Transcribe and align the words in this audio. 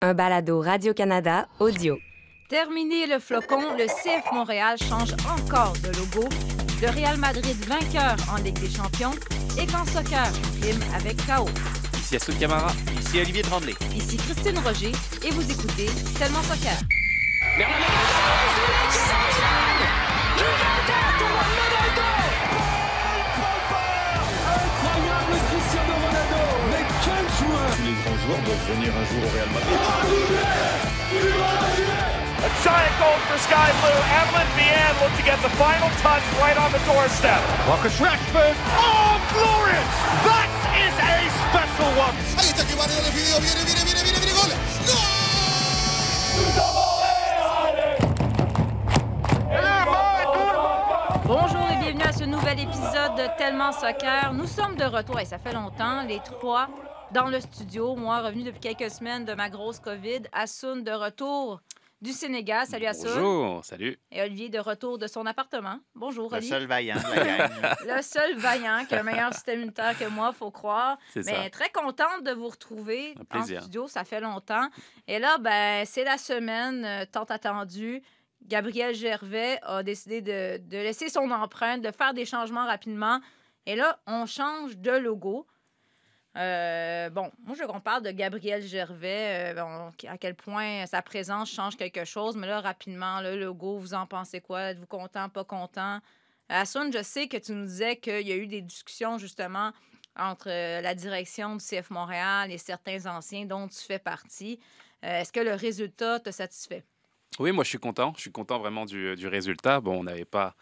un 0.00 0.14
balado 0.14 0.60
Radio-Canada 0.60 1.48
audio. 1.58 1.98
Terminé 2.48 3.06
le 3.06 3.18
flocon, 3.18 3.74
le 3.76 3.86
CF 3.86 4.32
Montréal 4.32 4.78
change 4.78 5.12
encore 5.28 5.72
de 5.82 5.88
logo. 5.88 6.28
Le 6.80 6.88
Real 6.88 7.16
Madrid 7.16 7.56
vainqueur 7.66 8.16
en 8.32 8.36
Ligue 8.36 8.60
des 8.60 8.70
Champions 8.70 9.10
et 9.60 9.66
qu'en 9.66 9.84
soccer, 9.84 10.30
rime 10.62 10.80
avec 10.94 11.16
KO. 11.26 11.48
Ici 11.98 12.16
Assoud 12.16 12.38
Camara. 12.38 12.72
Ici 13.00 13.20
Olivier 13.20 13.42
Tremblay. 13.42 13.74
Ici 13.94 14.16
Christine 14.16 14.58
Roger 14.60 14.92
et 15.24 15.30
vous 15.30 15.50
écoutez 15.50 15.86
Tellement 16.16 16.42
Soccer. 16.42 16.78
Tous 27.78 27.84
les 27.84 27.94
grands 28.02 28.18
joueurs 28.26 28.42
doivent 28.42 28.66
venir 28.74 28.90
un 28.90 29.04
jour 29.06 29.22
au 29.22 29.30
Real 29.30 29.46
Madrid. 29.54 29.78
A 32.42 32.50
giant 32.58 32.90
goal 32.98 33.14
for 33.30 33.38
Sky 33.38 33.70
Blue. 33.78 34.02
Evelyn 34.18 34.50
Vian 34.58 34.98
look 34.98 35.14
to 35.14 35.22
get 35.22 35.38
the 35.46 35.52
final 35.54 35.86
touch 36.02 36.26
right 36.42 36.58
on 36.58 36.72
the 36.72 36.82
doorstep. 36.90 37.38
Marcus 37.68 37.94
Rashford. 38.00 38.56
Oh, 38.74 39.14
glorious! 39.30 39.86
That 40.26 40.50
is 40.74 40.90
a 40.90 41.30
special 41.46 41.90
one. 41.94 42.18
Ahí 42.34 42.50
está 42.50 42.66
que 42.66 42.74
Mario 42.74 42.98
de 42.98 43.12
Fideo, 43.14 43.38
viene, 43.38 43.62
viene, 43.62 43.84
viene, 43.86 44.02
viene, 44.02 44.18
viene, 44.18 44.34
gol. 44.34 44.50
Bonjour 51.24 51.70
et 51.70 51.76
bienvenue 51.76 52.02
à 52.02 52.12
ce 52.12 52.24
nouvel 52.24 52.58
épisode 52.58 53.14
de 53.14 53.28
Tellement 53.38 53.70
Soccer. 53.70 54.32
Nous 54.34 54.48
sommes 54.48 54.74
de 54.74 54.84
retour 54.84 55.20
et 55.20 55.24
ça 55.24 55.38
fait 55.38 55.52
longtemps, 55.52 56.02
les 56.08 56.18
trois 56.24 56.66
dans 57.12 57.26
le 57.28 57.40
studio. 57.40 57.94
Moi, 57.96 58.20
revenu 58.20 58.44
depuis 58.44 58.60
quelques 58.60 58.90
semaines 58.90 59.24
de 59.24 59.34
ma 59.34 59.48
grosse 59.48 59.80
COVID. 59.80 60.22
Assoun 60.32 60.82
de 60.84 60.90
retour 60.92 61.60
du 62.00 62.12
Sénégal. 62.12 62.66
Salut 62.66 62.86
Assoun. 62.86 63.10
Bonjour, 63.14 63.64
salut. 63.64 63.98
Et 64.12 64.22
Olivier 64.22 64.48
de 64.50 64.58
retour 64.58 64.98
de 64.98 65.06
son 65.06 65.26
appartement. 65.26 65.78
Bonjour 65.94 66.30
Le 66.30 66.36
Olivier. 66.36 66.52
seul 66.54 66.66
vaillant 66.66 66.96
de. 66.96 67.86
Le 67.96 68.02
seul 68.02 68.36
vaillant 68.36 68.84
qui 68.86 68.94
a 68.94 69.00
un 69.00 69.02
meilleur 69.02 69.32
système 69.32 69.56
immunitaire 69.60 69.98
que 69.98 70.04
moi, 70.06 70.32
faut 70.32 70.50
croire. 70.50 70.98
C'est 71.12 71.24
Mais 71.26 71.44
ça. 71.44 71.50
très 71.50 71.70
contente 71.70 72.22
de 72.24 72.32
vous 72.32 72.48
retrouver 72.48 73.14
Un 73.16 73.22
en 73.22 73.24
plaisir. 73.24 73.62
studio. 73.62 73.88
Ça 73.88 74.04
fait 74.04 74.20
longtemps. 74.20 74.68
Et 75.06 75.18
là, 75.18 75.38
ben, 75.38 75.84
c'est 75.86 76.04
la 76.04 76.18
semaine 76.18 76.84
euh, 76.84 77.04
tant 77.10 77.24
attendue. 77.24 78.02
Gabriel 78.44 78.94
Gervais 78.94 79.58
a 79.62 79.82
décidé 79.82 80.22
de, 80.22 80.58
de 80.58 80.76
laisser 80.76 81.08
son 81.08 81.30
empreinte, 81.30 81.82
de 81.82 81.90
faire 81.90 82.14
des 82.14 82.24
changements 82.24 82.66
rapidement. 82.66 83.18
Et 83.66 83.74
là, 83.74 83.98
on 84.06 84.24
change 84.26 84.76
de 84.78 84.92
logo. 84.92 85.46
Euh, 86.36 87.10
bon, 87.10 87.30
moi, 87.44 87.54
je 87.56 87.62
veux 87.62 87.66
qu'on 87.66 87.80
parle 87.80 88.02
de 88.02 88.10
Gabriel 88.10 88.62
Gervais, 88.62 89.52
euh, 89.52 89.54
bon, 89.54 89.92
à 90.08 90.18
quel 90.18 90.34
point 90.34 90.86
sa 90.86 91.02
présence 91.02 91.50
change 91.50 91.76
quelque 91.76 92.04
chose. 92.04 92.36
Mais 92.36 92.46
là, 92.46 92.60
rapidement, 92.60 93.20
le 93.20 93.38
logo, 93.38 93.78
vous 93.78 93.94
en 93.94 94.06
pensez 94.06 94.40
quoi? 94.40 94.70
Êtes-vous 94.70 94.86
content, 94.86 95.28
pas 95.28 95.44
content? 95.44 96.00
Assoun, 96.48 96.92
je 96.92 97.02
sais 97.02 97.28
que 97.28 97.36
tu 97.36 97.52
nous 97.52 97.66
disais 97.66 97.96
qu'il 97.96 98.26
y 98.26 98.32
a 98.32 98.36
eu 98.36 98.46
des 98.46 98.62
discussions 98.62 99.18
justement 99.18 99.72
entre 100.16 100.48
euh, 100.48 100.80
la 100.80 100.94
direction 100.94 101.56
du 101.56 101.64
CF 101.64 101.90
Montréal 101.90 102.50
et 102.50 102.58
certains 102.58 103.06
anciens 103.06 103.44
dont 103.44 103.68
tu 103.68 103.78
fais 103.78 103.98
partie. 103.98 104.58
Est-ce 105.00 105.32
que 105.32 105.38
le 105.38 105.54
résultat 105.54 106.18
te 106.18 106.32
satisfait? 106.32 106.82
Oui, 107.38 107.52
moi 107.52 107.62
je 107.62 107.68
suis 107.68 107.78
content. 107.78 108.12
Je 108.16 108.22
suis 108.22 108.32
content 108.32 108.58
vraiment 108.58 108.84
du, 108.84 109.14
du 109.14 109.28
résultat. 109.28 109.80
Bon, 109.80 110.00
on 110.00 110.02
n'avait 110.02 110.24
pas. 110.24 110.56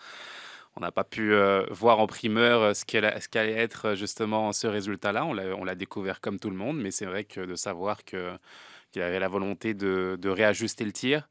On 0.77 0.83
n'a 0.83 0.93
pas 0.93 1.05
pu 1.05 1.33
euh, 1.33 1.65
voir 1.71 2.01
en 2.01 2.07
primeur 2.07 2.61
euh, 2.61 2.75
ce 2.75 2.85
qu'allait 2.85 3.53
être 3.53 3.87
euh, 3.87 3.95
justement 3.95 4.53
ce 4.53 4.67
résultat-là. 4.67 5.25
On 5.25 5.33
l'a 5.33 5.75
découvert 5.75 6.21
comme 6.21 6.39
tout 6.39 6.51
le 6.51 6.57
monde, 6.57 6.79
mais 6.79 6.91
c'est 6.91 7.07
vrai 7.07 7.25
que 7.25 7.41
de 7.41 7.55
savoir 7.55 8.05
qu'il 8.05 9.03
avait 9.03 9.19
la 9.19 9.29
volonté 9.29 9.73
de, 9.73 10.29
réajuster 10.29 10.85
le 10.85 10.93
tir, 10.93 11.29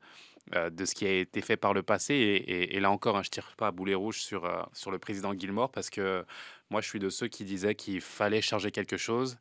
de 0.54 0.86
ce 0.86 0.96
qui 0.96 1.06
a 1.06 1.12
été 1.12 1.42
fait 1.42 1.58
par 1.58 1.74
le 1.74 1.84
passé. 1.84 2.44
Et, 2.48 2.80
là 2.80 2.90
encore, 2.90 3.18
hein, 3.18 3.24
je 3.24 3.30
tire 3.30 3.54
pas 3.56 3.68
à 3.68 3.72
boulet 3.72 3.94
rouge 3.94 4.20
sur, 4.22 4.50
sur 4.74 4.90
le 4.90 4.98
président 4.98 5.34
Gilmore 5.38 5.72
parce 5.72 5.90
que 5.92 6.26
moi, 6.72 6.82
je 6.82 6.88
suis 6.88 7.00
de 7.00 7.10
ceux 7.10 7.28
qui 7.28 7.46
disaient 7.46 7.76
qu'il 7.76 8.02
fallait 8.02 8.42
changer 8.42 8.72
quelque 8.72 8.98
chose 8.98 9.38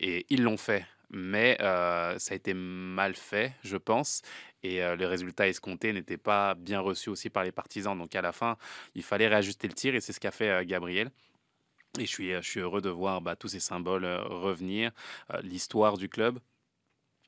et 0.00 0.26
ils 0.28 0.42
l'ont 0.42 0.58
fait. 0.58 0.84
Mais 1.10 1.56
ça 1.60 2.32
a 2.32 2.34
été 2.34 2.52
mal 2.54 3.14
fait, 3.14 3.52
je 3.62 3.76
pense, 3.76 4.22
et 4.62 4.80
le 4.80 5.06
résultat 5.06 5.46
escompté 5.48 5.92
n'était 5.92 6.16
pas 6.16 6.54
bien 6.54 6.80
reçu 6.80 7.10
aussi 7.10 7.30
par 7.30 7.44
les 7.44 7.52
partisans. 7.52 7.96
Donc 7.96 8.14
à 8.14 8.22
la 8.22 8.32
fin, 8.32 8.56
il 8.94 9.02
fallait 9.02 9.28
réajuster 9.28 9.68
le 9.68 9.74
tir 9.74 9.94
et 9.94 10.00
c'est 10.00 10.12
ce 10.12 10.20
qu'a 10.20 10.32
fait 10.32 10.66
Gabriel. 10.66 11.10
Et 11.98 12.06
je 12.06 12.10
suis, 12.10 12.32
je 12.32 12.40
suis 12.40 12.60
heureux 12.60 12.80
de 12.82 12.90
voir 12.90 13.20
bah, 13.20 13.36
tous 13.36 13.48
ces 13.48 13.60
symboles 13.60 14.04
revenir, 14.04 14.90
l'histoire 15.42 15.96
du 15.96 16.08
club. 16.08 16.40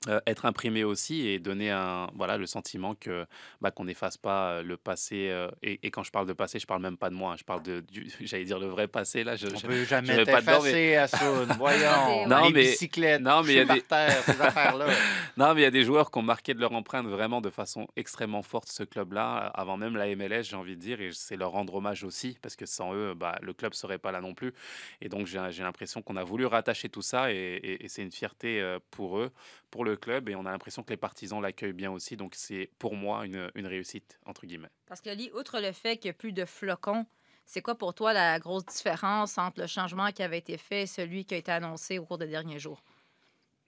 Euh, 0.06 0.20
être 0.28 0.47
imprimé 0.47 0.84
aussi 0.84 1.26
et 1.26 1.41
donner 1.41 1.72
un, 1.72 2.09
voilà, 2.14 2.36
le 2.36 2.47
sentiment 2.47 2.94
que 2.94 3.26
bah, 3.60 3.72
qu'on 3.72 3.84
n'efface 3.86 4.16
pas 4.16 4.53
euh, 4.53 4.62
le 4.62 4.76
passé. 4.76 5.28
euh, 5.28 5.50
et, 5.60 5.81
et 5.82 5.91
quand 5.91 6.04
je 6.04 6.12
parle 6.12 6.28
de 6.28 6.32
passé, 6.32 6.60
je 6.60 6.66
parle 6.69 6.81
même 6.81 6.97
pas 6.97 7.10
de 7.10 7.16
moi, 7.16 7.32
hein, 7.32 7.36
je 7.36 7.42
parle 7.42 7.64
de, 7.64 7.81
du, 7.81 8.08
j'allais 8.20 8.44
dire 8.44 8.60
le 8.60 8.66
vrai 8.69 8.87
passé. 8.87 9.25
Là, 9.25 9.34
je, 9.34 9.48
On 9.48 9.56
je- 9.56 9.66
peut 9.66 9.75
je 9.81 9.84
jamais 9.84 10.14
vais 10.14 10.25
pas 10.25 10.41
dedans, 10.41 10.62
mais- 10.62 10.70
t'effacer, 10.72 10.97
Assoun. 10.97 11.48
Voyons. 11.58 12.26
Non, 12.28 12.47
les 12.47 12.53
mais- 12.53 12.62
bicyclettes, 12.62 13.20
non, 13.22 13.42
mais 13.42 13.54
il 13.54 13.56
y 13.56 13.60
a 13.60 13.64
des- 13.75 13.82
terre, 13.82 14.22
ces 14.25 14.41
affaires-là. 14.41 14.87
Non, 15.37 15.54
mais 15.54 15.60
il 15.62 15.64
y 15.64 15.66
a 15.66 15.70
des 15.70 15.84
joueurs 15.84 16.10
qui 16.10 16.19
ont 16.19 16.22
marqué 16.22 16.54
de 16.54 16.60
leur 16.60 16.72
empreinte 16.72 17.06
vraiment 17.06 17.41
de 17.41 17.50
façon 17.50 17.87
extrêmement 17.97 18.42
forte 18.42 18.69
ce 18.70 18.82
club-là, 18.84 19.37
avant 19.54 19.76
même 19.76 19.97
la 19.97 20.06
MLS, 20.14 20.42
j'ai 20.44 20.56
envie 20.56 20.76
de 20.76 20.81
dire, 20.81 21.00
et 21.00 21.10
c'est 21.12 21.37
leur 21.37 21.50
rendre 21.53 21.75
hommage 21.76 22.03
aussi, 22.04 22.37
parce 22.42 22.54
que 22.56 22.66
sans 22.66 22.92
eux, 22.94 23.14
bah, 23.14 23.37
le 23.42 23.53
club 23.53 23.72
serait 23.75 23.98
pas 23.98 24.10
là 24.12 24.20
non 24.20 24.34
plus. 24.34 24.53
Et 25.00 25.08
donc, 25.08 25.26
j'ai 25.26 25.38
j'ai 25.50 25.62
l'impression 25.62 26.03
qu'on 26.03 26.16
a 26.16 26.25
voulu 26.25 26.47
rattacher 26.47 26.88
tout 26.88 27.03
ça, 27.03 27.32
et, 27.32 27.37
et- 27.37 27.84
et 27.84 27.88
c'est 27.88 28.03
une 28.03 28.10
fierté 28.12 28.60
pour 28.91 29.19
eux, 29.19 29.31
pour 29.70 29.84
le 29.84 29.88
club, 29.97 30.28
et 30.28 30.34
on 30.37 30.47
a 30.47 30.50
l'impression 30.50 30.82
que 30.82 30.91
les 30.91 30.97
partisans 30.97 31.41
l'accueillent 31.41 31.72
bien 31.72 31.91
aussi, 31.91 32.16
donc 32.16 32.34
c'est 32.34 32.71
pour 32.78 32.94
moi 32.94 33.26
une, 33.26 33.50
une 33.54 33.66
réussite, 33.66 34.19
entre 34.26 34.47
guillemets. 34.47 34.71
Parce 34.87 35.00
que, 35.00 35.10
Lee, 35.10 35.31
outre 35.34 35.60
le 35.60 35.72
fait 35.72 35.97
qu'il 35.99 36.09
n'y 36.09 36.10
a 36.10 36.19
plus 36.19 36.32
de 36.32 36.44
flocons, 36.44 37.06
c'est 37.44 37.62
quoi 37.62 37.76
pour 37.76 37.94
toi 37.94 38.12
la 38.12 38.38
grosse 38.38 38.66
différence 38.66 39.38
entre 39.38 39.60
le 39.60 39.66
changement 39.66 40.10
qui 40.12 40.22
avait 40.22 40.38
été 40.38 40.59
fait 40.59 40.82
et 40.82 40.87
celui 40.87 41.25
qui 41.25 41.34
a 41.34 41.38
été 41.38 41.53
annoncé 41.53 41.99
au 41.99 42.04
cours 42.04 42.19
des 42.19 42.26
derniers 42.26 42.59
jours? 42.59 42.82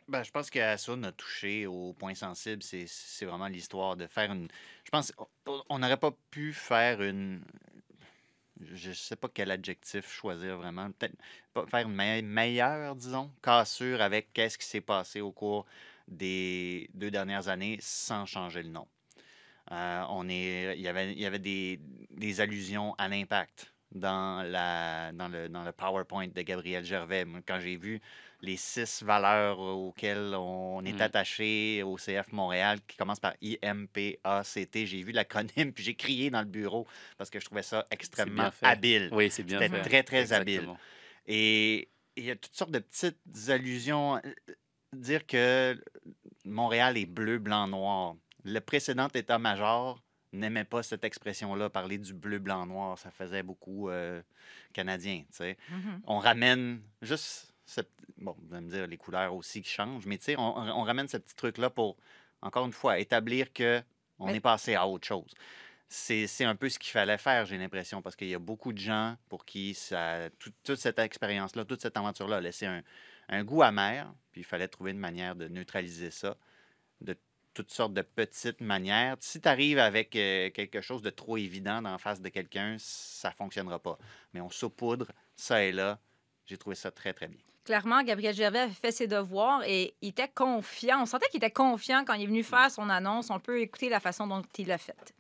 Ben, 0.09 0.23
je 0.25 0.31
pense 0.33 0.51
qu'Assoun 0.51 1.05
a 1.05 1.13
touché 1.13 1.67
au 1.67 1.93
point 1.95 2.15
sensible. 2.15 2.63
C'est- 2.63 3.25
vraiment 3.25 3.47
l'histoire 3.49 3.97
de 3.97 4.07
faire 4.07 4.33
une. 4.33 4.49
Je 4.85 4.91
pense 4.91 5.13
on- 5.47 5.79
n'aurait 5.79 5.97
pas 5.99 6.11
pu 6.31 6.53
faire 6.53 7.01
une. 7.03 7.45
Je 8.61 8.91
ne 8.91 8.95
sais 8.95 9.17
pas 9.17 9.29
quel 9.33 9.51
adjectif 9.51 10.11
choisir 10.13 10.57
vraiment. 10.59 10.91
Peut-être 10.93 11.15
pas 11.55 11.67
faire 11.67 11.87
une 11.89 11.95
me- 11.95 12.23
meilleure, 12.23 12.95
disons, 12.95 13.31
cassure 13.43 14.03
avec 14.03 14.33
qu'est-ce 14.35 14.59
qui 14.59 14.67
s'est 14.67 14.81
passé 14.83 15.21
au 15.23 15.33
cours 15.33 15.65
des 16.11 16.91
deux 16.95 17.11
dernières 17.11 17.49
années 17.49 17.79
sans 17.81 18.27
changer 18.27 18.63
le 18.63 18.69
nom. 18.71 18.87
Euh, 19.73 20.03
on 20.11 20.29
est, 20.29 20.75
il 20.77 20.83
y 20.83 20.89
avait, 20.89 21.13
il 21.13 21.19
y 21.21 21.27
avait 21.27 21.39
des, 21.39 21.81
des 22.11 22.41
allusions 22.41 22.95
à 22.99 23.09
l'impact 23.09 23.73
dans, 23.93 24.43
la, 24.43 25.13
dans, 25.13 25.29
le, 25.29 25.49
dans 25.49 25.63
le 25.65 25.73
PowerPoint 25.73 26.29
de 26.29 26.43
Gabriel 26.43 26.85
Gervais. 26.85 27.25
Quand 27.47 27.61
j'ai 27.61 27.77
vu 27.77 28.01
les 28.41 28.57
six 28.57 29.03
valeurs 29.03 29.59
auxquelles 29.61 30.35
on 30.37 30.85
est 30.85 30.95
Mm. 30.95 31.03
attaché 31.03 31.83
au 31.85 31.97
CF 31.97 32.33
Montréal, 32.33 32.79
qui 32.89 32.97
commence 32.97 33.21
par 33.21 33.35
IMPACT, 33.43 34.87
j'ai 34.87 35.03
vu 35.03 35.13
l'acronyme, 35.13 35.73
puis 35.73 35.85
j'ai 35.85 35.95
crié 35.95 36.31
dans 36.31 36.41
le 36.41 36.47
bureau 36.47 36.87
parce 37.19 37.31
que 37.31 37.39
je 37.39 37.45
trouvais 37.45 37.63
ça 37.63 37.85
extrêmement 37.91 38.51
habile. 38.63 39.09
Oui, 39.13 39.31
c'est 39.31 39.43
bien 39.45 39.61
C'était 39.61 39.77
fait. 39.77 39.83
très, 39.83 40.03
très 40.03 40.33
habile. 40.33 40.69
Et 41.27 41.89
il 42.17 42.25
y 42.25 42.31
a 42.31 42.37
toutes 42.37 42.55
sortes 42.57 42.73
de 42.73 42.79
petites 42.81 43.19
allusions. 43.49 44.17
Euh, 44.17 44.21
Dire 44.93 45.25
que 45.25 45.81
Montréal 46.45 46.97
est 46.97 47.07
bleu, 47.07 47.39
blanc, 47.39 47.67
noir. 47.67 48.15
Le 48.45 48.59
précédent 48.61 49.09
état-major 49.15 50.01
n'aimait 50.33 50.65
pas 50.65 50.83
cette 50.83 51.05
expression-là, 51.05 51.69
parler 51.71 51.99
du 51.99 52.15
bleu, 52.15 52.39
blanc, 52.39 52.65
noir. 52.67 52.99
Ça 52.99 53.11
faisait 53.11 53.43
beaucoup 53.43 53.89
euh, 53.91 54.23
canadien, 54.73 55.21
tu 55.31 55.37
sais. 55.37 55.59
On 56.07 56.19
ramène 56.19 56.81
juste... 57.03 57.53
ce- 57.67 57.81
Bon, 58.19 58.37
vous 58.43 58.55
allez 58.55 58.65
me 58.67 58.71
dire, 58.71 58.87
les 58.87 58.97
couleurs 58.99 59.35
aussi 59.35 59.63
qui 59.63 59.71
changent, 59.71 60.07
mais 60.07 60.19
tu 60.19 60.25
sais, 60.25 60.37
on, 60.37 60.57
on 60.57 60.83
ramène 60.83 61.09
ce 61.09 61.17
petit 61.17 61.35
truc-là 61.35 61.71
pour, 61.71 61.97
encore 62.43 62.67
une 62.67 62.73
fois, 62.73 62.99
établir 62.99 63.53
que 63.53 63.83
on 64.19 64.27
Mais- 64.27 64.37
est 64.37 64.41
passé 64.41 64.75
à 64.75 64.87
autre 64.87 65.07
chose. 65.07 65.33
C'est 65.89 66.27
c'est 66.29 66.45
un 66.45 66.55
peu 66.55 66.69
ce 66.69 66.79
qu'il 66.79 66.93
fallait 66.93 67.19
faire, 67.19 67.47
j'ai 67.47 67.57
l'impression, 67.59 68.01
parce 68.03 68.15
qu'il 68.15 68.29
y 68.29 68.35
a 68.35 68.39
beaucoup 68.39 68.73
de 68.73 68.79
gens 68.79 69.17
pour 69.29 69.45
qui 69.45 69.75
ça, 69.75 70.31
tout- 70.39 70.53
toute 70.63 70.77
cette 70.79 70.99
expérience-là, 71.01 71.65
toute 71.65 71.81
cette 71.81 71.97
aventure-là 71.97 72.37
a 72.37 72.41
laissé 72.41 72.67
un, 72.67 72.83
un 73.31 73.45
goût 73.45 73.63
amer, 73.63 74.13
puis 74.33 74.43
il 74.43 74.45
fallait 74.45 74.69
trouver 74.69 74.91
une 74.91 74.99
manière 74.99 75.35
de 75.35 75.49
neutraliser 75.49 76.11
ça 76.11 76.37
de 77.01 77.17
toutes 77.55 77.71
sortes 77.71 77.95
de 77.95 78.03
petites 78.03 78.61
manières. 78.61 79.17
Si 79.21 79.41
tu 79.41 79.49
arrives 79.49 79.79
avec 79.79 80.15
euh, 80.17 80.51
quelque 80.51 80.81
chose 80.81 81.03
de 81.03 81.11
trop 81.11 81.37
évident 81.37 81.81
la 81.81 81.99
face 81.99 82.21
de 82.21 82.29
quelqu'un, 82.29 82.77
ça 82.79 83.31
fonctionnera 83.31 83.79
pas. 83.79 83.99
Mais 84.35 84.41
on 84.41 84.51
saupoudre 84.51 85.07
ça 85.37 85.63
et 85.63 85.73
là. 85.73 85.99
J'ai 86.47 86.59
trouvé 86.59 86.77
ça 86.77 86.91
très, 86.91 87.13
très 87.13 87.29
bien. 87.29 87.41
Clairement, 87.65 88.03
Gabriel 88.03 88.35
Gervais 88.35 88.61
avait 88.61 88.73
fait 88.73 88.91
ses 88.91 89.07
devoirs 89.07 89.63
et 89.65 89.95
il 90.01 90.09
était 90.09 90.29
confiant. 90.29 91.03
On 91.03 91.07
sentait 91.07 91.29
qu'il 91.29 91.39
était 91.39 91.51
confiant 91.51 92.05
quand 92.05 92.15
il 92.15 92.25
est 92.25 92.27
venu 92.27 92.43
faire 92.43 92.71
son 92.71 92.89
annonce. 92.89 93.31
On 93.31 93.39
peut 93.39 93.61
écouter 93.61 93.89
la 93.89 94.01
façon 94.01 94.27
dont 94.27 94.43
il 94.59 94.67
l'a 94.67 94.79
faite. 94.79 95.15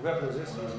Vous 0.00 0.78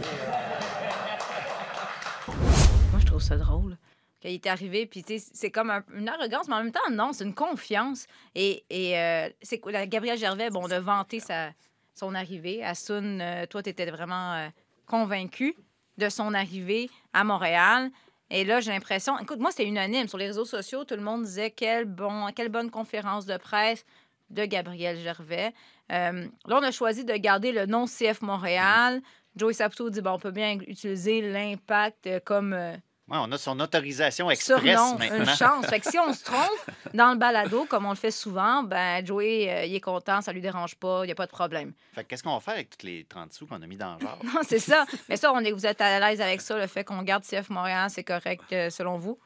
plaît. 3.00 3.06
trouve 3.06 3.21
ça 3.21 3.38
drôle. 3.38 3.77
Qu'il 4.19 4.31
est 4.31 4.47
arrivé, 4.47 4.85
puis 4.85 5.03
c'est 5.33 5.50
comme 5.51 5.71
un- 5.71 5.83
une 5.95 6.07
arrogance, 6.07 6.47
mais 6.47 6.53
en 6.53 6.63
même 6.63 6.71
temps, 6.71 6.79
non, 6.91 7.12
c'est 7.12 7.23
une 7.23 7.33
confiance. 7.33 8.06
Et, 8.35 8.63
euh, 8.71 9.29
c'est 9.41 9.59
quoi, 9.59 9.71
la- 9.71 9.88
Gabriel 9.88 10.18
Gervais, 10.18 10.50
bon, 10.51 10.62
on 10.63 10.71
a 10.71 10.79
vanté 10.79 11.19
sa, 11.19 11.50
son 11.95 12.13
arrivée. 12.13 12.63
Asun, 12.63 13.19
euh, 13.19 13.45
toi, 13.47 13.63
tu 13.63 13.69
étais 13.71 13.89
vraiment 13.89 14.33
euh, 14.33 14.47
convaincu 14.85 15.56
de 15.97 16.07
son 16.07 16.33
arrivée 16.35 16.89
à 17.13 17.23
Montréal. 17.23 17.89
Et 18.29 18.45
là, 18.45 18.62
j'ai 18.62 18.71
l'impression, 18.71 19.18
écoute, 19.19 19.39
moi, 19.39 19.50
c'est 19.51 19.65
unanime. 19.65 20.07
Sur 20.07 20.19
les 20.19 20.27
réseaux 20.27 20.45
sociaux, 20.45 20.85
tout 20.85 20.95
le 20.95 21.01
monde 21.01 21.23
disait 21.23 21.50
quelle, 21.51 21.85
bon, 21.85 22.27
quelle 22.35 22.50
bonne 22.50 22.69
conférence 22.69 23.25
de 23.25 23.38
presse 23.38 23.83
de 24.29 24.45
Gabriel 24.45 24.97
Gervais. 25.00 25.51
Euh, 25.91 26.27
là, 26.45 26.59
on 26.59 26.63
a 26.63 26.71
choisi 26.71 27.05
de 27.05 27.13
garder 27.13 27.51
le 27.51 27.65
nom 27.65 27.85
CF 27.85 28.21
Montréal. 28.21 29.01
Joey 29.35 29.53
Saputo 29.53 29.89
dit 29.89 30.01
bon, 30.01 30.11
on 30.11 30.19
peut 30.19 30.31
bien 30.31 30.57
utiliser 30.67 31.21
l'impact 31.21 32.07
euh, 32.07 32.19
comme 32.23 32.53
euh, 32.53 32.75
Ouais, 33.07 33.17
on 33.19 33.29
a 33.33 33.38
son 33.38 33.59
autorisation 33.59 34.31
express 34.31 34.61
surnom, 34.63 34.97
maintenant. 34.97 35.17
une 35.17 35.25
chance. 35.35 35.65
Fait 35.65 35.81
que 35.81 35.89
si 35.89 35.99
on 35.99 36.13
se 36.13 36.23
trompe 36.25 36.69
dans 36.93 37.11
le 37.11 37.17
balado, 37.17 37.65
comme 37.65 37.85
on 37.85 37.89
le 37.89 37.95
fait 37.97 38.11
souvent, 38.11 38.63
ben 38.63 39.05
Joey, 39.05 39.49
euh, 39.49 39.65
il 39.65 39.75
est 39.75 39.81
content, 39.81 40.21
ça 40.21 40.31
lui 40.31 40.39
dérange 40.39 40.75
pas, 40.75 41.03
il 41.03 41.07
n'y 41.07 41.11
a 41.11 41.15
pas 41.15 41.25
de 41.25 41.31
problème. 41.31 41.73
Fait 41.94 42.03
que 42.03 42.09
qu'est-ce 42.09 42.23
qu'on 42.23 42.33
va 42.33 42.39
faire 42.39 42.53
avec 42.53 42.69
tous 42.77 42.85
les 42.85 43.03
30 43.03 43.33
sous 43.33 43.47
qu'on 43.47 43.61
a 43.61 43.67
mis 43.67 43.75
dans 43.75 43.95
le 43.95 43.99
genre? 44.05 44.17
Non, 44.23 44.39
c'est 44.44 44.59
ça. 44.59 44.85
Mais 45.09 45.17
ça, 45.17 45.33
on 45.33 45.39
est, 45.39 45.51
vous 45.51 45.65
êtes 45.65 45.81
à 45.81 45.99
l'aise 45.99 46.21
avec 46.21 46.39
ça, 46.39 46.57
le 46.57 46.67
fait 46.67 46.85
qu'on 46.85 47.01
garde 47.01 47.23
CF 47.23 47.49
Montréal, 47.49 47.89
c'est 47.89 48.03
correct 48.05 48.44
selon 48.69 48.97
vous? 48.97 49.19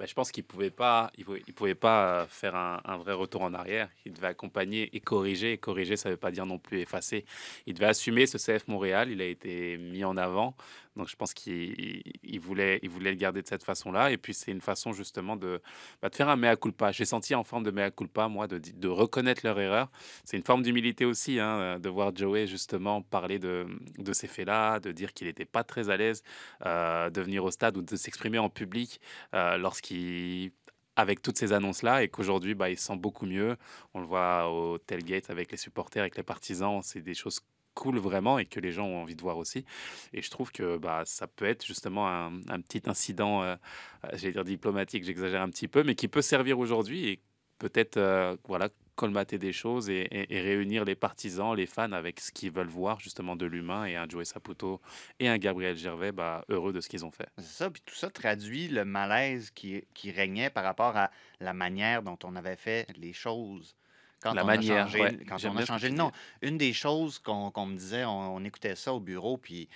Ben, 0.00 0.06
je 0.06 0.14
pense 0.14 0.32
qu'il 0.32 0.44
ne 0.44 0.46
pouvait 0.46 0.70
pas, 0.70 1.12
il 1.18 1.26
pouvait, 1.26 1.74
pas 1.74 2.22
euh, 2.22 2.26
faire 2.26 2.56
un, 2.56 2.80
un 2.86 2.96
vrai 2.96 3.12
retour 3.12 3.42
en 3.42 3.52
arrière. 3.52 3.90
Il 4.06 4.14
devait 4.14 4.28
accompagner 4.28 4.88
et 4.96 5.00
corriger. 5.00 5.52
Et 5.52 5.58
corriger, 5.58 5.98
ça 5.98 6.08
ne 6.08 6.14
veut 6.14 6.18
pas 6.18 6.30
dire 6.30 6.46
non 6.46 6.58
plus 6.58 6.80
effacer. 6.80 7.26
Il 7.66 7.74
devait 7.74 7.84
assumer 7.88 8.24
ce 8.26 8.38
CF 8.38 8.66
Montréal. 8.66 9.10
Il 9.10 9.20
a 9.20 9.26
été 9.26 9.76
mis 9.76 10.02
en 10.02 10.16
avant. 10.16 10.54
Donc 11.00 11.08
je 11.08 11.16
pense 11.16 11.32
qu'il 11.32 12.02
il 12.22 12.40
voulait, 12.40 12.78
le 12.82 13.14
garder 13.14 13.40
de 13.40 13.48
cette 13.48 13.64
façon-là. 13.64 14.10
Et 14.10 14.18
puis 14.18 14.34
c'est 14.34 14.50
une 14.50 14.60
façon 14.60 14.92
justement 14.92 15.34
de, 15.34 15.62
bah, 16.02 16.10
de 16.10 16.14
faire 16.14 16.28
un 16.28 16.36
mea 16.36 16.56
culpa. 16.56 16.92
J'ai 16.92 17.06
senti 17.06 17.34
en 17.34 17.42
forme 17.42 17.64
de 17.64 17.70
mea 17.70 17.90
culpa, 17.90 18.28
moi, 18.28 18.46
de, 18.46 18.88
reconnaître 18.88 19.40
leur 19.44 19.58
erreur. 19.58 19.90
C'est 20.24 20.36
une 20.36 20.44
forme 20.44 20.62
d'humilité 20.62 21.06
aussi, 21.06 21.40
hein, 21.40 21.78
de 21.78 21.88
voir 21.88 22.14
Joey 22.14 22.46
justement 22.46 23.00
parler 23.00 23.38
de, 23.38 23.66
de 23.96 24.12
ces 24.12 24.26
faits-là, 24.26 24.78
de 24.78 24.92
dire 24.92 25.14
qu'il 25.14 25.26
n'était 25.26 25.46
pas 25.46 25.64
très 25.64 25.88
à 25.88 25.96
l'aise 25.96 26.22
euh, 26.66 27.08
de 27.08 27.22
venir 27.22 27.44
au 27.44 27.50
stade 27.50 27.78
ou 27.78 27.82
de 27.82 27.96
s'exprimer 27.96 28.38
en 28.38 28.50
public 28.50 29.00
euh, 29.34 29.56
lorsqu'il 29.56 30.52
avec 30.96 31.22
toutes 31.22 31.38
ces 31.38 31.54
annonces-là 31.54 32.02
et 32.02 32.08
qu'aujourd'hui, 32.08 32.54
bah, 32.54 32.68
il 32.68 32.78
se 32.78 32.84
sent 32.84 32.96
beaucoup 32.96 33.24
mieux. 33.24 33.56
On 33.94 34.00
le 34.00 34.06
voit 34.06 34.50
au 34.50 34.76
tailgate 34.76 35.30
avec 35.30 35.50
les 35.50 35.56
supporters, 35.56 36.02
avec 36.02 36.16
les 36.18 36.22
partisans. 36.22 36.82
C'est 36.82 37.00
des 37.00 37.14
choses 37.14 37.40
cool 37.74 37.98
vraiment 37.98 38.38
et 38.38 38.46
que 38.46 38.60
les 38.60 38.72
gens 38.72 38.86
ont 38.86 39.02
envie 39.02 39.16
de 39.16 39.22
voir 39.22 39.38
aussi. 39.38 39.64
Et 40.12 40.22
je 40.22 40.30
trouve 40.30 40.52
que 40.52 40.76
bah, 40.76 41.02
ça 41.04 41.26
peut 41.26 41.46
être 41.46 41.64
justement 41.64 42.08
un, 42.08 42.60
petit 42.60 42.82
incident, 42.86 43.42
euh, 43.42 43.56
euh, 44.04 44.08
j'allais 44.14 44.32
dire 44.32 44.44
diplomatique, 44.44 45.04
j'exagère 45.04 45.42
un 45.42 45.50
petit 45.50 45.68
peu, 45.68 45.82
mais 45.82 45.94
qui 45.94 46.08
peut 46.08 46.22
servir 46.22 46.58
aujourd'hui 46.58 47.08
et 47.08 47.20
peut-être 47.58 47.96
euh, 47.96 48.36
voilà, 48.48 48.70
colmater 48.96 49.38
des 49.38 49.52
choses 49.52 49.88
et 49.88 50.08
réunir 50.30 50.84
les 50.84 50.94
partisans, 50.94 51.54
les 51.54 51.66
fans 51.66 51.92
avec 51.92 52.20
ce 52.20 52.32
qu'ils 52.32 52.50
veulent 52.50 52.68
voir 52.68 53.00
justement 53.00 53.34
de 53.34 53.46
l'humain 53.46 53.86
et 53.86 53.96
un 53.96 54.06
Joey 54.06 54.26
Saputo 54.26 54.80
et 55.18 55.28
un 55.28 55.38
Gabriel 55.38 55.74
Gervais 55.76 56.12
bah, 56.12 56.44
heureux 56.50 56.74
de 56.74 56.80
ce 56.80 56.88
qu'ils 56.88 57.04
ont 57.06 57.10
fait. 57.10 57.28
C'est 57.38 57.44
ça, 57.44 57.70
puis 57.70 57.82
tout 57.84 57.94
ça 57.94 58.10
traduit 58.10 58.68
le 58.68 58.84
malaise 58.84 59.50
qui, 59.50 59.82
qui 59.94 60.10
régnait 60.10 60.50
par 60.50 60.64
rapport 60.64 60.98
à 60.98 61.10
la 61.40 61.54
manière 61.54 62.02
dont 62.02 62.18
on 62.24 62.36
avait 62.36 62.56
fait 62.56 62.86
les 62.98 63.14
choses. 63.14 63.74
Quand 64.22 64.34
La 64.34 64.42
on 64.44 64.46
manière, 64.46 64.84
a 64.84 64.86
changé, 64.86 65.00
ouais. 65.00 65.18
quand 65.26 65.44
on 65.46 65.56
a 65.56 65.60
ce 65.62 65.66
changé 65.66 65.88
le 65.88 65.94
nom. 65.94 66.12
Une 66.42 66.58
des 66.58 66.72
choses 66.74 67.18
qu'on 67.18 67.50
me 67.66 67.76
disait, 67.76 68.04
on, 68.04 68.34
on 68.36 68.44
écoutait 68.44 68.76
ça 68.76 68.92
au 68.92 69.00
bureau, 69.00 69.38
puis, 69.38 69.68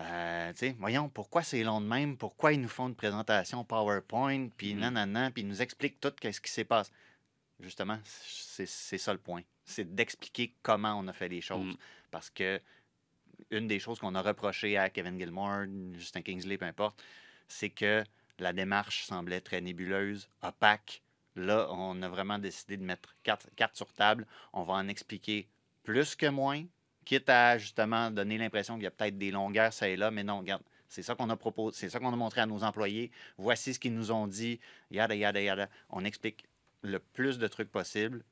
euh, 0.00 0.50
tu 0.52 0.58
sais, 0.58 0.76
voyons, 0.78 1.08
pourquoi 1.08 1.42
c'est 1.42 1.62
long 1.62 1.80
de 1.80 1.86
même? 1.86 2.16
Pourquoi 2.16 2.52
ils 2.52 2.60
nous 2.60 2.68
font 2.68 2.88
une 2.88 2.96
présentation 2.96 3.62
PowerPoint, 3.64 4.48
puis 4.56 4.74
Mhm. 4.74 4.80
nanana, 4.80 5.30
puis 5.30 5.42
ils 5.42 5.48
nous 5.48 5.62
expliquent 5.62 6.00
tout 6.00 6.12
qu'est-ce 6.20 6.40
qui 6.40 6.50
s'est 6.50 6.64
passé? 6.64 6.90
Justement, 7.60 7.98
c'est 8.04 8.66
ça 8.98 9.12
le 9.12 9.20
point. 9.20 9.42
C'est 9.64 9.94
d'expliquer 9.94 10.52
comment 10.62 10.98
on 10.98 11.06
a 11.06 11.12
fait 11.12 11.28
les 11.28 11.40
choses. 11.40 11.64
Mhm. 11.64 11.76
Parce 12.10 12.28
que 12.28 12.60
une 13.50 13.68
des 13.68 13.78
choses 13.78 13.98
qu'on 14.00 14.14
a 14.16 14.22
reproché 14.22 14.76
à 14.76 14.90
Kevin 14.90 15.18
Gilmore, 15.18 15.64
Justin 15.94 16.22
Kingsley, 16.22 16.58
peu 16.58 16.64
importe, 16.64 17.00
c'est 17.46 17.70
que 17.70 18.02
la 18.40 18.52
démarche 18.52 19.04
semblait 19.04 19.40
très 19.40 19.60
nébuleuse, 19.60 20.28
opaque. 20.42 21.02
Là, 21.36 21.66
on 21.70 22.00
a 22.02 22.08
vraiment 22.08 22.38
décidé 22.38 22.76
de 22.76 22.84
mettre 22.84 23.14
carte, 23.22 23.48
carte 23.56 23.76
sur 23.76 23.92
table. 23.92 24.26
On 24.52 24.64
va 24.64 24.74
en 24.74 24.88
expliquer 24.88 25.48
plus 25.82 26.14
que 26.14 26.26
moins, 26.26 26.64
quitte 27.04 27.28
à 27.30 27.58
justement 27.58 28.10
donner 28.10 28.38
l'impression 28.38 28.74
qu'il 28.74 28.84
y 28.84 28.86
a 28.86 28.90
peut-être 28.90 29.18
des 29.18 29.30
longueurs, 29.30 29.72
ça 29.72 29.88
et 29.88 29.96
là, 29.96 30.10
mais 30.10 30.22
non, 30.24 30.38
regarde, 30.38 30.62
c'est 30.88 31.02
ça 31.02 31.14
qu'on 31.14 31.30
a 31.30 31.36
proposé, 31.36 31.76
c'est 31.78 31.88
ça 31.88 31.98
qu'on 31.98 32.12
a 32.12 32.16
montré 32.16 32.42
à 32.42 32.46
nos 32.46 32.62
employés. 32.62 33.10
Voici 33.38 33.72
ce 33.74 33.78
qu'ils 33.78 33.94
nous 33.94 34.12
ont 34.12 34.26
dit, 34.26 34.60
yada, 34.90 35.14
yada, 35.14 35.40
yada. 35.40 35.68
On 35.88 36.04
explique 36.04 36.44
le 36.82 36.98
plus 36.98 37.38
de 37.38 37.46
trucs 37.48 37.70
possible. 37.70 38.22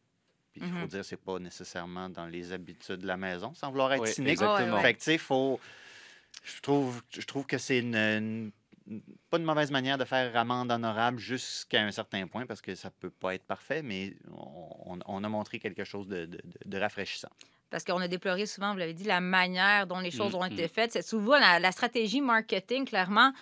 Puis 0.52 0.62
il 0.62 0.68
faut 0.68 0.80
Mhm. 0.80 0.88
dire, 0.88 1.04
c'est 1.04 1.16
pas 1.16 1.38
nécessairement 1.38 2.10
dans 2.10 2.26
les 2.26 2.52
habitudes 2.52 2.96
de 3.00 3.06
la 3.06 3.16
maison, 3.16 3.54
sans 3.54 3.70
vouloir 3.70 3.92
être 3.94 4.02
Oui, 4.02 4.12
cynique. 4.12 4.32
exactement. 4.32 4.80
Fait 4.80 4.92
que, 4.94 4.98
tu 4.98 5.04
sais, 5.04 5.18
faut. 5.18 5.58
Je 6.44 6.60
trouve, 6.60 7.02
je 7.10 7.20
trouve 7.22 7.46
que 7.46 7.56
c'est 7.58 7.78
une, 7.78 7.94
une- 7.94 8.50
pas 9.30 9.38
une 9.38 9.44
mauvaise 9.44 9.70
manière 9.70 9.98
de 9.98 10.04
faire 10.04 10.36
amende 10.36 10.70
honorable 10.72 11.18
jusqu'à 11.18 11.82
un 11.82 11.90
certain 11.90 12.26
point, 12.26 12.46
parce 12.46 12.60
que 12.60 12.74
ça 12.74 12.90
peut 12.90 13.10
pas 13.10 13.34
être 13.34 13.44
parfait, 13.44 13.82
mais 13.82 14.14
on, 14.36 14.98
on 15.06 15.24
a 15.24 15.28
montré 15.28 15.58
quelque 15.58 15.84
chose 15.84 16.08
de, 16.08 16.26
de- 16.26 16.40
de- 16.42 16.42
de 16.64 16.78
rafraîchissant. 16.78 17.30
Parce 17.70 17.84
qu'on 17.84 18.00
a 18.00 18.08
déploré 18.08 18.46
souvent, 18.46 18.72
vous 18.72 18.78
l'avez 18.78 18.94
dit, 18.94 19.04
la 19.04 19.20
manière 19.20 19.86
dont 19.86 20.00
les 20.00 20.10
choses 20.10 20.34
ont 20.34 20.44
été 20.44 20.64
mm. 20.64 20.68
faites. 20.68 20.92
C'est 20.92 21.02
souvent 21.02 21.38
la, 21.38 21.60
la 21.60 21.70
stratégie 21.70 22.20
marketing, 22.20 22.84
clairement, 22.84 23.32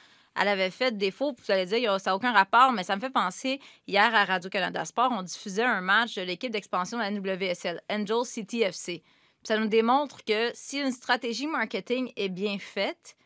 elle 0.40 0.48
avait 0.48 0.70
fait 0.70 0.96
défaut. 0.96 1.34
Vous 1.34 1.50
allez 1.52 1.66
dire, 1.66 1.98
ça 1.98 2.10
n'a 2.10 2.16
aucun 2.16 2.32
rapport, 2.32 2.72
mais 2.72 2.84
ça 2.84 2.94
me 2.94 3.00
fait 3.00 3.10
penser, 3.10 3.58
hier 3.86 4.14
à 4.14 4.24
Radio-Canada 4.24 4.84
Sport, 4.84 5.10
on 5.12 5.22
diffusait 5.22 5.64
un 5.64 5.80
match 5.80 6.14
de 6.14 6.22
l'équipe 6.22 6.52
d'expansion 6.52 6.98
de 6.98 7.02
la 7.02 7.10
WSL, 7.10 7.80
Angel 7.90 8.24
City 8.24 8.62
FC. 8.62 9.02
Puis 9.02 9.46
ça 9.46 9.58
nous 9.58 9.68
démontre 9.68 10.22
que 10.24 10.50
si 10.52 10.78
une 10.78 10.92
stratégie 10.92 11.46
marketing 11.46 12.12
est 12.16 12.28
bien 12.28 12.58
faite, 12.58 13.16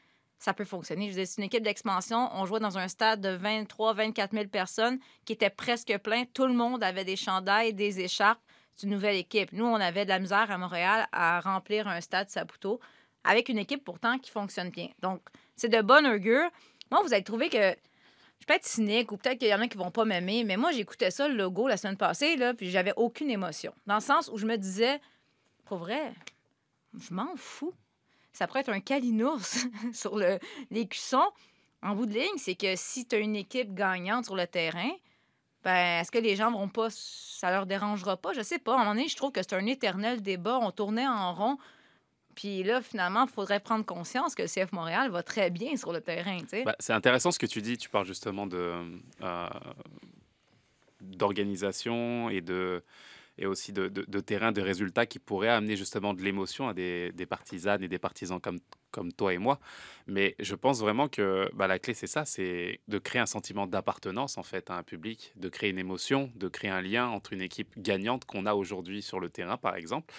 ça 0.42 0.52
peut 0.52 0.64
fonctionner. 0.64 1.10
Je 1.10 1.24
c'est 1.24 1.38
une 1.38 1.44
équipe 1.44 1.62
d'expansion. 1.62 2.28
On 2.32 2.44
jouait 2.46 2.60
dans 2.60 2.76
un 2.76 2.88
stade 2.88 3.20
de 3.20 3.30
23 3.30 3.94
24 3.94 4.32
000 4.32 4.46
personnes 4.48 4.98
qui 5.24 5.32
était 5.32 5.50
presque 5.50 5.96
plein. 5.98 6.24
Tout 6.24 6.46
le 6.46 6.52
monde 6.52 6.82
avait 6.82 7.04
des 7.04 7.16
chandails, 7.16 7.74
des 7.74 8.00
écharpes. 8.00 8.40
C'est 8.74 8.86
une 8.86 8.92
nouvelle 8.92 9.16
équipe. 9.16 9.52
Nous, 9.52 9.64
on 9.64 9.76
avait 9.76 10.04
de 10.04 10.10
la 10.10 10.18
misère 10.18 10.50
à 10.50 10.58
Montréal 10.58 11.06
à 11.12 11.40
remplir 11.40 11.86
un 11.86 12.00
stade 12.00 12.28
Saputo 12.28 12.80
avec 13.22 13.48
une 13.48 13.58
équipe 13.58 13.84
pourtant 13.84 14.18
qui 14.18 14.30
fonctionne 14.30 14.70
bien. 14.70 14.88
Donc, 15.00 15.20
c'est 15.54 15.68
de 15.68 15.80
bonne 15.80 16.06
augure. 16.06 16.50
Moi, 16.90 17.02
vous 17.02 17.12
avez 17.12 17.22
trouvé 17.22 17.48
que 17.48 17.76
je 18.40 18.46
peux 18.46 18.54
être 18.54 18.66
cynique 18.66 19.12
ou 19.12 19.16
peut-être 19.18 19.38
qu'il 19.38 19.48
y 19.48 19.54
en 19.54 19.60
a 19.60 19.68
qui 19.68 19.78
vont 19.78 19.92
pas 19.92 20.04
m'aimer, 20.04 20.42
mais 20.42 20.56
moi, 20.56 20.72
j'écoutais 20.72 21.12
ça, 21.12 21.28
le 21.28 21.36
logo, 21.36 21.68
la 21.68 21.76
semaine 21.76 21.96
passée, 21.96 22.36
là, 22.36 22.54
puis 22.54 22.70
j'avais 22.70 22.92
aucune 22.96 23.30
émotion. 23.30 23.72
Dans 23.86 23.94
le 23.94 24.00
sens 24.00 24.28
où 24.32 24.38
je 24.38 24.46
me 24.46 24.56
disais, 24.56 25.00
pour 25.66 25.78
vrai, 25.78 26.12
je 26.98 27.14
m'en 27.14 27.36
fous. 27.36 27.72
Ça 28.32 28.46
pourrait 28.46 28.60
être 28.60 28.70
un 28.70 28.80
calinours 28.80 29.40
sur 29.92 30.16
le, 30.16 30.38
les 30.70 30.86
cuissons. 30.86 31.30
En 31.82 31.94
bout 31.94 32.06
de 32.06 32.14
ligne, 32.14 32.38
c'est 32.38 32.54
que 32.54 32.74
si 32.76 33.06
tu 33.06 33.16
as 33.16 33.18
une 33.18 33.36
équipe 33.36 33.74
gagnante 33.74 34.26
sur 34.26 34.36
le 34.36 34.46
terrain, 34.46 34.90
ben, 35.64 36.00
est-ce 36.00 36.10
que 36.10 36.18
les 36.18 36.36
gens 36.36 36.50
vont 36.50 36.68
pas, 36.68 36.88
ça 36.90 37.50
leur 37.50 37.66
dérangera 37.66 38.16
pas? 38.16 38.32
Je 38.32 38.40
sais 38.40 38.58
pas. 38.58 38.72
À 38.72 38.74
un 38.76 38.78
moment 38.78 38.94
donné, 38.94 39.08
je 39.08 39.16
trouve 39.16 39.32
que 39.32 39.42
c'est 39.42 39.54
un 39.54 39.66
éternel 39.66 40.22
débat. 40.22 40.58
On 40.60 40.70
tournait 40.70 41.06
en 41.06 41.34
rond. 41.34 41.58
Puis 42.34 42.62
là, 42.62 42.80
finalement, 42.80 43.24
il 43.24 43.32
faudrait 43.32 43.60
prendre 43.60 43.84
conscience 43.84 44.34
que 44.34 44.42
le 44.42 44.48
CF 44.48 44.72
Montréal 44.72 45.10
va 45.10 45.22
très 45.22 45.50
bien 45.50 45.76
sur 45.76 45.92
le 45.92 46.00
terrain. 46.00 46.38
Bah, 46.64 46.74
c'est 46.78 46.92
intéressant 46.92 47.30
ce 47.30 47.38
que 47.38 47.46
tu 47.46 47.60
dis. 47.60 47.76
Tu 47.76 47.88
parles 47.88 48.06
justement 48.06 48.48
euh, 48.52 49.48
d'organisation 51.00 52.30
et 52.30 52.40
de 52.40 52.82
et 53.38 53.46
aussi 53.46 53.72
de, 53.72 53.88
de, 53.88 54.04
de 54.06 54.20
terrain, 54.20 54.52
de 54.52 54.60
résultats 54.60 55.06
qui 55.06 55.18
pourraient 55.18 55.48
amener 55.48 55.76
justement 55.76 56.14
de 56.14 56.22
l'émotion 56.22 56.68
à 56.68 56.74
des, 56.74 57.12
des 57.12 57.26
partisanes 57.26 57.82
et 57.82 57.88
des 57.88 57.98
partisans 57.98 58.40
comme, 58.40 58.60
comme 58.90 59.12
toi 59.12 59.32
et 59.32 59.38
moi. 59.38 59.58
Mais 60.06 60.34
je 60.38 60.54
pense 60.54 60.80
vraiment 60.80 61.08
que 61.08 61.48
bah, 61.54 61.66
la 61.66 61.78
clé, 61.78 61.94
c'est 61.94 62.06
ça, 62.06 62.24
c'est 62.24 62.80
de 62.88 62.98
créer 62.98 63.20
un 63.20 63.26
sentiment 63.26 63.66
d'appartenance 63.66 64.38
en 64.38 64.42
fait 64.42 64.70
à 64.70 64.76
un 64.76 64.82
public, 64.82 65.32
de 65.36 65.48
créer 65.48 65.70
une 65.70 65.78
émotion, 65.78 66.30
de 66.34 66.48
créer 66.48 66.70
un 66.70 66.82
lien 66.82 67.08
entre 67.08 67.32
une 67.32 67.42
équipe 67.42 67.78
gagnante 67.78 68.24
qu'on 68.24 68.46
a 68.46 68.54
aujourd'hui 68.54 69.02
sur 69.02 69.20
le 69.20 69.30
terrain, 69.30 69.56
par 69.56 69.76
exemple, 69.76 70.12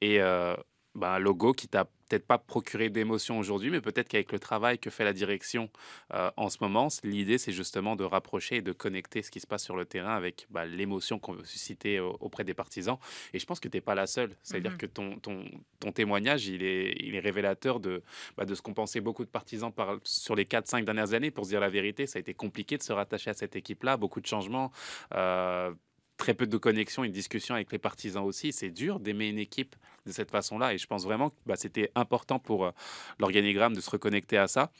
et 0.00 0.20
euh, 0.20 0.54
bah, 0.94 1.14
un 1.14 1.18
logo 1.18 1.52
qui 1.52 1.68
t'a 1.68 1.88
peut-être 2.10 2.26
pas 2.26 2.38
procuré 2.38 2.90
d'émotion 2.90 3.38
aujourd'hui, 3.38 3.70
mais 3.70 3.80
peut-être 3.80 4.08
qu'avec 4.08 4.32
le 4.32 4.40
travail 4.40 4.78
que 4.80 4.90
fait 4.90 5.04
la 5.04 5.12
direction 5.12 5.70
euh, 6.12 6.30
en 6.36 6.50
ce 6.50 6.58
moment, 6.60 6.88
l'idée 7.04 7.38
c'est 7.38 7.52
justement 7.52 7.94
de 7.94 8.02
rapprocher 8.04 8.56
et 8.56 8.62
de 8.62 8.72
connecter 8.72 9.22
ce 9.22 9.30
qui 9.30 9.38
se 9.38 9.46
passe 9.46 9.62
sur 9.62 9.76
le 9.76 9.84
terrain 9.84 10.14
avec 10.16 10.46
bah, 10.50 10.66
l'émotion 10.66 11.20
qu'on 11.20 11.34
veut 11.34 11.44
susciter 11.44 12.00
au- 12.00 12.16
auprès 12.20 12.42
des 12.42 12.52
partisans. 12.54 12.98
Et 13.32 13.38
je 13.38 13.46
pense 13.46 13.60
que 13.60 13.68
tu 13.68 13.76
n'es 13.76 13.80
pas 13.80 13.94
la 13.94 14.08
seule. 14.08 14.36
C'est-à-dire 14.42 14.72
Mhm. 14.72 14.78
que 14.78 14.86
ton, 14.86 15.18
ton, 15.20 15.44
ton 15.78 15.92
témoignage, 15.92 16.48
il 16.48 16.62
est, 16.64 16.96
il 16.98 17.14
est 17.14 17.20
révélateur 17.20 17.78
de, 17.78 18.02
bah, 18.36 18.44
de 18.44 18.54
ce 18.56 18.60
qu'ont 18.62 18.74
pensé 18.74 19.00
beaucoup 19.00 19.24
de 19.24 19.30
partisans 19.30 19.72
par, 19.72 19.98
sur 20.02 20.34
les 20.34 20.44
4-5 20.46 20.84
dernières 20.84 21.12
années. 21.14 21.30
Pour 21.30 21.44
se 21.44 21.50
dire 21.50 21.60
la 21.60 21.68
vérité, 21.70 22.06
ça 22.06 22.18
a 22.18 22.20
été 22.20 22.34
compliqué 22.34 22.76
de 22.76 22.82
se 22.82 22.92
rattacher 22.92 23.30
à 23.30 23.34
cette 23.34 23.54
équipe-là, 23.54 23.96
beaucoup 23.96 24.20
de 24.20 24.26
changements. 24.26 24.72
euh, 25.14 25.72
très 26.20 26.34
peu 26.34 26.46
de 26.46 26.56
connexion 26.58 27.02
et 27.02 27.08
de 27.08 27.12
discussion 27.14 27.54
avec 27.56 27.72
les 27.72 27.78
partisans 27.78 28.22
aussi. 28.24 28.52
C'est 28.52 28.70
dur 28.70 29.00
d'aimer 29.00 29.28
une 29.28 29.38
équipe 29.38 29.74
de 30.06 30.12
cette 30.12 30.30
façon-là. 30.30 30.72
Et 30.74 30.78
je 30.78 30.86
pense 30.86 31.04
vraiment 31.04 31.30
que 31.30 31.34
bah, 31.46 31.56
c'était 31.56 31.90
important 31.94 32.38
pour 32.38 32.64
euh, 32.66 32.70
l'organigramme 33.18 33.74
de 33.74 33.80
se 33.80 33.90
reconnecter 33.90 34.36
à 34.38 34.46
ça. 34.46 34.70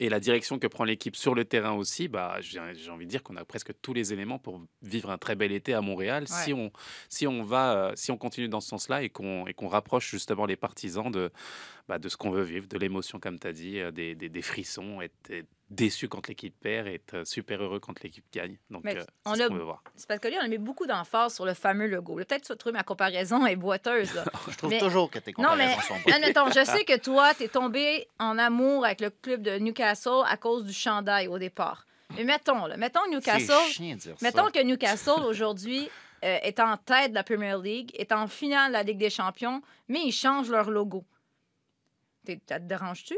et 0.00 0.08
la 0.08 0.18
direction 0.18 0.58
que 0.58 0.66
prend 0.66 0.82
l'équipe 0.84 1.14
sur 1.14 1.34
le 1.36 1.44
terrain 1.44 1.72
aussi, 1.72 2.08
bah, 2.08 2.38
j'ai 2.40 2.58
envie 2.90 3.06
de 3.06 3.10
dire 3.10 3.22
qu'on 3.22 3.36
a 3.36 3.44
presque 3.44 3.72
tous 3.80 3.94
les 3.94 4.12
éléments 4.12 4.40
pour 4.40 4.60
vivre 4.82 5.08
un 5.10 5.18
très 5.18 5.36
bel 5.36 5.52
été 5.52 5.72
à 5.72 5.80
Montréal 5.82 6.26
si, 6.26 6.52
on, 6.52 6.72
si, 7.08 7.26
on 7.28 7.44
va, 7.44 7.64
euh, 7.76 7.92
si 7.94 8.10
on 8.10 8.16
continue 8.16 8.48
dans 8.48 8.60
ce 8.60 8.68
sens-là 8.70 9.02
et 9.04 9.08
qu'on 9.10 9.44
qu'on 9.54 9.68
rapproche 9.68 10.10
justement 10.10 10.46
les 10.46 10.56
partisans 10.56 11.12
de, 11.12 11.30
bah, 11.88 11.98
de 12.00 12.08
ce 12.08 12.16
qu'on 12.16 12.30
veut 12.30 12.42
vivre, 12.42 12.66
de 12.66 12.78
l'émotion, 12.78 13.20
comme 13.20 13.38
tu 13.38 13.46
as 13.46 13.52
dit, 13.52 13.78
euh, 13.78 13.92
des, 13.92 14.16
des- 14.16 14.28
des 14.30 14.42
frissons, 14.42 15.00
être, 15.00 15.30
être 15.30 15.46
déçu 15.70 16.08
quand 16.08 16.28
l'équipe 16.28 16.54
perd 16.60 16.86
et 16.86 16.94
être 16.94 17.26
super 17.26 17.60
heureux 17.62 17.80
quand 17.80 18.00
l'équipe 18.02 18.24
gagne. 18.32 18.58
Donc, 18.70 18.84
Mais 18.84 18.96
euh, 18.96 19.04
on 19.24 19.34
c'est 19.34 19.42
ce 19.44 19.48
qu'on 19.48 19.54
veut 19.54 19.62
voir. 19.62 19.82
C'est 19.96 20.06
parce 20.06 20.20
que 20.20 20.28
lui, 20.28 20.36
on 20.40 20.44
a 20.44 20.48
mis 20.48 20.58
beaucoup 20.58 20.86
d'emphase 20.86 21.34
sur 21.34 21.44
le 21.46 21.54
fameux 21.54 21.86
logo. 21.86 22.14
Peut-être 22.16 22.46
que 22.46 22.52
tu 22.52 22.58
trouver 22.58 22.74
ma 22.74 22.82
comparaison 22.84 23.44
est 23.46 23.56
boiteuse. 23.56 24.14
là. 24.14 24.24
Je 24.50 24.56
trouve 24.56 24.70
Mais- 24.70 24.78
toujours 24.78 25.10
que 25.10 25.18
tes 25.18 25.32
Non, 25.38 25.56
mais 25.56 25.66
comparaisons 25.74 25.80
sont 26.04 26.10
admettons, 26.12 26.50
je 26.50 26.64
sais 26.64 26.84
que 26.84 26.98
toi, 26.98 27.34
tu 27.34 27.44
es 27.44 27.48
tombé 27.60 28.06
en 28.18 28.38
amour 28.38 28.84
avec 28.84 29.00
le 29.00 29.10
club 29.10 29.42
de 29.42 29.58
Newcastle 29.58 30.22
à 30.26 30.36
cause 30.36 30.64
du 30.64 30.72
chandail 30.72 31.28
au 31.28 31.38
départ. 31.38 31.86
Mais 32.16 32.24
mettons, 32.24 32.66
là, 32.66 32.76
mettons 32.76 33.00
Newcastle. 33.10 33.52
C'est 33.66 33.72
chiant 33.72 33.94
de 33.96 34.00
dire 34.00 34.14
Mettons 34.22 34.44
ça. 34.44 34.50
que 34.52 34.62
Newcastle, 34.62 35.22
aujourd'hui, 35.24 35.88
euh, 36.24 36.38
est 36.42 36.60
en 36.60 36.76
tête 36.76 37.10
de 37.10 37.14
la 37.16 37.24
Premier 37.24 37.56
League, 37.60 37.90
est 37.98 38.12
en 38.12 38.28
finale 38.28 38.68
de 38.68 38.72
la 38.74 38.82
Ligue 38.82 38.98
des 38.98 39.10
Champions, 39.10 39.62
mais 39.88 40.00
ils 40.04 40.12
changent 40.12 40.50
leur 40.50 40.70
logo. 40.70 41.04
Ça 42.48 42.60
te 42.60 42.64
dérange-tu? 42.64 43.16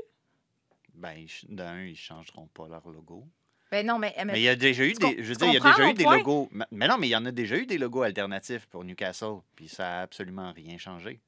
Ben, 0.97 1.27
d'un, 1.49 1.83
ils 1.85 1.97
changeront 1.97 2.49
pas 2.49 2.69
leur 2.69 2.89
logo. 2.89 3.27
Ben 3.71 3.85
non, 3.87 3.99
mais... 3.99 4.15
mais- 4.19 4.25
Mais 4.25 4.41
il 4.41 4.45
y 4.45 4.49
a 4.49 4.57
déjà 4.57 4.85
eu 4.85 4.93
des. 4.93 5.17
Je 5.23 5.29
veux 5.29 5.35
dire, 5.35 5.49
il 5.49 5.55
y 5.55 5.57
a 5.57 5.61
déjà 5.61 5.91
eu 5.91 5.95
des 5.95 6.05
point? 6.05 6.19
logos. 6.19 6.49
Mais- 6.53 6.89
non, 6.89 6.99
mais 6.99 7.09
il 7.09 7.11
y 7.11 7.17
en 7.17 7.27
a 7.27 7.33
déjà 7.33 7.57
eu 7.57 7.67
des 7.67 7.79
logos 7.79 8.03
alternatifs 8.03 8.67
pour 8.67 8.85
Newcastle. 8.85 9.41
Puis 9.57 9.69
ça 9.69 9.99
a 9.99 10.03
absolument 10.03 10.53
rien 10.53 10.79
changé. 10.79 11.21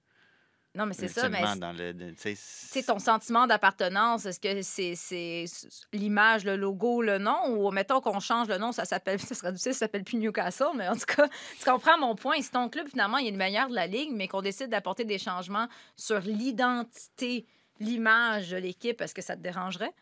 non, 0.75 0.87
mais 0.87 0.95
c'est 0.95 1.09
ça, 1.09 1.29
mais 1.29 1.41
sais, 2.37 2.83
ton 2.85 3.01
sentiment 3.01 3.49
d'appartenance, 3.49 4.27
est-ce 4.27 4.39
que 4.39 4.63
c'est 4.63 4.95
c'est 4.95 5.47
l'image, 5.93 6.45
le 6.45 6.55
logo, 6.57 7.03
le 7.03 7.19
nom, 7.19 7.47
ou 7.49 7.71
mettons 7.73 8.01
qu'on 8.01 8.21
change 8.21 8.47
le 8.49 8.59
nom, 8.59 8.71
ça 8.71 8.85
s'appelle, 8.85 9.19
ça 9.21 9.35
serait 9.35 9.51
difficile, 9.51 9.73
ça 9.75 9.81
s'appelle 9.81 10.05
plus 10.05 10.19
Newcastle, 10.19 10.77
mais 10.77 10.87
en 10.89 10.95
tout 10.95 11.07
cas, 11.07 11.27
tu 11.59 11.65
comprends 11.65 11.99
mon 11.99 12.15
point. 12.15 12.41
Si 12.41 12.51
ton 12.53 12.69
club, 12.69 12.87
finalement, 12.89 13.19
il 13.19 13.27
est 13.27 13.33
le 13.33 13.37
meilleur 13.37 13.69
de 13.69 13.75
la 13.75 13.89
Ligue, 13.89 14.11
mais 14.13 14.29
qu'on 14.29 14.43
décide 14.43 14.69
d'apporter 14.69 15.05
des 15.05 15.19
changements 15.19 15.67
sur 15.97 16.21
l'identité, 16.21 17.47
l'image 17.81 18.51
de 18.51 18.57
l'équipe, 18.57 19.01
est-ce 19.01 19.15
que 19.15 19.23
ça 19.23 19.37
te 19.37 19.43
dérangerait? 19.43 19.93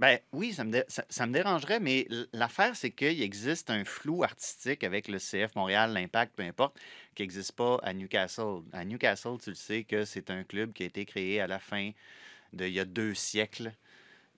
Ben 0.00 0.18
oui, 0.32 0.52
ça 0.52 0.64
me, 0.64 0.84
ça, 0.88 1.26
me 1.26 1.32
dérangerait, 1.32 1.78
mais 1.78 2.08
l'affaire, 2.32 2.74
c'est 2.74 2.90
qu'il 2.90 3.22
existe 3.22 3.70
un 3.70 3.84
flou 3.84 4.24
artistique 4.24 4.82
avec 4.82 5.06
le 5.06 5.18
CF 5.18 5.54
Montréal, 5.54 5.92
l'Impact, 5.92 6.34
peu 6.34 6.42
importe, 6.42 6.76
qui 7.14 7.22
n'existe 7.22 7.52
pas 7.52 7.78
à 7.82 7.92
Newcastle. 7.92 8.62
À 8.72 8.84
Newcastle, 8.84 9.38
tu 9.42 9.50
le 9.50 9.56
sais 9.56 9.84
que 9.84 10.04
c'est 10.04 10.30
un 10.30 10.42
club 10.42 10.72
qui 10.72 10.82
a 10.82 10.86
été 10.86 11.04
créé 11.04 11.40
à 11.40 11.46
la 11.46 11.60
fin 11.60 11.92
d'il 12.52 12.72
y 12.72 12.80
a 12.80 12.84
deux 12.84 13.14
siècles, 13.14 13.72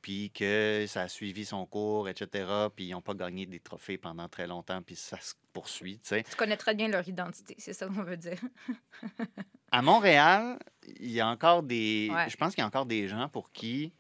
puis 0.07 0.31
que 0.31 0.85
ça 0.87 1.01
a 1.01 1.09
suivi 1.09 1.45
son 1.45 1.67
cours, 1.67 2.09
etc., 2.09 2.49
puis 2.77 2.85
ils 2.85 2.91
n'ont 2.93 3.01
pas 3.01 3.15
gagné 3.15 3.45
des 3.45 3.59
trophées 3.59 3.99
pendant 3.99 4.29
très 4.29 4.47
longtemps, 4.47 4.81
puis 4.81 4.95
ça 4.95 5.19
se 5.21 5.35
poursuit, 5.53 5.99
tu 5.99 6.11
sais. 6.11 6.23
Tu 6.23 6.37
connais 6.37 6.57
très 6.57 6.77
bien 6.77 6.87
leur 6.87 7.09
identité, 7.09 7.57
c'est 7.59 7.73
ça 7.73 7.89
qu'on 7.89 8.05
veut 8.05 8.17
dire. 8.17 8.39
À 9.73 9.83
Montréal, 9.83 10.61
il 11.01 11.11
y 11.11 11.21
a 11.21 11.27
encore 11.27 11.65
des. 11.65 12.09
Ouais. 12.13 12.31
Je 12.31 12.37
pense 12.37 12.55
qu'il 12.55 12.63
y 12.63 12.65
a 12.65 12.69
encore 12.69 12.87
des 12.87 13.09
gens 13.09 13.29
pour 13.29 13.51
qui 13.51 13.93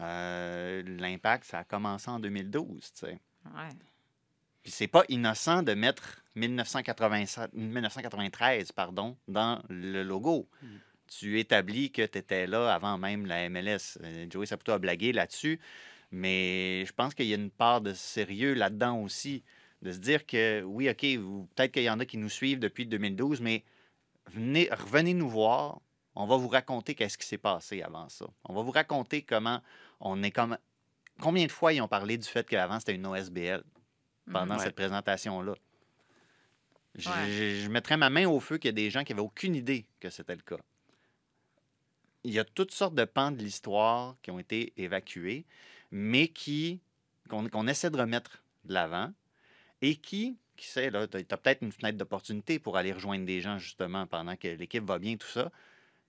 euh, 0.00 0.82
l'impact, 0.86 1.44
ça 1.44 1.58
a 1.58 1.64
commencé 1.64 2.10
en 2.10 2.18
2012, 2.18 2.80
tu 2.80 3.00
sais. 3.00 3.20
Ouais. 3.44 3.68
Puis 4.62 4.72
c'est 4.72 4.88
pas 4.88 5.04
innocent 5.10 5.62
de 5.62 5.74
mettre 5.74 6.22
1987 6.34 7.52
1993 7.52 8.72
pardon, 8.72 9.18
dans 9.28 9.62
le 9.68 10.02
logo. 10.02 10.48
Mm. 10.62 10.66
Tu 11.18 11.38
établis 11.40 11.90
que 11.90 12.06
tu 12.06 12.18
étais 12.18 12.46
là 12.46 12.72
avant 12.72 12.96
même 12.98 13.26
la 13.26 13.48
MLS. 13.48 13.98
Euh, 14.02 14.26
Joey 14.30 14.46
Saputo 14.46 14.72
a 14.72 14.78
blagué 14.78 15.12
là-dessus, 15.12 15.60
mais 16.10 16.84
je 16.86 16.92
pense 16.92 17.14
qu'il 17.14 17.26
y 17.26 17.32
a 17.32 17.36
une 17.36 17.50
part 17.50 17.80
de 17.80 17.92
sérieux 17.92 18.54
là-dedans 18.54 18.98
aussi. 19.00 19.42
De 19.82 19.90
se 19.92 19.98
dire 19.98 20.24
que, 20.26 20.62
oui, 20.62 20.88
OK, 20.88 21.00
peut-être 21.54 21.72
qu'il 21.72 21.82
y 21.82 21.90
en 21.90 21.98
a 22.00 22.04
qui 22.06 22.16
nous 22.16 22.28
suivent 22.28 22.60
depuis 22.60 22.86
2012, 22.86 23.40
mais 23.40 23.64
venez, 24.30 24.68
revenez 24.70 25.12
nous 25.12 25.28
voir. 25.28 25.80
On 26.14 26.24
va 26.26 26.36
vous 26.36 26.48
raconter 26.48 26.94
qu'est-ce 26.94 27.18
qui 27.18 27.26
s'est 27.26 27.38
passé 27.38 27.82
avant 27.82 28.08
ça. 28.08 28.26
On 28.44 28.54
va 28.54 28.62
vous 28.62 28.70
raconter 28.70 29.22
comment 29.22 29.60
on 30.00 30.22
est 30.22 30.30
comme. 30.30 30.56
Combien 31.20 31.46
de 31.46 31.52
fois 31.52 31.72
ils 31.72 31.80
ont 31.80 31.88
parlé 31.88 32.16
du 32.16 32.26
fait 32.28 32.48
qu'avant 32.48 32.78
c'était 32.78 32.94
une 32.94 33.06
OSBL 33.06 33.62
pendant 34.32 34.54
Mhm. 34.54 34.58
Ouais. 34.60 34.64
cette 34.66 34.74
présentation-là? 34.76 35.54
Je, 36.94 37.08
Ouais. 37.08 37.30
je- 37.30 37.60
je 37.64 37.68
mettrais 37.68 37.96
ma 37.96 38.08
main 38.10 38.26
au 38.26 38.38
feu 38.40 38.58
qu'il 38.58 38.68
y 38.68 38.70
a 38.70 38.72
des 38.72 38.90
gens 38.90 39.02
qui 39.04 39.12
n'avaient 39.12 39.22
aucune 39.22 39.54
idée 39.54 39.86
que 40.00 40.10
c'était 40.10 40.36
le 40.36 40.42
cas. 40.42 40.58
Il 42.24 42.32
y 42.32 42.38
a 42.38 42.44
toutes 42.44 42.72
sortes 42.72 42.94
de 42.94 43.04
pans 43.04 43.32
de 43.32 43.42
l'histoire 43.42 44.16
qui 44.22 44.30
ont 44.30 44.38
été 44.38 44.72
évacués, 44.76 45.44
mais 45.90 46.28
qui 46.28 46.80
qu'on 47.28 47.66
essaie 47.66 47.90
de 47.90 47.98
remettre 47.98 48.42
de 48.64 48.74
l'avant 48.74 49.12
et 49.80 49.96
qui, 49.96 50.36
qui 50.56 50.66
sait, 50.66 50.90
tu 50.90 50.96
as, 50.96 51.36
peut-être 51.36 51.62
une 51.62 51.72
fenêtre 51.72 51.98
d'opportunité 51.98 52.58
pour 52.58 52.76
aller 52.76 52.92
rejoindre 52.92 53.24
des 53.24 53.40
gens 53.40 53.58
justement 53.58 54.06
pendant 54.06 54.36
que 54.36 54.48
l'équipe 54.48 54.84
va 54.84 54.98
bien, 54.98 55.16
tout 55.16 55.26
ça. 55.26 55.50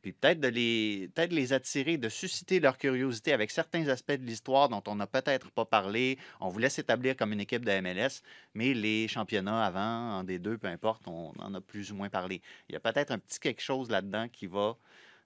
Puis 0.03 0.11
peut-être 0.11 0.41
de 0.41 0.49
les, 0.49 1.09
peut 1.15 1.25
les 1.27 1.53
attirer, 1.53 1.97
de 1.97 2.09
susciter 2.09 2.59
leur 2.59 2.77
curiosité 2.77 3.31
avec 3.31 3.51
certains 3.51 3.87
aspects 3.87 4.11
de 4.11 4.25
l'histoire 4.25 4.67
dont 4.67 4.83
on 4.87 4.95
n'a 4.95 5.07
peut-être 5.07 5.49
pas 5.49 5.63
parlé. 5.63 6.19
On 6.41 6.49
voulait 6.49 6.69
s'établir 6.69 7.15
comme 7.15 7.31
une 7.31 7.39
équipe 7.39 7.63
de 7.63 7.71
MLS, 7.79 8.21
mais 8.53 8.73
les 8.73 9.07
championnats 9.07 9.65
avant, 9.65 10.19
en 10.19 10.23
D2, 10.25 10.57
peu 10.57 10.67
importe, 10.67 11.07
on 11.07 11.31
en 11.39 11.53
a 11.53 11.61
plus 11.61 11.93
ou 11.93 11.95
moins 11.95 12.09
parlé. 12.09 12.41
Il 12.67 12.73
y 12.73 12.75
a 12.75 12.81
peut-être 12.81 13.11
un 13.11 13.17
petit 13.17 13.39
quelque 13.39 13.61
chose 13.61 13.89
là-dedans 13.89 14.27
qui 14.27 14.45
va. 14.45 14.75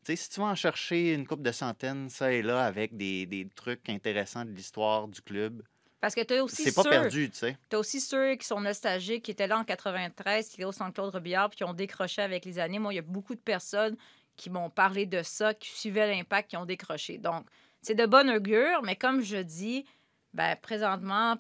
Tu 0.08 0.16
si 0.16 0.30
tu 0.30 0.40
vas 0.40 0.46
en 0.46 0.56
chercher 0.56 1.14
une 1.14 1.28
coupe 1.28 1.42
de 1.42 1.52
centaines, 1.52 2.10
ça 2.10 2.32
et 2.32 2.42
là, 2.42 2.64
avec 2.64 2.96
des, 2.96 3.26
des 3.26 3.46
trucs 3.54 3.90
intéressants 3.90 4.46
de 4.46 4.52
l'histoire 4.52 5.06
du 5.10 5.22
club, 5.22 5.62
Parce 6.00 6.16
que 6.16 6.22
tu 6.22 6.34
as 6.36 6.44
aussi 6.46 6.64
c'est 6.64 6.74
pas 6.74 6.86
perdu, 6.86 7.30
tu 7.30 7.36
sais. 7.36 7.58
T'as 7.68 7.78
aussi 7.78 8.00
ceux 8.00 8.36
qui 8.36 8.48
sont 8.48 8.62
nostalgiques, 8.62 9.26
qui 9.26 9.32
étaient 9.32 9.48
là 9.48 9.60
en 9.60 9.66
93, 9.66 10.48
qui 10.48 10.56
étaient 10.56 10.64
au 10.64 10.72
Centre-Claude 10.72 11.14
Robillard, 11.14 11.50
puis 11.50 11.58
qui 11.58 11.64
ont 11.66 11.74
décroché 11.74 12.22
avec 12.22 12.46
les 12.46 12.58
années. 12.58 12.80
Moi, 12.80 12.94
il 12.94 12.96
y 12.96 13.00
a 13.00 13.04
beaucoup 13.04 13.36
de 13.36 13.42
personnes 13.42 13.98
qui 14.38 14.50
m'ont 14.50 14.70
parlé 14.70 15.06
de 15.06 15.24
ça, 15.24 15.54
qui 15.54 15.70
suivaient 15.70 16.08
l'impact, 16.08 16.52
qui 16.52 16.56
ont 16.58 16.66
décroché. 16.66 17.18
Donc, 17.18 17.46
c'est 17.82 17.96
de 17.96 18.06
bonne 18.06 18.30
augure, 18.30 18.84
mais 18.84 18.96
comme 18.96 19.22
je 19.22 19.38
dis, 19.38 19.84
ben, 20.34 20.56
présentement, 20.56 21.36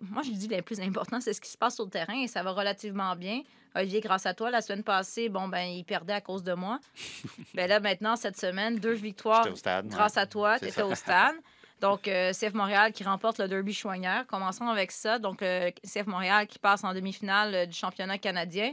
moi, 0.00 0.22
je 0.22 0.30
dis 0.30 0.48
le 0.48 0.62
plus 0.62 0.80
important, 0.80 1.20
c'est 1.20 1.32
ce 1.32 1.40
qui 1.40 1.50
se 1.50 1.58
passe 1.58 1.74
sur 1.74 1.84
le 1.84 1.90
terrain 1.90 2.14
et 2.14 2.28
ça 2.28 2.42
va 2.42 2.52
relativement 2.52 3.14
bien. 3.16 3.42
Olivier, 3.74 4.00
grâce 4.00 4.26
à 4.26 4.34
toi, 4.34 4.50
la 4.50 4.60
semaine 4.60 4.82
passée, 4.82 5.28
bon, 5.28 5.48
ben, 5.48 5.62
il 5.62 5.84
perdait 5.84 6.14
à 6.14 6.20
cause 6.20 6.42
de 6.42 6.54
moi. 6.54 6.80
ben 7.54 7.68
là, 7.68 7.80
maintenant, 7.80 8.16
cette 8.16 8.38
semaine, 8.38 8.78
deux 8.78 8.92
victoires 8.92 9.46
au 9.50 9.54
stade. 9.54 9.86
ouais. 9.86 9.90
grâce 9.90 10.16
à 10.16 10.26
toi, 10.26 10.58
tu 10.58 10.66
étais 10.66 10.80
ça. 10.80 10.86
au 10.86 10.94
stade. 10.94 11.36
Donc, 11.80 12.08
euh, 12.08 12.32
CF 12.32 12.54
Montréal 12.54 12.92
qui 12.92 13.04
remporte 13.04 13.38
le 13.38 13.46
derby 13.46 13.72
chouanière. 13.72 14.26
Commençons 14.26 14.66
avec 14.66 14.90
ça. 14.90 15.18
Donc, 15.18 15.38
le 15.42 15.70
CF 15.86 16.06
Montréal 16.06 16.46
qui 16.46 16.58
passe 16.58 16.82
en 16.82 16.92
demi-finale 16.92 17.54
euh, 17.54 17.66
du 17.66 17.76
championnat 17.76 18.18
canadien. 18.18 18.72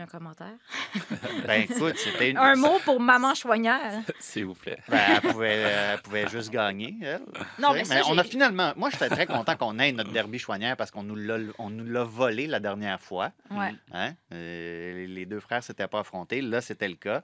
Un 0.00 0.06
commentaire? 0.06 0.54
Ben 1.46 1.62
écoute, 1.62 1.96
c'était 1.98 2.30
une. 2.30 2.38
Un 2.38 2.54
mot 2.56 2.78
pour 2.84 2.98
maman 3.00 3.34
chouanière. 3.34 4.00
S'il 4.18 4.46
vous 4.46 4.54
plaît. 4.54 4.78
Ben, 4.88 4.98
elle, 5.08 5.20
pouvait, 5.30 5.56
elle 5.58 6.00
pouvait 6.00 6.26
juste 6.28 6.50
gagner, 6.50 6.96
elle. 7.02 7.20
Non, 7.58 7.74
mais 7.74 7.82
on 8.08 8.16
a 8.16 8.24
finalement. 8.24 8.72
Moi, 8.76 8.88
j'étais 8.90 9.10
très 9.10 9.26
content 9.26 9.56
qu'on 9.56 9.78
ait 9.78 9.92
notre 9.92 10.10
derby 10.10 10.38
chouanière 10.38 10.76
parce 10.76 10.90
qu'on 10.90 11.02
nous 11.02 11.16
l'a 11.16 11.36
on 11.58 11.68
nous 11.68 11.84
l'a 11.84 12.02
volé 12.04 12.46
la 12.46 12.60
dernière 12.60 13.00
fois. 13.00 13.32
Ouais. 13.50 13.74
Hein? 13.92 14.14
Euh, 14.32 15.06
les- 15.06 15.26
deux 15.26 15.40
frères 15.40 15.58
ne 15.58 15.64
s'étaient 15.64 15.86
pas 15.86 16.00
affrontés. 16.00 16.40
Là, 16.40 16.60
c'était 16.62 16.88
le 16.88 16.94
cas. 16.96 17.22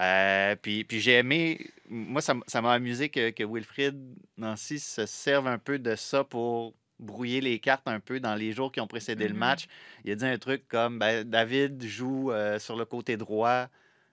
Euh, 0.00 0.56
puis 0.60 0.84
puis 0.84 1.00
j'ai 1.00 1.18
aimé. 1.18 1.70
Moi, 1.90 2.22
ça 2.22 2.62
m'a 2.62 2.72
amusé 2.72 3.10
que, 3.10 3.30
que 3.30 3.44
Wilfried 3.44 3.96
Nancy 4.38 4.78
se 4.78 5.04
serve 5.06 5.46
un 5.48 5.58
peu 5.58 5.78
de 5.78 5.94
ça 5.96 6.24
pour 6.24 6.72
brouiller 6.98 7.40
les 7.40 7.58
cartes 7.58 7.86
un 7.88 8.00
peu 8.00 8.20
dans 8.20 8.34
les 8.34 8.52
jours 8.52 8.72
qui 8.72 8.80
ont 8.80 8.86
précédé 8.86 9.28
le 9.28 9.34
Mhm. 9.34 9.40
match. 9.40 9.66
Il 10.04 10.10
a 10.12 10.14
dit 10.14 10.24
un 10.26 10.38
truc 10.38 10.66
comme 10.68 10.98
ben, 10.98 11.24
David 11.24 11.82
joue 11.84 12.30
euh, 12.32 12.58
sur 12.58 12.76
le 12.76 12.84
côté 12.84 13.16
droit 13.16 13.68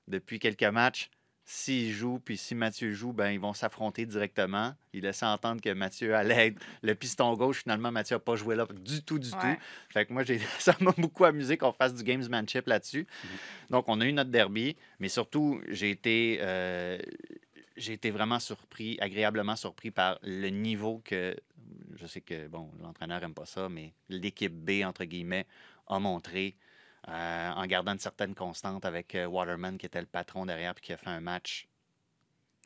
depuis 0.08 0.40
quelques 0.40 0.64
matchs. 0.64 1.10
S'il 1.46 1.92
joue, 1.92 2.20
puis 2.24 2.38
si 2.38 2.56
Mathieu 2.56 2.94
joue, 2.94 3.12
ben, 3.12 3.30
ils 3.32 3.40
vont 3.40 3.54
s'affronter 3.54 4.06
directement. 4.06 4.74
Il 4.94 5.02
laissait 5.04 5.26
entendre 5.26 5.60
que 5.62 5.74
Mathieu 5.74 6.16
allait 6.16 6.48
être 6.48 6.62
le 6.82 6.96
piston 6.96 7.34
gauche. 7.34 7.64
Finalement, 7.64 7.92
Mathieu 7.92 8.16
n'a 8.16 8.20
pas 8.22 8.38
joué 8.38 8.56
là 8.56 8.66
du 8.74 9.04
tout, 9.04 9.20
du 9.20 9.30
Ouais. 9.32 9.56
tout. 9.56 9.62
Fait 9.90 10.06
que 10.06 10.14
moi, 10.14 10.24
ça 10.60 10.74
m'a 10.80 10.92
beaucoup 10.98 11.26
amusé 11.26 11.58
qu'on 11.58 11.74
fasse 11.74 11.94
du 11.94 12.04
gamesmanship 12.04 12.66
là-dessus. 12.68 13.06
Donc, 13.70 13.86
on 13.90 14.00
a 14.00 14.06
eu 14.06 14.14
notre 14.14 14.30
derby, 14.30 14.78
mais 15.00 15.10
surtout, 15.10 15.60
j'ai 15.68 15.90
été, 15.90 16.38
euh, 16.40 16.98
j'ai 17.76 17.94
été 17.94 18.12
vraiment 18.12 18.40
surpris, 18.40 18.98
agréablement 19.02 19.56
surpris 19.56 19.92
par 19.92 20.20
le 20.22 20.50
niveau 20.50 21.02
que, 21.04 21.36
je 21.96 22.06
sais 22.06 22.22
que, 22.22 22.48
bon, 22.48 22.72
l'entraîneur 22.82 23.22
n'aime 23.22 23.34
pas 23.34 23.46
ça, 23.46 23.70
mais 23.70 23.94
l'équipe 24.10 24.54
B, 24.54 24.84
entre 24.84 25.06
guillemets, 25.06 25.48
a 25.88 26.00
montré 26.00 26.56
euh, 27.10 27.52
en 27.52 27.66
gardant 27.66 27.92
une 27.94 28.00
certaine 28.00 28.34
constante 28.34 28.86
avec 28.86 29.16
euh, 29.16 29.26
Waterman, 29.26 29.78
qui 29.78 29.86
était 29.86 30.00
le 30.00 30.08
patron 30.08 30.46
derrière, 30.46 30.74
puis 30.74 30.86
qui 30.86 30.94
a 30.94 30.98
fait 30.98 31.10
un 31.10 31.20
match 31.20 31.68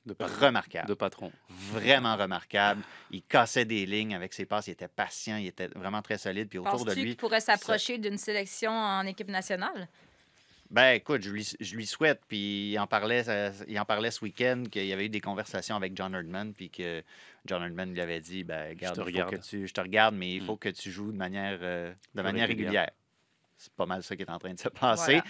De 0.05 0.13
patron. 0.13 0.45
remarquable 0.45 0.87
De 0.87 0.93
patron. 0.93 1.31
vraiment 1.49 2.15
remarquable. 2.15 2.83
Il 3.09 3.23
cassait 3.23 3.65
des 3.65 3.85
lignes 3.87 4.13
avec 4.13 4.33
ses 4.33 4.45
passes. 4.45 4.67
Il 4.67 4.71
était 4.71 4.87
patient. 4.87 5.37
Il 5.37 5.47
était 5.47 5.69
vraiment 5.69 6.03
très 6.03 6.19
solide. 6.19 6.49
Puis 6.49 6.59
autour 6.59 6.85
de 6.85 6.93
lui, 6.93 7.05
qu'il 7.05 7.17
pourrait 7.17 7.41
s'approcher 7.41 7.97
d'une 7.97 8.17
sélection 8.17 8.71
en 8.71 9.05
équipe 9.07 9.29
nationale? 9.29 9.87
Ben 10.69 10.91
écoute, 10.95 11.21
je 11.21 11.29
lui, 11.31 11.49
je 11.59 11.75
lui 11.75 11.85
souhaite. 11.85 12.21
Puis 12.27 12.71
il 12.71 12.79
en 12.79 12.87
parlait, 12.87 13.23
euh, 13.29 13.51
il 13.67 13.79
en 13.79 13.85
parlait 13.85 14.11
ce 14.11 14.23
week-end 14.23 14.63
qu'il 14.69 14.85
y 14.85 14.93
avait 14.93 15.05
eu 15.05 15.09
des 15.09 15.21
conversations 15.21 15.75
avec 15.75 15.95
John 15.95 16.13
Herdman, 16.13 16.53
puis 16.53 16.69
que 16.69 17.03
John 17.45 17.63
Herdman 17.63 17.93
lui 17.93 18.01
avait 18.01 18.19
dit, 18.19 18.43
ben 18.43 18.69
regarde, 18.69 18.95
te 18.95 19.01
regarde. 19.01 19.31
que 19.31 19.41
tu, 19.41 19.65
je 19.67 19.73
te 19.73 19.79
regarde, 19.81 20.15
mais 20.15 20.33
il 20.35 20.41
Mm. 20.43 20.45
faut 20.45 20.57
que 20.57 20.69
tu 20.69 20.91
joues 20.91 21.11
de 21.13 21.17
manière, 21.17 21.57
euh, 21.61 21.93
de 22.15 22.21
manière 22.21 22.47
régulière. 22.47 22.71
régulière. 22.71 22.91
C'est 23.59 23.73
pas 23.73 23.87
mal 23.87 24.03
ça 24.03 24.15
qui 24.15 24.21
est 24.21 24.29
en 24.29 24.37
train 24.37 24.53
de 24.53 24.59
se 24.59 24.69
passer. 24.69 25.13
Voilà. 25.13 25.23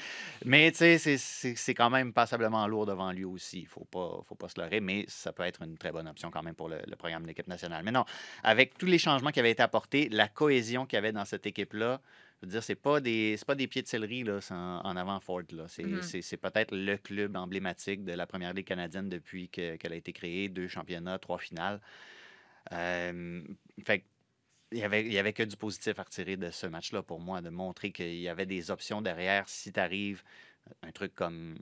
Mais 0.43 0.69
tu 0.71 0.79
sais, 0.79 0.97
c'est- 0.97 1.17
c'est 1.17 1.55
c'est 1.55 1.73
quand 1.73 1.89
même 1.89 2.11
passablement 2.11 2.67
lourd 2.67 2.85
devant 2.85 3.11
lui 3.13 3.23
aussi. 3.23 3.59
Il 3.59 3.63
ne 3.63 3.69
faut 3.69 3.85
pas, 3.85 4.19
faut 4.27 4.35
pas 4.35 4.49
se 4.49 4.59
leurrer, 4.59 4.81
mais 4.81 5.05
ça 5.07 5.31
peut 5.31 5.43
être 5.43 5.61
une 5.61 5.77
très 5.77 5.93
bonne 5.93 6.09
option 6.09 6.29
quand 6.29 6.43
même 6.43 6.55
pour 6.55 6.67
le, 6.67 6.79
le 6.85 6.95
programme 6.97 7.21
de 7.23 7.27
l'équipe 7.27 7.47
nationale. 7.47 7.83
Mais 7.85 7.91
non, 7.91 8.03
avec 8.43 8.77
tous 8.77 8.85
les 8.87 8.97
changements 8.97 9.29
qui 9.31 9.39
avaient 9.39 9.51
été 9.51 9.63
apportés, 9.63 10.09
la 10.09 10.27
cohésion 10.27 10.85
qu'il 10.85 10.97
y 10.97 10.99
avait 10.99 11.13
dans 11.13 11.23
cette 11.23 11.45
équipe-là, 11.45 12.01
je 12.41 12.45
veux 12.45 12.51
dire, 12.51 12.63
c'est 12.63 12.75
pas 12.75 12.99
des 12.99 13.35
pas 13.47 13.55
des 13.55 13.67
pieds 13.67 13.81
de 13.81 13.87
céleri 13.87 14.23
là, 14.23 14.39
en, 14.51 14.81
en 14.87 14.95
avant 14.95 15.19
Ford. 15.19 15.41
là. 15.51 15.65
C'est 15.67 16.37
peut-être 16.37 16.75
le 16.75 16.97
club 16.97 17.35
emblématique 17.35 18.03
de 18.03 18.13
la 18.13 18.27
première 18.27 18.53
ligue 18.53 18.67
canadienne 18.67 19.09
depuis 19.09 19.49
que- 19.49 19.75
qu'elle 19.77 19.93
a 19.93 19.95
été 19.95 20.13
créée. 20.13 20.47
Deux 20.49 20.67
championnats, 20.67 21.17
trois 21.19 21.39
finales. 21.39 21.81
Euh, 22.71 23.41
fait 23.85 24.03
il 24.73 24.79
y 24.79 24.83
avait, 24.83 25.05
il 25.05 25.13
y 25.13 25.17
avait 25.17 25.31
que 25.31 25.43
du 25.43 25.55
positif 25.55 25.97
à 25.97 26.03
retirer 26.03 26.35
de 26.35 26.51
ce 26.51 26.67
match-là 26.67 27.01
pour 27.01 27.21
moi, 27.21 27.41
de 27.41 27.49
montrer 27.49 27.93
qu'il 27.93 28.19
y 28.19 28.27
avait 28.27 28.45
des 28.45 28.69
options 28.69 29.01
derrière 29.01 29.47
si 29.47 29.71
tu 29.71 29.79
arrives 29.79 30.23
un 30.83 30.91
truc 30.91 31.13
comme, 31.15 31.55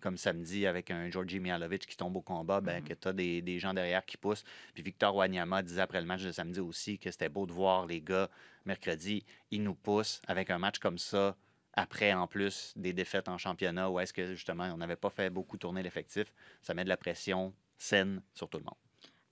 comme 0.00 0.16
samedi 0.16 0.66
avec 0.66 0.90
un 0.90 1.10
Georgi 1.10 1.40
Mihalovic 1.40 1.86
qui 1.86 1.96
tombe 1.96 2.16
au 2.16 2.20
combat, 2.22 2.60
ben, 2.60 2.80
Mhm. 2.82 2.88
que 2.88 2.94
tu 2.94 3.08
as 3.08 3.12
des, 3.12 3.42
des 3.42 3.58
gens 3.58 3.74
derrière 3.74 4.04
qui 4.04 4.16
poussent. 4.16 4.44
Puis 4.74 4.82
Victor 4.82 5.14
Wanyama 5.16 5.62
disait 5.62 5.80
après 5.82 6.00
le 6.00 6.06
match 6.06 6.22
de 6.22 6.32
samedi 6.32 6.60
aussi 6.60 6.98
que 6.98 7.10
c'était 7.10 7.28
beau 7.28 7.46
de 7.46 7.52
voir 7.52 7.86
les 7.86 8.00
gars 8.00 8.28
mercredi, 8.64 9.24
ils 9.50 9.62
nous 9.62 9.74
poussent 9.74 10.20
avec 10.26 10.50
un 10.50 10.58
match 10.58 10.78
comme 10.78 10.98
ça. 10.98 11.36
Après, 11.74 12.12
en 12.12 12.26
plus, 12.26 12.72
des 12.76 12.92
défaites 12.92 13.28
en 13.28 13.38
championnat 13.38 13.88
où 13.90 14.00
est-ce 14.00 14.12
que 14.12 14.34
justement 14.34 14.64
on 14.64 14.76
n'avait 14.76 14.96
pas 14.96 15.10
fait 15.10 15.30
beaucoup 15.30 15.56
tourner 15.56 15.82
l'effectif, 15.82 16.32
ça 16.62 16.74
met 16.74 16.84
de 16.84 16.88
la 16.88 16.96
pression 16.96 17.54
saine 17.78 18.22
sur 18.34 18.48
tout 18.48 18.58
le 18.58 18.64
monde. 18.64 18.74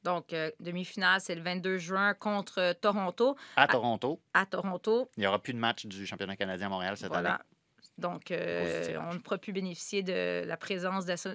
Donc, 0.05 0.33
euh, 0.33 0.51
demi-finale, 0.61 1.21
c'est 1.21 1.35
le 1.35 1.43
22 1.43 1.77
juin 1.79 2.15
contre 2.15 2.73
Toronto. 2.81 3.37
À. 3.57 3.67
Toronto, 3.67 4.21
À 4.33 4.47
Toronto, 4.47 5.11
il 5.17 5.21
n'y 5.21 5.27
aura 5.27 5.43
plus 5.43 5.53
de 5.53 5.59
match 5.59 5.85
du 5.87 6.07
championnat 6.07 6.37
canadien 6.37 6.69
à 6.69 6.71
Montréal 6.71 6.97
cette 6.97 7.13
année. 7.13 7.31
Donc, 7.99 8.31
euh, 8.31 8.97
on 9.11 9.15
ne 9.15 9.19
pourra 9.19 9.39
plus 9.39 9.53
bénéficier 9.53 10.03
de 10.05 10.45
la 10.47 10.57
présence 10.57 11.05
d'Assun, 11.05 11.35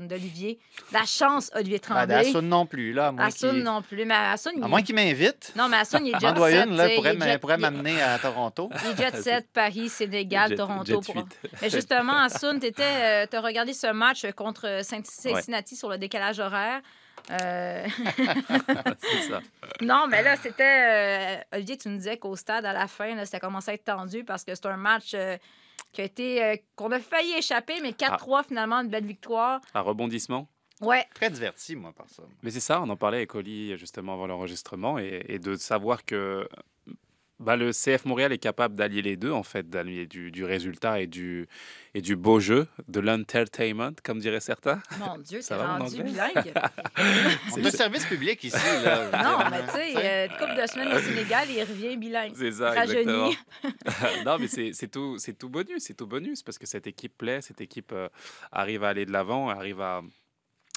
d'Olivier. 0.00 0.58
La 0.92 1.04
chance, 1.04 1.50
Olivier 1.54 1.80
Ah, 1.84 1.86
Tremblay. 2.06 2.14
Assun 2.28 2.42
non 2.42 2.66
plus, 2.66 2.92
là, 2.92 3.12
qu'il 3.30 3.62
non 3.62 3.82
plus. 3.82 4.04
Mais 4.04 4.14
Assun, 4.14 4.50
il... 4.56 4.64
à 4.64 4.68
moins 4.68 4.82
qu'il 4.82 4.96
m'invite. 4.96 5.52
Non, 5.54 5.68
mais 5.68 5.76
Assun, 5.76 6.00
il 6.04 6.08
est 6.14 6.18
set, 6.20 6.66
une, 6.66 6.76
là, 6.76 7.38
pourrait 7.38 7.56
m'amener 7.58 8.02
à 8.02 8.18
Toronto. 8.18 8.68
Il 8.84 8.90
est 8.90 8.96
jet 8.96 9.16
set, 9.22 9.46
Paris, 9.52 9.88
Sénégal, 9.88 10.50
Jet- 10.50 10.56
Toronto. 10.56 10.84
jet 10.86 10.94
pour- 10.94 11.04
suite. 11.04 11.38
Mais 11.62 11.70
justement, 11.70 12.18
Assun, 12.18 12.58
tu 12.58 12.72
as 12.82 13.40
regardé 13.40 13.72
ce 13.72 13.92
match 13.92 14.26
contre 14.34 14.80
Cincinnati 14.82 15.76
sur 15.76 15.88
le 15.88 15.98
décalage 15.98 16.40
horaire. 16.40 16.80
Euh, 17.30 17.86
C'est 18.98 19.30
ça. 19.30 19.40
non, 19.80 20.06
mais 20.08 20.22
là, 20.22 20.34
c'était. 20.36 21.36
euh, 21.52 21.56
Olivier, 21.56 21.76
tu 21.76 21.88
nous 21.88 21.96
disais 21.98 22.16
qu'au 22.16 22.34
stade, 22.36 22.64
à 22.64 22.72
la 22.72 22.86
fin, 22.88 23.14
là, 23.14 23.24
c'était 23.24 23.38
commencé 23.40 23.70
à 23.70 23.74
être 23.74 23.84
tendu 23.84 24.24
parce 24.24 24.44
que 24.44 24.54
c'est 24.54 24.66
un 24.66 24.76
match 24.76 25.12
euh, 25.14 25.36
qui 25.92 26.00
a 26.00 26.04
été. 26.04 26.42
euh, 26.42 26.56
qu'on 26.76 26.90
a 26.92 26.98
failli 27.00 27.32
échapper, 27.34 27.80
mais 27.82 27.90
4-3 27.92 28.44
finalement, 28.44 28.76
une 28.80 28.88
belle 28.88 29.06
victoire. 29.06 29.60
Un 29.74 29.80
rebondissement? 29.80 30.48
Ouais. 30.80 31.06
Très 31.14 31.30
diverti, 31.30 31.76
moi, 31.76 31.92
par 31.92 32.08
ça. 32.08 32.24
Mais 32.42 32.50
c'est 32.50 32.58
ça, 32.60 32.80
on 32.82 32.88
en 32.88 32.96
parlait 32.96 33.18
avec 33.18 33.34
Oli 33.36 33.76
justement 33.78 34.14
avant 34.14 34.26
l'enregistrement 34.26 34.98
et, 34.98 35.24
et 35.28 35.38
de 35.38 35.54
savoir 35.54 36.04
que 36.04 36.48
bah, 37.42 37.56
le 37.56 37.72
CF 37.72 38.04
Montréal 38.04 38.32
est 38.32 38.38
capable 38.38 38.74
d'allier 38.76 39.02
les 39.02 39.16
deux, 39.16 39.32
en 39.32 39.42
fait, 39.42 39.68
d'allier 39.68 40.06
du, 40.06 40.30
du 40.30 40.44
résultat 40.44 41.00
et 41.00 41.06
du, 41.06 41.48
et 41.94 42.00
du 42.00 42.16
beau 42.16 42.40
jeu, 42.40 42.68
de 42.88 43.00
l'entertainment, 43.00 43.92
comme 44.02 44.20
diraient 44.20 44.40
certains. 44.40 44.80
Mon 44.98 45.18
Dieu, 45.18 45.42
Ça 45.42 45.56
t'es 45.56 45.62
va, 45.62 45.78
mon 45.78 45.84
rendu 45.84 46.02
bilingue. 46.02 46.52
On 47.52 47.56
a 47.56 47.60
le 47.60 47.70
service 47.70 48.06
public 48.06 48.42
ici. 48.44 48.56
Là, 48.84 49.10
non, 49.24 49.50
mais 49.50 49.64
tu 49.66 49.72
sais, 49.72 49.92
euh, 49.96 50.26
une 50.26 50.38
couple 50.38 50.62
de 50.62 50.66
semaines 50.66 50.92
au 50.92 51.00
Sénégal, 51.00 51.48
il 51.50 51.60
revient 51.60 51.96
bilingue. 51.96 52.32
C'est 52.36 52.52
ça, 52.52 52.82
exactement. 52.82 53.30
non, 54.24 54.38
mais 54.38 54.48
c'est 54.48 54.72
c'est 54.72 54.88
tout, 54.88 55.18
c'est 55.18 55.34
tout 55.34 55.48
bonus, 55.48 55.82
c'est 55.82 55.94
tout 55.94 56.06
bonus 56.06 56.42
parce 56.42 56.58
que 56.58 56.66
cette 56.66 56.86
équipe 56.86 57.18
plaît, 57.18 57.42
cette 57.42 57.60
équipe 57.60 57.92
euh, 57.92 58.08
arrive 58.50 58.84
à 58.84 58.90
aller 58.90 59.04
de 59.04 59.12
l'avant, 59.12 59.48
arrive 59.48 59.80
à, 59.80 60.02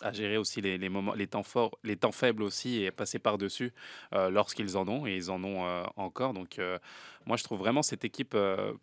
à 0.02 0.12
gérer 0.12 0.38
aussi 0.38 0.62
les, 0.62 0.78
les 0.78 0.90
moments, 0.90 1.14
les 1.14 1.28
temps 1.28 1.44
forts, 1.44 1.78
les 1.84 1.96
temps 1.96 2.12
faibles 2.12 2.44
aussi 2.44 2.84
et 2.84 2.92
passer 2.92 3.20
par 3.20 3.38
dessus 3.38 3.74
lorsqu'ils 4.12 4.76
en 4.78 4.88
ont 4.88 5.08
et 5.08 5.16
ils 5.16 5.32
en 5.32 5.44
ont 5.44 5.66
euh, 5.66 5.84
encore. 5.96 6.34
Donc, 6.34 6.60
euh, 6.60 6.78
moi, 7.26 7.38
je 7.38 7.44
trouve 7.44 7.60
vraiment 7.60 7.82
cette 7.84 8.04
équipe. 8.06 8.34
euh, 8.36 8.74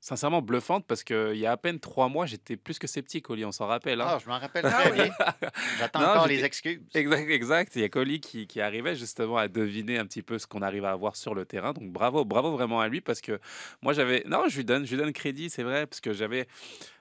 Sincèrement 0.00 0.40
bluffante 0.42 0.86
parce 0.86 1.02
qu'il 1.02 1.34
y 1.34 1.44
a 1.44 1.50
à 1.50 1.56
peine 1.56 1.80
trois 1.80 2.08
mois, 2.08 2.24
j'étais 2.24 2.56
plus 2.56 2.78
que 2.78 2.86
sceptique, 2.86 3.28
Oli, 3.30 3.44
on 3.44 3.50
s'en 3.50 3.66
rappelle. 3.66 4.00
hein. 4.00 4.06
Ah, 4.10 4.18
je 4.22 4.28
m'en 4.28 4.38
rappelle 4.38 4.62
très 4.70 4.92
bien. 4.92 5.10
J'attends 5.78 6.00
encore 6.02 6.28
les 6.28 6.44
excuses. 6.44 6.80
Exact, 6.94 7.28
exact. 7.28 7.72
Il 7.74 7.82
y 7.82 7.84
a 7.84 7.88
Colli 7.88 8.20
qui, 8.20 8.46
qui 8.46 8.60
arrivait 8.60 8.94
justement 8.94 9.36
à 9.38 9.48
deviner 9.48 9.98
un 9.98 10.06
petit 10.06 10.22
peu 10.22 10.38
ce 10.38 10.46
qu'on 10.46 10.62
arrive 10.62 10.84
à 10.84 10.92
avoir 10.92 11.16
sur 11.16 11.34
le 11.34 11.44
terrain. 11.44 11.72
Donc 11.72 11.90
bravo, 11.90 12.24
bravo 12.24 12.52
vraiment 12.52 12.80
à 12.80 12.86
lui 12.86 13.00
parce 13.00 13.20
que 13.20 13.40
moi 13.82 13.92
j'avais, 13.92 14.22
non, 14.24 14.44
je 14.48 14.56
lui 14.58 14.64
donne, 14.64 14.86
je 14.86 14.90
lui 14.94 15.02
donne 15.02 15.12
crédit, 15.12 15.50
c'est 15.50 15.64
vrai, 15.64 15.84
parce 15.86 16.00
que 16.00 16.12
j'avais, 16.12 16.46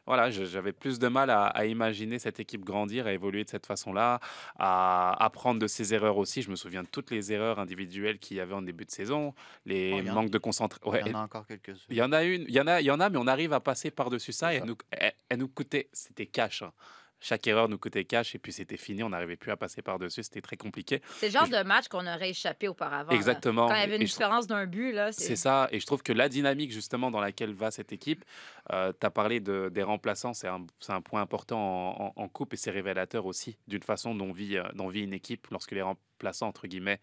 voilà, 0.08 0.32
je- 0.32 0.46
j'avais 0.46 0.72
plus 0.74 0.98
de 0.98 1.08
mal 1.08 1.30
à, 1.30 1.46
à 1.46 1.65
imaginer 1.65 2.17
cette 2.17 2.39
équipe 2.39 2.63
grandir, 2.65 3.06
à 3.06 3.13
évoluer 3.13 3.43
de 3.43 3.50
cette 3.50 3.65
façon-là, 3.67 4.20
à 4.58 5.24
apprendre 5.24 5.60
de 5.60 5.67
ses 5.67 5.93
erreurs 5.93 6.17
aussi. 6.17 6.41
Je 6.41 6.50
me 6.50 6.56
souviens 6.56 6.82
de 6.84 6.88
toutes 6.88 7.12
les 7.12 7.32
erreurs 7.32 7.60
individuelles 7.60 8.17
qu'il 8.17 8.38
y 8.38 8.39
avait 8.39 8.54
en 8.56 8.62
début 8.62 8.86
de 8.86 8.91
saison, 8.91 9.34
les 9.65 9.91
Oh, 9.93 10.00
il 10.00 10.06
y 10.06 10.10
en- 10.10 10.13
manques 10.15 10.32
de 10.32 10.38
concentration. 10.38 10.93
Il 11.06 11.12
y 11.12 11.15
en 11.15 11.20
a 11.20 11.24
encore 11.24 11.46
quelques-uns. 11.46 11.78
Il 11.89 11.96
y 11.98 12.02
en 12.02 12.12
a 12.12 12.24
une, 12.24 12.43
il 12.48 12.52
y 12.56 12.60
en 12.62 12.67
a, 12.67 12.82
il 12.82 12.86
y 12.86 12.91
en 12.91 13.00
a, 13.00 13.10
mais 13.10 13.17
on 13.17 13.28
arrive 13.28 13.54
à 13.54 13.60
passer 13.60 13.91
par-dessus 13.91 14.32
ça. 14.32 14.54
Et 14.54 14.58
ça. 14.58 14.63
elle 14.63 14.67
nous, 14.70 14.78
elle, 14.91 15.13
elle 15.30 15.38
nous 15.39 15.50
coûtait, 15.50 15.89
c'était 15.93 16.26
cash. 16.26 16.62
hein. 16.63 16.72
Chaque 17.19 17.47
erreur 17.47 17.67
nous 17.67 17.77
coûtait 17.80 18.06
cash 18.06 18.36
et 18.36 18.39
puis 18.39 18.51
c'était 18.53 18.77
fini. 18.77 19.01
On 19.03 19.10
n'arrivait 19.10 19.38
plus 19.38 19.51
à 19.51 19.58
passer 19.58 19.82
par-dessus. 19.82 20.21
C'était 20.23 20.41
très 20.41 20.56
compliqué. 20.58 21.01
C'est 21.17 21.27
le 21.27 21.32
genre 21.34 21.47
de 21.47 21.63
match 21.63 21.88
qu'on 21.88 22.06
aurait 22.06 22.30
échappé 22.30 22.67
auparavant. 22.67 23.10
là. 23.12 23.15
Exactement. 23.15 23.67
Quand 23.67 23.75
il 23.75 23.80
y 23.80 23.84
avait 23.84 23.95
une 23.95 24.03
Et 24.03 24.06
je- 24.06 24.12
différence 24.13 24.45
d'un 24.47 24.65
but, 24.67 24.91
là, 24.91 25.12
C'est 25.12 25.36
ça. 25.36 25.67
Et 25.71 25.80
je 25.80 25.86
trouve 25.88 26.03
que 26.03 26.13
la 26.13 26.30
dynamique 26.30 26.71
justement 26.71 27.10
dans 27.10 27.19
laquelle 27.19 27.53
va 27.53 27.71
cette 27.71 27.91
équipe, 27.91 28.23
tu 28.69 28.75
as 28.75 29.12
parlé 29.12 29.39
de, 29.39 29.69
des 29.73 29.84
remplaçants, 29.84 30.34
c'est 30.34 30.47
un, 30.47 30.65
un 30.89 31.01
point 31.01 31.21
important 31.21 31.58
en, 31.60 32.06
en- 32.08 32.13
en 32.23 32.27
coupe 32.27 32.53
et 32.53 32.58
c'est 32.58 32.71
révélateur 32.71 33.25
aussi 33.25 33.58
d'une 33.67 33.82
façon 33.84 34.13
dont 34.13 34.32
vit, 34.32 34.58
euh, 34.58 34.63
dont 34.75 34.88
vit 34.89 35.01
une 35.01 35.13
équipe 35.13 35.47
lorsque 35.51 35.71
les 35.71 35.82
remplaçants, 35.82 36.47
entre 36.47 36.67
guillemets, 36.67 36.99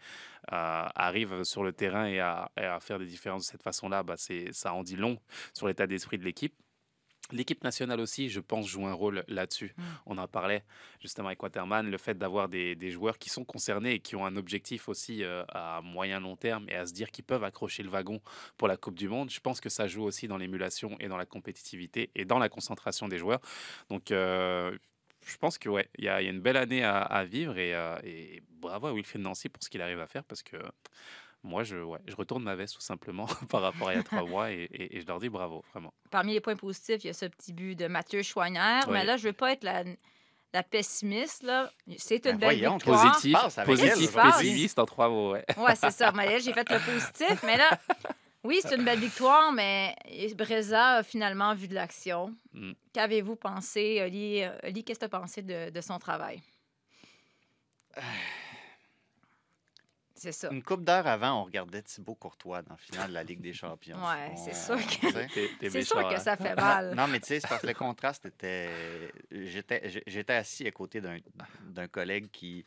euh, 0.53 0.87
arrivent 0.95 1.43
sur 1.45 1.65
le 1.65 1.73
terrain 1.73 2.07
et 2.07 2.21
à, 2.21 2.51
et 2.57 2.65
à 2.65 2.79
faire 2.81 2.99
des 2.99 3.07
différences 3.07 3.47
de 3.47 3.51
cette 3.51 3.63
façon-là. 3.63 4.03
Bah, 4.03 4.15
ça 4.17 4.75
en 4.75 4.83
dit 4.83 4.97
long 4.97 5.19
sur 5.55 5.67
l'état 5.67 5.87
d'esprit 5.87 6.19
de 6.19 6.25
l'équipe. 6.25 6.55
L'équipe 7.33 7.65
nationale 7.65 8.01
aussi, 8.01 8.29
je 8.29 8.41
pense, 8.41 8.67
joue 8.67 8.87
un 8.87 8.93
rôle 8.93 9.25
là-dessus. 9.29 9.75
Mm. 9.77 9.83
On 10.07 10.19
en 10.19 10.29
parlait 10.29 10.63
justement 11.01 11.29
avec 11.29 11.43
Waterman, 11.43 11.91
le 11.91 11.99
fait 11.99 12.19
d'avoir 12.19 12.49
des, 12.49 12.75
des 12.75 12.91
joueurs 12.91 13.19
qui 13.19 13.31
sont 13.31 13.45
concernés 13.45 13.95
et 13.95 13.99
qui 14.01 14.15
ont 14.15 14.27
un 14.27 14.37
objectif 14.37 14.89
aussi 14.89 15.25
euh, 15.25 15.43
à 15.49 15.81
moyen 15.83 16.21
long 16.21 16.37
terme 16.37 16.67
et 16.69 16.75
à 16.75 16.87
se 16.87 16.93
dire 16.93 17.11
qu'ils 17.11 17.25
peuvent 17.25 17.45
accrocher 17.45 17.83
le 17.83 17.89
wagon 17.89 18.21
pour 18.59 18.69
la 18.69 18.77
Coupe 18.77 18.99
du 18.99 19.09
Monde. 19.09 19.31
Je 19.31 19.41
pense 19.41 19.61
que 19.61 19.71
ça 19.71 19.87
joue 19.87 20.03
aussi 20.03 20.29
dans 20.29 20.37
l'émulation 20.37 20.97
et 21.01 21.09
dans 21.09 21.17
la 21.17 21.27
compétitivité 21.27 22.11
et 22.15 22.25
dans 22.25 22.39
la 22.39 22.49
concentration 22.49 23.09
des 23.09 23.19
joueurs. 23.19 23.41
Donc, 23.89 24.11
euh, 24.11 24.77
je 25.27 25.37
pense 25.39 25.57
que 25.57 25.71
ouais, 25.71 25.89
il 25.97 26.05
y, 26.05 26.09
a 26.09 26.21
il 26.21 26.27
y 26.27 26.29
a 26.29 26.31
une 26.31 26.41
belle 26.41 26.59
année 26.59 26.85
à, 26.85 26.99
à 27.01 27.25
vivre 27.25 27.57
et, 27.57 27.75
euh, 27.75 27.99
et 28.05 28.43
bravo 28.51 28.89
à 28.89 28.93
Wilfried 28.93 29.23
Nancy 29.23 29.49
pour 29.49 29.63
ce 29.63 29.71
qu'il 29.71 29.81
arrive 29.81 30.01
à 30.01 30.07
faire 30.07 30.25
parce 30.25 30.43
que 30.43 30.57
moi, 31.45 31.63
je, 31.63 31.77
ouais, 31.77 31.99
je 32.09 32.17
retourne 32.17 32.43
ma 32.43 32.57
veste 32.57 32.75
tout 32.75 32.81
simplement 32.81 33.27
par 33.51 33.61
rapport 33.63 33.89
à 33.89 33.93
il 33.95 33.97
y 33.99 34.01
a 34.01 34.03
trois 34.03 34.25
mois 34.25 34.51
et, 34.51 34.63
et- 34.73 34.97
et 34.97 35.01
je 35.01 35.07
leur 35.07 35.21
dis 35.21 35.29
bravo, 35.29 35.63
vraiment. 35.73 35.93
Parmi 36.11 36.33
les 36.33 36.41
points 36.41 36.57
positifs, 36.57 37.05
il 37.05 37.09
y 37.09 37.11
a 37.11 37.13
ce 37.15 37.27
petit 37.27 37.53
but 37.53 37.77
de 37.77 37.87
Mathieu 37.87 38.23
Chouanière. 38.23 38.89
Mais 38.91 39.05
là, 39.05 39.17
je 39.17 39.25
ne 39.25 39.29
veux 39.29 39.33
pas 39.37 39.53
être 39.53 39.63
la, 39.63 39.85
la 40.53 40.63
pessimiste. 40.63 41.43
là. 41.43 41.71
C'est 41.99 42.25
une 42.27 42.33
Ben 42.33 42.39
belle 42.39 42.59
voyons, 42.59 42.77
victoire. 42.79 43.13
Positif, 43.13 43.39
positif, 43.65 44.13
pessimiste 44.17 44.79
en 44.79 44.87
trois 44.87 45.09
mots, 45.09 45.33
ouais. 45.33 45.45
Oui, 45.59 45.73
c'est 45.77 45.91
ça. 45.93 46.11
Mais 46.17 46.27
là, 46.31 46.39
j'ai 46.39 46.53
fait 46.53 46.69
le 46.71 46.79
positif. 46.79 47.43
Mais 47.45 47.57
là, 47.59 47.79
oui, 48.43 48.61
c'est 48.63 48.77
une 48.77 48.85
belle 48.85 49.01
victoire, 49.01 49.53
mais 49.53 49.97
Breza 50.37 50.97
a 50.97 51.03
finalement 51.03 51.55
vu 51.55 51.67
de 51.67 51.75
l'action. 51.75 52.35
Mm. 52.53 52.73
Qu'avez-vous 52.93 53.37
pensé, 53.37 54.03
Oli? 54.03 54.43
Euh, 54.43 54.51
Oli, 54.65 54.85
qu'est-ce 54.85 54.99
que 55.01 55.07
tu 55.07 55.15
as 55.15 55.19
pensé 55.21 55.41
de, 55.43 55.71
de 55.71 55.81
son 55.81 55.99
travail? 55.99 56.43
C'est 60.25 60.33
ça. 60.33 60.51
Une 60.51 60.63
coupe 60.63 60.83
d'heure 60.85 61.07
avant, 61.07 61.43
on 61.43 61.45
regardait 61.45 61.83
Thibaut 61.83 62.15
Courtois 62.15 62.63
dans 62.63 62.71
la 62.73 62.77
finale 62.79 63.09
de 63.11 63.15
la 63.15 63.23
Ligue 63.23 63.43
des 63.43 63.53
Champions. 63.53 63.99
Ouais, 63.99 64.35
c'est 64.37 64.53
On- 64.73 64.79
sûr 64.79 64.87
que- 64.87 65.69
C'est 65.71 65.83
sûr 65.83 66.09
que 66.09 66.19
ça 66.19 66.37
fait 66.39 66.55
mal. 66.55 66.95
Non, 66.95 67.07
mais 67.09 67.21
tu 67.21 67.27
sais, 67.27 67.41
c'est 67.41 67.49
parce 67.49 67.61
que 67.61 67.67
le 67.67 67.75
contraste 67.75 68.25
était. 68.25 68.71
J'étais 69.31 70.33
assis 70.33 70.67
à 70.67 70.71
côté 70.71 71.01
d'un 71.01 71.19
d'un 71.67 71.89
collègue 71.89 72.31
qui. 72.31 72.65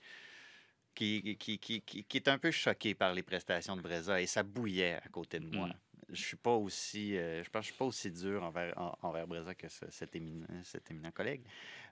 Qui, 0.93 1.37
qui, 1.37 1.59
qui, 1.59 1.81
qui, 1.81 2.03
qui 2.05 2.17
est 2.17 2.27
un 2.27 2.39
peu 2.39 2.49
choqué 2.49 2.95
par 2.95 3.13
les 3.13 3.21
prestations 3.21 3.75
de 3.75 3.81
Breza 3.81 4.19
et 4.19 4.25
ça 4.25 4.41
bouillait 4.41 4.95
à 4.95 5.07
côté 5.09 5.39
de 5.39 5.45
moi. 5.45 5.67
Mm. 5.67 5.73
Je 6.11 6.21
suis 6.23 6.37
pas 6.37 6.51
aussi 6.55 7.17
euh, 7.17 7.43
je 7.43 7.49
pense 7.49 7.59
que 7.61 7.67
je 7.67 7.71
suis 7.71 7.77
pas 7.77 7.85
aussi 7.85 8.09
dur 8.11 8.41
envers, 8.43 8.73
en- 8.77 8.97
envers 9.01 9.27
Breza 9.27 9.53
que 9.55 9.67
ce- 9.67 9.85
cet, 9.89 10.15
éminent, 10.15 10.45
cet 10.63 10.89
éminent 10.89 11.11
collègue. 11.11 11.41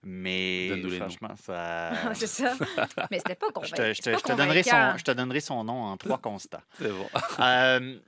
Mais 0.04 0.70
les 0.76 0.82
noms. 0.84 0.90
franchement, 0.98 1.36
ça. 1.36 1.92
c'est 2.14 2.28
ça. 2.28 2.56
Mais 3.12 3.18
c'était 3.18 3.36
pas 3.36 3.48
Je 3.48 3.52
convaincant. 3.54 3.76
te, 3.76 3.94
je 3.94 4.02
te- 4.02 4.12
je 4.18 4.24
te 4.24 4.34
donnerai 4.34 4.64
son, 4.64 4.98
je 4.98 5.04
te 5.04 5.12
donnerai 5.12 5.40
son 5.42 5.64
nom 5.64 5.84
en 5.84 5.98
trois 5.98 6.18
constats. 6.20 6.64
C'est 6.80 6.90
bon. 6.90 7.08
Euh, 7.40 8.00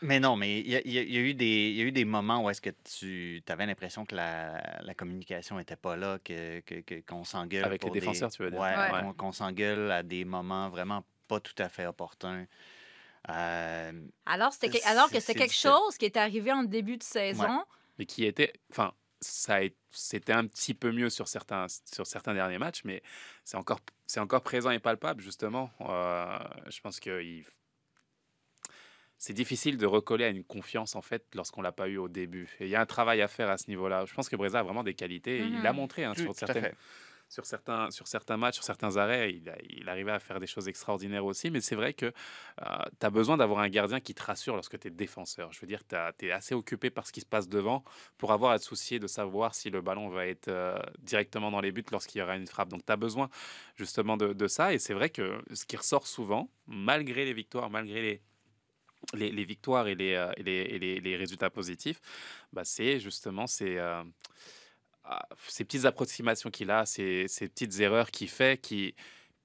Mais 0.00 0.20
non, 0.20 0.36
mais 0.36 0.60
il 0.60 0.66
y, 0.68 0.76
y 0.90 0.92
y 1.12 1.16
a 1.18 1.20
eu 1.20 1.34
des, 1.34 1.70
il 1.70 1.74
y 1.76 1.80
a 1.80 1.84
eu 1.84 1.90
des 1.92 2.04
moments 2.04 2.44
où 2.44 2.50
est-ce 2.50 2.60
que 2.60 2.70
tu 2.84 3.42
avais 3.48 3.66
l'impression 3.66 4.04
que 4.06 4.14
la, 4.14 4.60
la 4.82 4.94
communication 4.94 5.56
n'était 5.56 5.74
pas 5.74 5.96
là, 5.96 6.18
que, 6.24 6.60
qu'on 7.08 7.24
s'engueule. 7.24 7.64
Avec 7.64 7.82
les 7.82 7.86
pour 7.88 7.94
des- 7.94 8.00
défenseurs, 8.00 8.30
tu 8.30 8.42
veux 8.44 8.50
dire. 8.52 8.60
Ouais, 8.60 8.76
Ouais. 8.76 9.00
qu'on- 9.02 9.12
qu'on 9.14 9.32
s'engueule 9.32 9.90
à 9.90 10.02
des 10.04 10.24
moments 10.24 10.68
vraiment 10.68 11.02
pas 11.26 11.40
tout 11.40 11.54
à 11.60 11.68
fait 11.68 11.86
opportuns. 11.86 12.46
Euh, 13.30 13.92
Alors, 14.26 14.52
c'était 14.52 14.78
que- 14.78 14.86
alors 14.86 15.10
que 15.10 15.20
C'est- 15.20 15.34
quelque 15.34 15.48
difficile. 15.48 15.70
chose 15.70 15.96
qui 15.98 16.04
est 16.06 16.16
arrivé 16.16 16.52
en 16.52 16.62
début 16.62 16.96
de 16.96 17.02
saison. 17.02 17.64
mais 17.98 18.06
qui 18.06 18.24
était, 18.24 18.52
enfin, 18.70 18.92
ça 19.20 19.58
c'était 19.90 20.32
un 20.32 20.46
petit 20.46 20.74
peu 20.74 20.92
mieux 20.92 21.10
sur 21.10 21.26
certains, 21.28 21.66
sur 21.92 22.06
certains 22.06 22.34
derniers 22.34 22.58
matchs, 22.58 22.82
mais 22.84 23.02
c'est 23.44 23.56
encore, 23.56 23.80
c'est 24.06 24.20
encore 24.20 24.42
présent 24.42 24.70
et 24.70 24.78
palpable 24.78 25.20
justement. 25.22 25.70
Euh, 25.80 26.38
je 26.68 26.80
pense 26.80 27.00
que 27.00 27.20
il- 27.22 27.44
c'est 29.16 29.32
difficile 29.32 29.76
de 29.78 29.86
recoller 29.86 30.24
à 30.24 30.28
une 30.28 30.44
confiance 30.44 30.94
en 30.94 31.02
fait 31.02 31.24
lorsqu'on 31.34 31.60
l'a 31.62 31.72
pas 31.72 31.88
eu 31.88 31.96
au 31.96 32.08
début. 32.08 32.48
Et 32.60 32.66
il 32.66 32.70
y 32.70 32.76
a 32.76 32.80
un 32.80 32.86
travail 32.86 33.20
à 33.20 33.26
faire 33.28 33.50
à 33.50 33.58
ce 33.58 33.66
niveau-là. 33.68 34.04
Je 34.06 34.14
pense 34.14 34.28
que 34.28 34.36
Breza 34.36 34.60
a 34.60 34.62
vraiment 34.62 34.84
des 34.84 34.94
qualités. 34.94 35.38
et 35.38 35.42
Il 35.42 35.62
l'a 35.62 35.72
Mhm. 35.72 35.76
montré 35.76 36.04
hein, 36.04 36.14
sur 36.14 36.32
certaines. 36.34 36.72
Sur 37.28 37.44
certains, 37.44 37.90
sur 37.90 38.06
certains 38.06 38.36
matchs, 38.36 38.54
sur 38.54 38.64
certains 38.64 38.96
arrêts, 38.96 39.30
il, 39.32 39.52
il 39.68 39.88
arrivait 39.88 40.12
à 40.12 40.18
faire 40.18 40.40
des 40.40 40.46
choses 40.46 40.68
extraordinaires 40.68 41.24
aussi. 41.24 41.50
Mais 41.50 41.60
c'est 41.60 41.76
vrai 41.76 41.92
que 41.92 42.12
tu 42.56 43.06
as 43.06 43.10
besoin 43.10 43.36
d'avoir 43.36 43.60
un 43.60 43.68
gardien 43.68 44.00
qui 44.00 44.14
te 44.14 44.22
rassure 44.22 44.54
lorsque 44.54 44.78
tu 44.78 44.88
es 44.88 44.90
défenseur. 44.90 45.52
Je 45.52 45.60
veux 45.60 45.66
dire, 45.66 45.82
tu 45.86 46.26
es 46.26 46.32
assez 46.32 46.54
occupé 46.54 46.90
par 46.90 47.06
ce 47.06 47.12
qui 47.12 47.20
se 47.20 47.26
passe 47.26 47.48
devant 47.48 47.84
pour 48.16 48.32
avoir 48.32 48.52
à 48.52 48.58
te 48.58 48.64
soucier 48.64 48.98
de 48.98 49.06
savoir 49.06 49.54
si 49.54 49.70
le 49.70 49.80
ballon 49.80 50.08
va 50.08 50.26
être 50.26 50.48
euh, 50.48 50.78
directement 51.00 51.50
dans 51.50 51.60
les 51.60 51.72
buts 51.72 51.84
lorsqu'il 51.90 52.20
y 52.20 52.22
aura 52.22 52.36
une 52.36 52.46
frappe. 52.46 52.68
Donc 52.68 52.84
tu 52.84 52.92
as 52.92 52.96
besoin 52.96 53.28
justement 53.76 54.16
de, 54.16 54.48
ça. 54.48 54.72
Et 54.72 54.78
c'est 54.78 54.94
vrai 54.94 55.10
que 55.10 55.42
ce 55.52 55.66
qui 55.66 55.76
ressort 55.76 56.06
souvent, 56.06 56.50
malgré 56.66 57.24
les 57.24 57.34
victoires, 57.34 57.68
malgré 57.70 58.22
les, 59.14 59.30
les, 59.30 59.44
victoires 59.44 59.86
et 59.86 59.94
les, 59.94 60.14
euh, 60.14 60.32
les, 60.38 60.78
les- 60.78 61.16
résultats 61.16 61.50
positifs, 61.50 62.00
bah, 62.52 62.64
c'est 62.64 62.98
justement 62.98 63.46
ces, 63.46 63.76
euh, 63.76 64.02
ces 65.46 65.64
petites 65.64 65.84
approximations 65.84 66.50
qu'il 66.50 66.70
a, 66.70 66.84
ces, 66.86 67.26
ces 67.28 67.48
petites 67.48 67.78
erreurs 67.80 68.10
qu'il 68.10 68.28
fait, 68.28 68.60
qui 68.60 68.94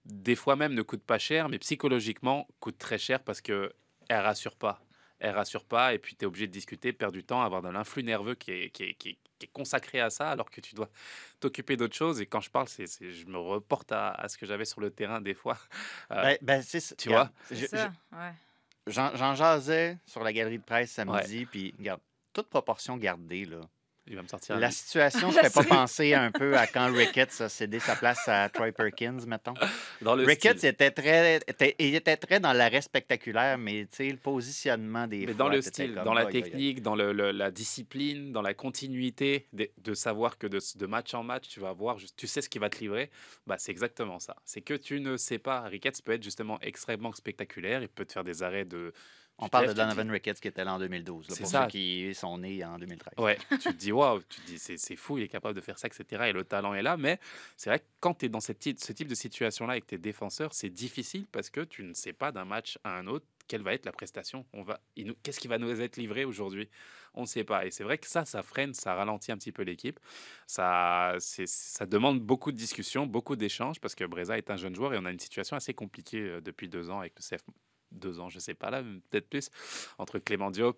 des 0.06 0.36
fois 0.36 0.56
même 0.56 0.74
ne 0.74 0.82
coûtent 0.82 1.04
pas 1.06 1.18
cher, 1.20 1.48
mais 1.50 1.60
psychologiquement 1.60 2.48
coûtent 2.60 2.78
très 2.78 2.98
cher 2.98 3.22
parce 3.24 3.42
que 3.42 3.74
elle 4.10 4.20
rassure 4.22 4.56
pas. 4.56 4.82
Elle 5.20 5.36
rassure 5.36 5.64
pas 5.64 5.94
et 5.94 6.00
puis 6.00 6.16
tu 6.16 6.24
es 6.24 6.28
obligé 6.28 6.48
de 6.48 6.52
discuter, 6.52 6.92
perdre 6.92 7.14
du 7.14 7.24
temps, 7.24 7.42
avoir 7.42 7.62
de 7.62 7.70
l'influx 7.70 8.04
nerveux 8.04 8.36
qui 8.36 8.52
est, 8.52 8.70
qui, 8.72 8.84
est, 8.84 8.94
qui 8.96 9.10
est- 9.10 9.18
qui 9.40 9.46
est 9.48 9.52
consacré 9.52 10.00
à 10.00 10.10
ça 10.10 10.30
alors 10.30 10.50
que 10.50 10.62
tu 10.62 10.76
dois 10.76 10.90
t'occuper 11.40 11.76
d'autres 11.78 11.96
choses. 11.96 12.20
Et 12.22 12.26
quand 12.26 12.42
je 12.42 12.50
parle, 12.50 12.68
c'est, 12.68 12.88
c'est- 12.88 13.12
je 13.12 13.26
me 13.26 13.38
reporte 13.38 13.92
à, 13.92 14.10
à 14.12 14.28
ce 14.28 14.38
que 14.38 14.46
j'avais 14.46 14.66
sur 14.66 14.80
le 14.82 14.90
terrain 14.92 15.22
des 15.22 15.34
fois. 15.34 15.58
Euh, 16.12 16.22
Ben, 16.22 16.38
ben, 16.42 16.62
c'est 16.62 16.96
tu 16.98 17.08
Regarde, 17.10 17.32
C'est 17.48 17.56
je- 17.56 17.66
ça, 17.68 17.94
ouais. 18.12 18.32
je- 18.88 18.92
J'en 18.92 19.16
j'en 19.16 19.34
jasais 19.36 19.98
sur 20.06 20.22
la 20.24 20.34
galerie 20.34 20.58
de 20.60 20.64
presse 20.64 20.92
samedi, 20.92 21.46
puis 21.46 21.74
regarde, 21.80 22.02
toute 22.34 22.50
proportion 22.50 22.98
gardée, 22.98 23.46
là. 23.46 23.62
Il 24.08 24.16
va 24.16 24.22
me 24.22 24.28
sortir 24.28 24.58
La 24.60 24.70
situation 24.72 25.30
ne 25.30 25.34
fait 25.38 25.54
pas 25.54 25.64
penser 25.64 26.14
un 26.14 26.32
peu 26.32 26.58
à 26.58 26.68
quand 26.68 26.92
Ricketts 26.94 27.40
a 27.42 27.50
cédé 27.50 27.80
sa 27.80 27.96
place 27.96 28.28
à 28.28 28.50
Troy 28.50 28.72
Perkins, 28.72 29.18
mettons. 29.28 29.54
dans 30.02 30.16
le 30.16 30.26
Ricketts 30.26 30.58
style. 30.58 30.70
était 30.70 30.92
très, 30.92 31.38
était, 31.48 31.76
il 31.80 31.96
était 31.96 32.18
très 32.18 32.40
dans 32.40 32.52
l'arrêt 32.54 32.82
spectaculaire, 32.82 33.58
mais 33.58 33.86
tu 33.86 33.96
sais, 33.98 34.10
le 34.10 34.18
positionnement 34.18 35.08
des 35.08 35.20
Mais 35.20 35.26
fois, 35.28 35.34
dans 35.36 35.50
le 35.50 35.62
style, 35.62 35.94
comme, 35.96 36.04
dans 36.04 36.14
la 36.14 36.26
technique, 36.26 36.82
dans 36.82 36.96
le- 36.96 37.14
le- 37.14 37.32
la 37.32 37.50
discipline, 37.52 38.32
dans 38.32 38.42
la 38.42 38.54
continuité, 38.54 39.48
de, 39.54 39.70
de 39.78 39.94
savoir 39.94 40.38
que 40.38 40.48
de, 40.48 40.60
de 40.76 40.86
match 40.86 41.14
en 41.14 41.24
match, 41.24 41.48
tu 41.48 41.60
vas 41.60 41.72
voir, 41.74 41.98
tu 42.18 42.28
sais 42.28 42.42
ce 42.42 42.50
qui 42.50 42.60
va 42.60 42.70
te 42.70 42.80
livrer, 42.80 43.10
bah, 43.48 43.56
c'est 43.58 43.72
exactement 43.72 44.20
ça. 44.20 44.36
C'est 44.46 44.62
que 44.62 44.74
tu 44.74 45.00
ne 45.00 45.18
sais 45.18 45.40
pas. 45.40 45.62
Ricketts 45.62 46.02
peut 46.04 46.12
être 46.14 46.24
justement 46.24 46.60
extrêmement 46.62 47.14
spectaculaire, 47.14 47.82
il 47.82 47.88
peut 47.90 48.06
te 48.06 48.14
faire 48.14 48.24
des 48.24 48.44
arrêts 48.44 48.66
de. 48.66 48.94
On 49.40 49.50
parle 49.50 49.68
de 49.68 49.74
Donovan 49.74 50.10
Ricketts 50.12 50.40
qui 50.40 50.48
était 50.48 50.64
là 50.64 50.76
en 50.76 50.80
2012, 50.80 51.28
là, 51.30 51.36
C'est 51.36 51.42
pour 51.42 51.52
ça. 51.52 51.64
ceux 51.64 51.70
qui 51.70 52.14
sont 52.14 52.38
nés 52.38 52.64
en 52.64 52.78
2013. 52.78 53.14
Ouais, 53.18 53.38
tu 53.50 53.58
te 53.58 53.72
dis, 53.72 53.92
waouh, 53.92 54.22
tu 54.30 54.42
te 54.42 54.46
dis, 54.46 54.60
c'est 54.60 54.78
c'est 54.78 54.96
fou, 54.96 55.18
il 55.18 55.24
est 55.24 55.28
capable 55.28 55.56
de 55.56 55.62
faire 55.62 55.78
ça, 55.78 55.88
etc. 55.88 56.26
Et 56.28 56.32
le 56.32 56.44
talent 56.44 56.74
est 56.74 56.84
là, 56.84 56.98
mais 56.98 57.20
c'est 57.58 57.70
vrai 57.70 57.80
que 57.80 57.86
quand 58.00 58.14
tu 58.14 58.26
es 58.26 58.30
dans 58.30 58.40
cette 58.40 58.64
ce 58.64 58.94
type 58.94 59.08
de 59.08 59.16
situation-là 59.16 59.74
avec 59.74 59.88
tes 59.88 59.98
défenseurs, 59.98 60.54
c'est 60.54 60.70
difficile 60.70 61.26
parce 61.32 61.50
que 61.50 61.62
tu 61.62 61.84
ne 61.84 61.94
sais 61.94 62.14
pas 62.14 62.32
d'un 62.32 62.46
match 62.46 62.78
à 62.84 62.98
un 62.98 63.08
autre 63.08 63.26
quelle 63.48 63.62
va 63.62 63.74
être 63.74 63.86
la 63.86 63.92
prestation. 63.92 64.46
On 64.54 64.64
va, 64.64 64.80
Qu'est-ce 65.22 65.40
qui 65.40 65.48
va 65.48 65.58
nous 65.58 65.82
être 65.82 65.98
livré 65.98 66.26
aujourd'hui? 66.26 66.70
On 67.14 67.22
ne 67.22 67.26
sait 67.26 67.44
pas. 67.44 67.66
Et 67.66 67.72
c'est 67.72 67.84
vrai 67.84 67.98
que 67.98 68.08
ça, 68.08 68.26
ça 68.26 68.42
freine, 68.42 68.74
ça 68.74 68.96
ralentit 68.96 69.32
un 69.32 69.38
petit 69.38 69.52
peu 69.52 69.64
l'équipe. 69.64 70.00
Ça, 70.48 71.16
ça 71.20 71.86
demande 71.86 72.20
beaucoup 72.20 72.52
de 72.52 72.58
discussions, 72.58 73.06
beaucoup 73.06 73.36
d'échanges 73.36 73.80
parce 73.80 73.96
que 73.96 74.06
Breza 74.06 74.38
est 74.38 74.50
un 74.50 74.58
jeune 74.58 74.76
joueur 74.76 74.94
et 74.94 74.98
on 74.98 75.06
a 75.06 75.12
une 75.12 75.20
situation 75.20 75.56
assez 75.56 75.74
compliquée 75.74 76.22
euh, 76.22 76.42
depuis 76.42 76.70
deux 76.70 76.90
ans 76.90 77.00
avec 77.00 77.14
le 77.16 77.22
CF. 77.22 77.44
Deux 77.94 78.20
ans, 78.20 78.30
je 78.30 78.40
sais 78.40 78.54
pas 78.54 78.70
là, 78.70 78.84
peut-être 79.10 79.30
plus, 79.30 79.50
entre 79.98 80.20
Clément 80.20 80.52
Diop, 80.52 80.78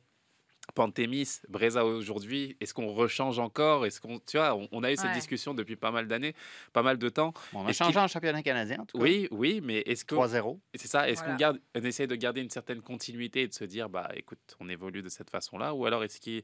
Pantémis, 0.73 1.41
Breza 1.47 1.85
aujourd'hui, 1.85 2.57
est-ce 2.59 2.73
qu'on 2.73 2.87
rechange 2.91 3.37
encore? 3.37 3.85
Est-ce 3.85 4.01
qu'on, 4.01 4.19
tu 4.19 4.37
vois, 4.37 4.55
on, 4.55 4.67
on 4.71 4.83
a 4.83 4.91
eu 4.91 4.95
cette 4.95 5.05
Ouais. 5.05 5.11
discussion 5.13 5.53
depuis 5.53 5.75
pas 5.75 5.91
mal 5.91 6.07
d'années, 6.07 6.33
pas 6.73 6.81
mal 6.81 6.97
de 6.97 7.07
temps. 7.07 7.33
Bon, 7.53 7.61
on 7.63 7.67
a 7.67 7.71
changé 7.73 7.99
en 7.99 8.07
championnat 8.07 8.41
canadien, 8.41 8.79
en 8.81 8.85
tout 8.85 8.97
cas. 8.97 9.03
Oui, 9.03 9.27
oui, 9.29 9.61
mais 9.63 9.81
est-ce 9.85 10.03
que 10.03 10.15
3-0. 10.15 10.59
c'est 10.73 10.87
ça 10.87 11.07
Est-ce 11.07 11.19
Voilà. 11.19 11.33
qu'on 11.33 11.37
garde, 11.39 11.61
on 11.75 11.81
essaie 11.83 12.07
de 12.07 12.15
garder 12.15 12.41
une 12.41 12.49
certaine 12.49 12.81
continuité 12.81 13.43
et 13.43 13.47
de 13.47 13.53
se 13.53 13.63
dire, 13.63 13.89
bah, 13.89 14.09
écoute, 14.15 14.39
on 14.59 14.67
évolue 14.67 15.03
de 15.03 15.09
cette 15.09 15.29
façon-là, 15.29 15.75
ou 15.75 15.85
alors 15.85 16.03
est-ce 16.03 16.19
qu'il, 16.19 16.41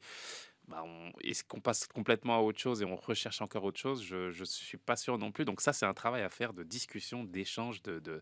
bah, 0.67 0.83
on- 0.85 1.11
est-ce 1.23 1.43
qu'on 1.43 1.59
passe 1.59 1.87
complètement 1.87 2.37
à 2.37 2.39
autre 2.41 2.59
chose 2.59 2.81
et 2.81 2.85
on 2.85 2.95
recherche 2.95 3.41
encore 3.41 3.63
autre 3.63 3.79
chose 3.79 4.03
Je 4.03 4.37
ne 4.39 4.45
suis 4.45 4.77
pas 4.77 4.95
sûr 4.95 5.17
non 5.17 5.31
plus. 5.31 5.45
Donc 5.45 5.61
ça, 5.61 5.73
c'est 5.73 5.85
un 5.85 5.93
travail 5.93 6.21
à 6.23 6.29
faire 6.29 6.53
de 6.53 6.63
discussion, 6.63 7.23
d'échange, 7.23 7.81
de, 7.83 7.99
de, 7.99 8.21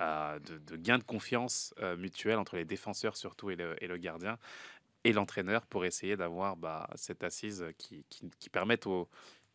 euh, 0.00 0.38
de, 0.40 0.58
de 0.58 0.76
gain 0.76 0.98
de 0.98 1.04
confiance 1.04 1.74
euh, 1.80 1.96
mutuelle 1.96 2.38
entre 2.38 2.56
les 2.56 2.64
défenseurs 2.64 3.16
surtout 3.16 3.50
et 3.50 3.56
le, 3.56 3.82
et 3.82 3.86
le 3.86 3.96
gardien 3.98 4.38
et 5.04 5.12
l'entraîneur 5.12 5.66
pour 5.66 5.84
essayer 5.84 6.16
d'avoir 6.16 6.56
bah, 6.56 6.88
cette 6.94 7.24
assise 7.24 7.64
qui, 7.78 8.04
qui, 8.10 8.30
qui 8.38 8.50
permette 8.50 8.86
au- 8.86 9.08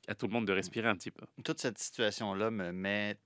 à 0.07 0.15
tout 0.15 0.27
le 0.27 0.33
monde 0.33 0.45
de 0.47 0.53
respirer 0.53 0.87
un 0.87 0.95
petit 0.95 1.11
peu. 1.11 1.25
Toute 1.43 1.59
cette 1.59 1.77
situation-là 1.77 2.51
me 2.51 2.71
met. 2.71 3.17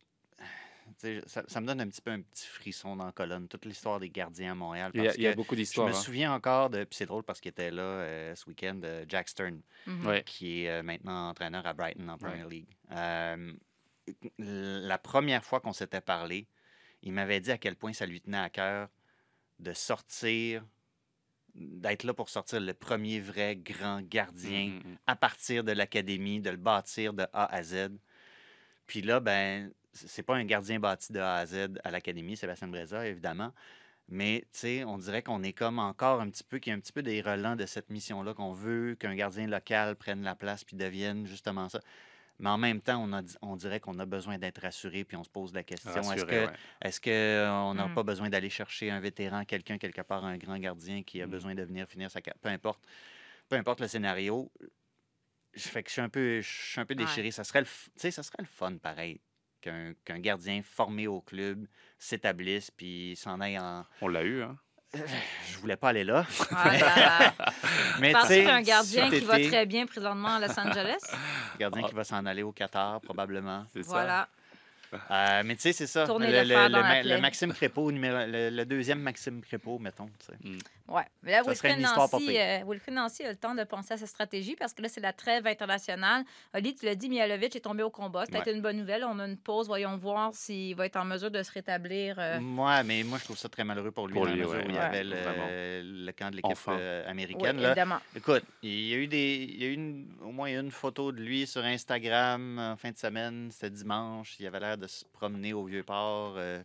Ça, 1.25 1.43
ça 1.47 1.61
me 1.61 1.67
donne 1.67 1.81
un 1.81 1.87
petit 1.87 2.01
peu 2.01 2.11
un 2.11 2.21
petit 2.21 2.45
frisson 2.47 2.95
dans 2.95 3.05
la 3.05 3.11
colonne, 3.11 3.47
toute 3.47 3.65
l'histoire 3.65 3.99
des 3.99 4.09
gardiens 4.09 4.51
à 4.51 4.55
Montréal. 4.55 4.91
Il 4.93 4.97
y 4.97 5.01
a, 5.01 5.05
Parce 5.05 5.17
il 5.17 5.23
y 5.23 5.27
a 5.27 5.31
que 5.31 5.35
beaucoup 5.37 5.55
je 5.55 5.61
d'histoires. 5.61 5.87
me 5.87 5.93
hein. 5.93 5.95
souviens 5.95 6.33
encore 6.33 6.69
de. 6.69 6.83
Puis 6.83 6.97
c'est 6.97 7.05
drôle 7.05 7.23
parce 7.23 7.39
qu'il 7.41 7.49
était 7.49 7.71
là 7.71 7.81
euh, 7.81 8.35
ce 8.35 8.45
week-end, 8.49 8.79
euh, 8.83 9.05
Jack 9.07 9.29
Stern, 9.29 9.61
Mhm. 9.87 10.05
Ouais. 10.05 10.23
qui 10.25 10.63
est 10.63 10.69
euh, 10.69 10.83
maintenant 10.83 11.29
entraîneur 11.29 11.65
à 11.65 11.73
Brighton 11.73 12.07
en 12.07 12.17
Premier 12.17 12.45
League. 12.49 12.67
Euh, 12.91 13.53
la 14.37 14.97
première 14.97 15.43
fois 15.43 15.59
qu'on 15.59 15.73
s'était 15.73 16.01
parlé, 16.01 16.47
il 17.03 17.13
m'avait 17.13 17.39
dit 17.39 17.51
à 17.51 17.57
quel 17.57 17.75
point 17.75 17.93
ça 17.93 18.05
lui 18.05 18.21
tenait 18.21 18.37
à 18.39 18.49
cœur 18.49 18.89
de 19.59 19.73
sortir, 19.73 20.65
d'être 21.55 22.03
là 22.03 22.13
pour 22.13 22.29
sortir 22.29 22.59
le 22.59 22.73
premier 22.73 23.19
vrai 23.19 23.55
grand 23.55 24.01
gardien 24.01 24.67
Mm, 24.67 24.73
mm, 24.87 24.91
mm. 24.93 24.97
à 25.07 25.15
partir 25.15 25.63
de 25.63 25.71
l'académie, 25.71 26.39
de 26.39 26.49
le 26.49 26.57
bâtir 26.57 27.13
de 27.13 27.25
A 27.33 27.45
à 27.53 27.63
Z. 27.63 27.89
Puis 28.87 29.01
là, 29.01 29.19
ben, 29.19 29.71
c'est 29.93 30.23
pas 30.23 30.35
un 30.35 30.45
gardien 30.45 30.79
bâti 30.79 31.11
de 31.13 31.19
A 31.19 31.35
à 31.35 31.45
Z 31.45 31.79
à 31.83 31.91
l'académie, 31.91 32.37
Sébastien 32.37 32.67
Breza, 32.67 33.05
évidemment. 33.07 33.53
Mais, 34.11 34.41
tu 34.53 34.59
sais, 34.59 34.83
on 34.85 34.97
dirait 34.97 35.21
qu'on 35.21 35.43
est 35.43 35.53
comme 35.53 35.77
encore 35.77 36.19
un 36.19 36.29
petit 36.29 36.43
peu, 36.43 36.57
qu'il 36.57 36.71
y 36.71 36.73
a 36.73 36.77
un 36.77 36.79
petit 36.79 36.91
peu 36.91 37.03
des 37.03 37.21
relents 37.21 37.55
de 37.55 37.65
cette 37.67 37.89
mission-là, 37.91 38.33
qu'on 38.33 38.53
veut 38.53 38.95
qu'un 38.95 39.13
gardien 39.15 39.45
local 39.47 39.95
prenne 39.95 40.23
la 40.23 40.33
place 40.35 40.63
puis 40.63 40.75
devienne 40.75 41.27
justement 41.27 41.69
ça. 41.69 41.79
Mais 42.39 42.49
en 42.49 42.57
même 42.57 42.79
temps, 42.81 43.03
on, 43.03 43.11
a, 43.13 43.21
di- 43.21 43.35
on 43.41 43.55
dirait 43.57 43.79
qu'on 43.81 43.99
a 43.99 44.05
besoin 44.05 44.37
d'être 44.37 44.61
rassuré, 44.61 45.03
puis 45.03 45.17
on 45.17 45.23
se 45.25 45.29
pose 45.29 45.53
la 45.53 45.61
question 45.63 45.91
est-ce 45.91 46.09
Rassuré, 46.09 46.47
que 47.01 47.45
qu'on 47.65 47.73
n'a 47.75 47.87
Mm. 47.87 47.93
pas 47.93 48.03
besoin 48.03 48.29
d'aller 48.29 48.49
chercher 48.49 48.89
un 48.91 48.99
vétéran, 49.01 49.43
quelqu'un 49.45 49.77
quelque 49.77 50.01
part, 50.01 50.23
un 50.25 50.37
grand 50.37 50.57
gardien 50.57 51.03
qui 51.03 51.21
a 51.21 51.27
Mm. 51.27 51.29
besoin 51.29 51.53
de 51.53 51.63
venir 51.63 51.85
finir 51.87 52.09
sa 52.09 52.21
carrière? 52.21 52.39
Peu 52.41 52.49
importe. 52.49 52.81
Peu 53.49 53.57
importe 53.57 53.81
le 53.81 53.87
scénario. 53.87 54.49
Je 55.53 55.67
fais 55.67 55.83
que 55.83 55.89
je 55.89 55.93
suis 55.93 56.01
un 56.01 56.09
peu, 56.09 56.41
je 56.41 56.47
suis 56.47 56.79
un 56.79 56.85
peu 56.85 56.93
Ouais. 56.93 57.03
déchiré. 57.05 57.31
Ça 57.31 57.43
serait 57.43 57.59
le, 57.61 57.65
f- 57.65 57.85
tu 57.87 57.91
sais, 57.97 58.11
ça 58.11 58.23
serait 58.23 58.37
le 58.39 58.45
fun, 58.47 58.77
pareil, 58.77 59.19
qu'un 59.61 60.19
gardien 60.19 60.61
formé 60.63 61.07
au 61.07 61.21
club 61.21 61.65
s'établisse 61.97 62.71
puis 62.71 63.15
s'en 63.15 63.39
aille 63.41 63.59
en. 63.59 63.85
On 64.01 64.07
l'a 64.07 64.23
eu. 64.23 64.43
Hein? 64.43 64.57
Je 64.93 65.57
voulais 65.59 65.75
pas 65.77 65.89
aller 65.89 66.03
là. 66.03 66.25
Voilà. 66.49 67.33
Mais 67.99 68.11
Parce 68.11 68.27
tu 68.27 68.33
sais, 68.33 68.49
un 68.49 68.61
gardien 68.61 69.09
qui 69.09 69.19
va 69.19 69.39
très 69.39 69.65
bien 69.65 69.85
présentement 69.85 70.35
à 70.35 70.39
Los 70.39 70.59
Angeles? 70.59 71.01
gardien 71.59 71.83
qui 71.83 71.93
va 71.93 72.03
s'en 72.03 72.25
aller 72.25 72.41
au 72.41 72.51
Qatar 72.51 72.99
probablement. 73.01 73.65
C'est 73.71 73.83
ça. 73.83 74.27
Euh, 75.11 75.41
mais 75.45 75.55
tu 75.55 75.61
sais, 75.61 75.73
c'est 75.73 75.87
ça. 75.87 76.05
Tourner 76.05 76.31
le, 76.31 76.43
le 76.43 77.09
ma-. 77.15 77.17
Maxime 77.19 77.53
Crépeau, 77.53 77.91
numéro, 77.91 78.17
le, 78.27 78.49
le 78.49 78.65
deuxième 78.65 78.99
Maxime 79.01 79.41
Crépeau, 79.41 79.79
mettons. 79.79 80.09
sais. 80.19 80.33
Ouais. 80.87 81.03
Mais 81.23 81.31
là, 81.33 81.43
Wilfred 81.45 81.79
Nancy, 81.79 82.37
euh, 82.37 82.63
Nancy 82.91 83.23
a 83.23 83.29
le 83.29 83.35
temps 83.35 83.53
de 83.53 83.63
penser 83.63 83.93
à 83.93 83.97
sa 83.97 84.07
stratégie 84.07 84.55
parce 84.55 84.73
que 84.73 84.81
là, 84.81 84.89
c'est 84.89 85.01
la 85.01 85.13
trêve 85.13 85.45
internationale. 85.47 86.23
Ali, 86.53 86.73
tu 86.75 86.85
l'as 86.85 86.95
dit, 86.95 87.09
Mihalovic 87.09 87.55
est 87.55 87.59
tombé 87.59 87.83
au 87.83 87.89
combat. 87.91 88.23
C'est 88.25 88.31
peut-être 88.31 88.47
Ouais. 88.47 88.53
une 88.53 88.61
bonne 88.61 88.77
nouvelle. 88.77 89.03
On 89.03 89.19
a 89.19 89.25
une 89.27 89.37
pause. 89.37 89.67
Voyons 89.67 89.95
voir 89.97 90.33
s'il 90.33 90.75
va 90.75 90.85
être 90.87 90.95
en 90.97 91.05
mesure 91.05 91.29
de 91.31 91.41
se 91.43 91.51
rétablir. 91.51 92.15
euh, 92.17 92.39
Moi, 92.39 92.81
mais 92.83 93.03
moi, 93.03 93.17
je 93.19 93.25
trouve 93.25 93.37
ça 93.37 93.49
très 93.49 93.63
malheureux 93.63 93.91
pour 93.91 94.07
lui, 94.07 94.13
Pour 94.15 94.25
lui, 94.25 94.31
la 94.39 94.45
mesure 94.45 94.49
ouais. 94.59 94.65
où 94.65 94.69
il 94.69 94.75
y 94.75 94.77
Ouais. 94.77 94.83
avait 94.83 95.03
le, 95.03 96.11
camp 96.13 96.31
de 96.31 96.35
l'équipe 96.37 96.51
Enfin. 96.51 96.77
euh, 96.79 97.03
oui, 97.05 97.11
américaine. 97.11 97.57
là. 97.59 97.67
évidemment. 97.69 97.99
Écoute, 98.15 98.43
il 98.63 98.87
y 98.87 98.93
a 98.93 98.97
eu, 98.97 99.07
des, 99.07 99.47
il 99.49 99.61
y 99.63 99.65
a 99.65 99.69
eu 99.69 99.73
une- 99.73 100.07
au 100.23 100.31
moins 100.31 100.47
une 100.47 100.71
photo 100.71 101.11
de 101.11 101.19
lui 101.21 101.45
sur 101.45 101.63
Instagram 101.63 102.57
en 102.59 102.77
fin 102.77 102.91
de 102.91 102.97
semaine. 102.97 103.49
C'était 103.51 103.69
dimanche. 103.69 104.35
Il 104.39 104.47
avait 104.47 104.59
l'air 104.59 104.77
de 104.79 104.87
se 104.87 105.05
promener 105.05 105.53
au 105.53 105.65
Vieux-Port. 105.65 106.35
euh, 106.37 106.63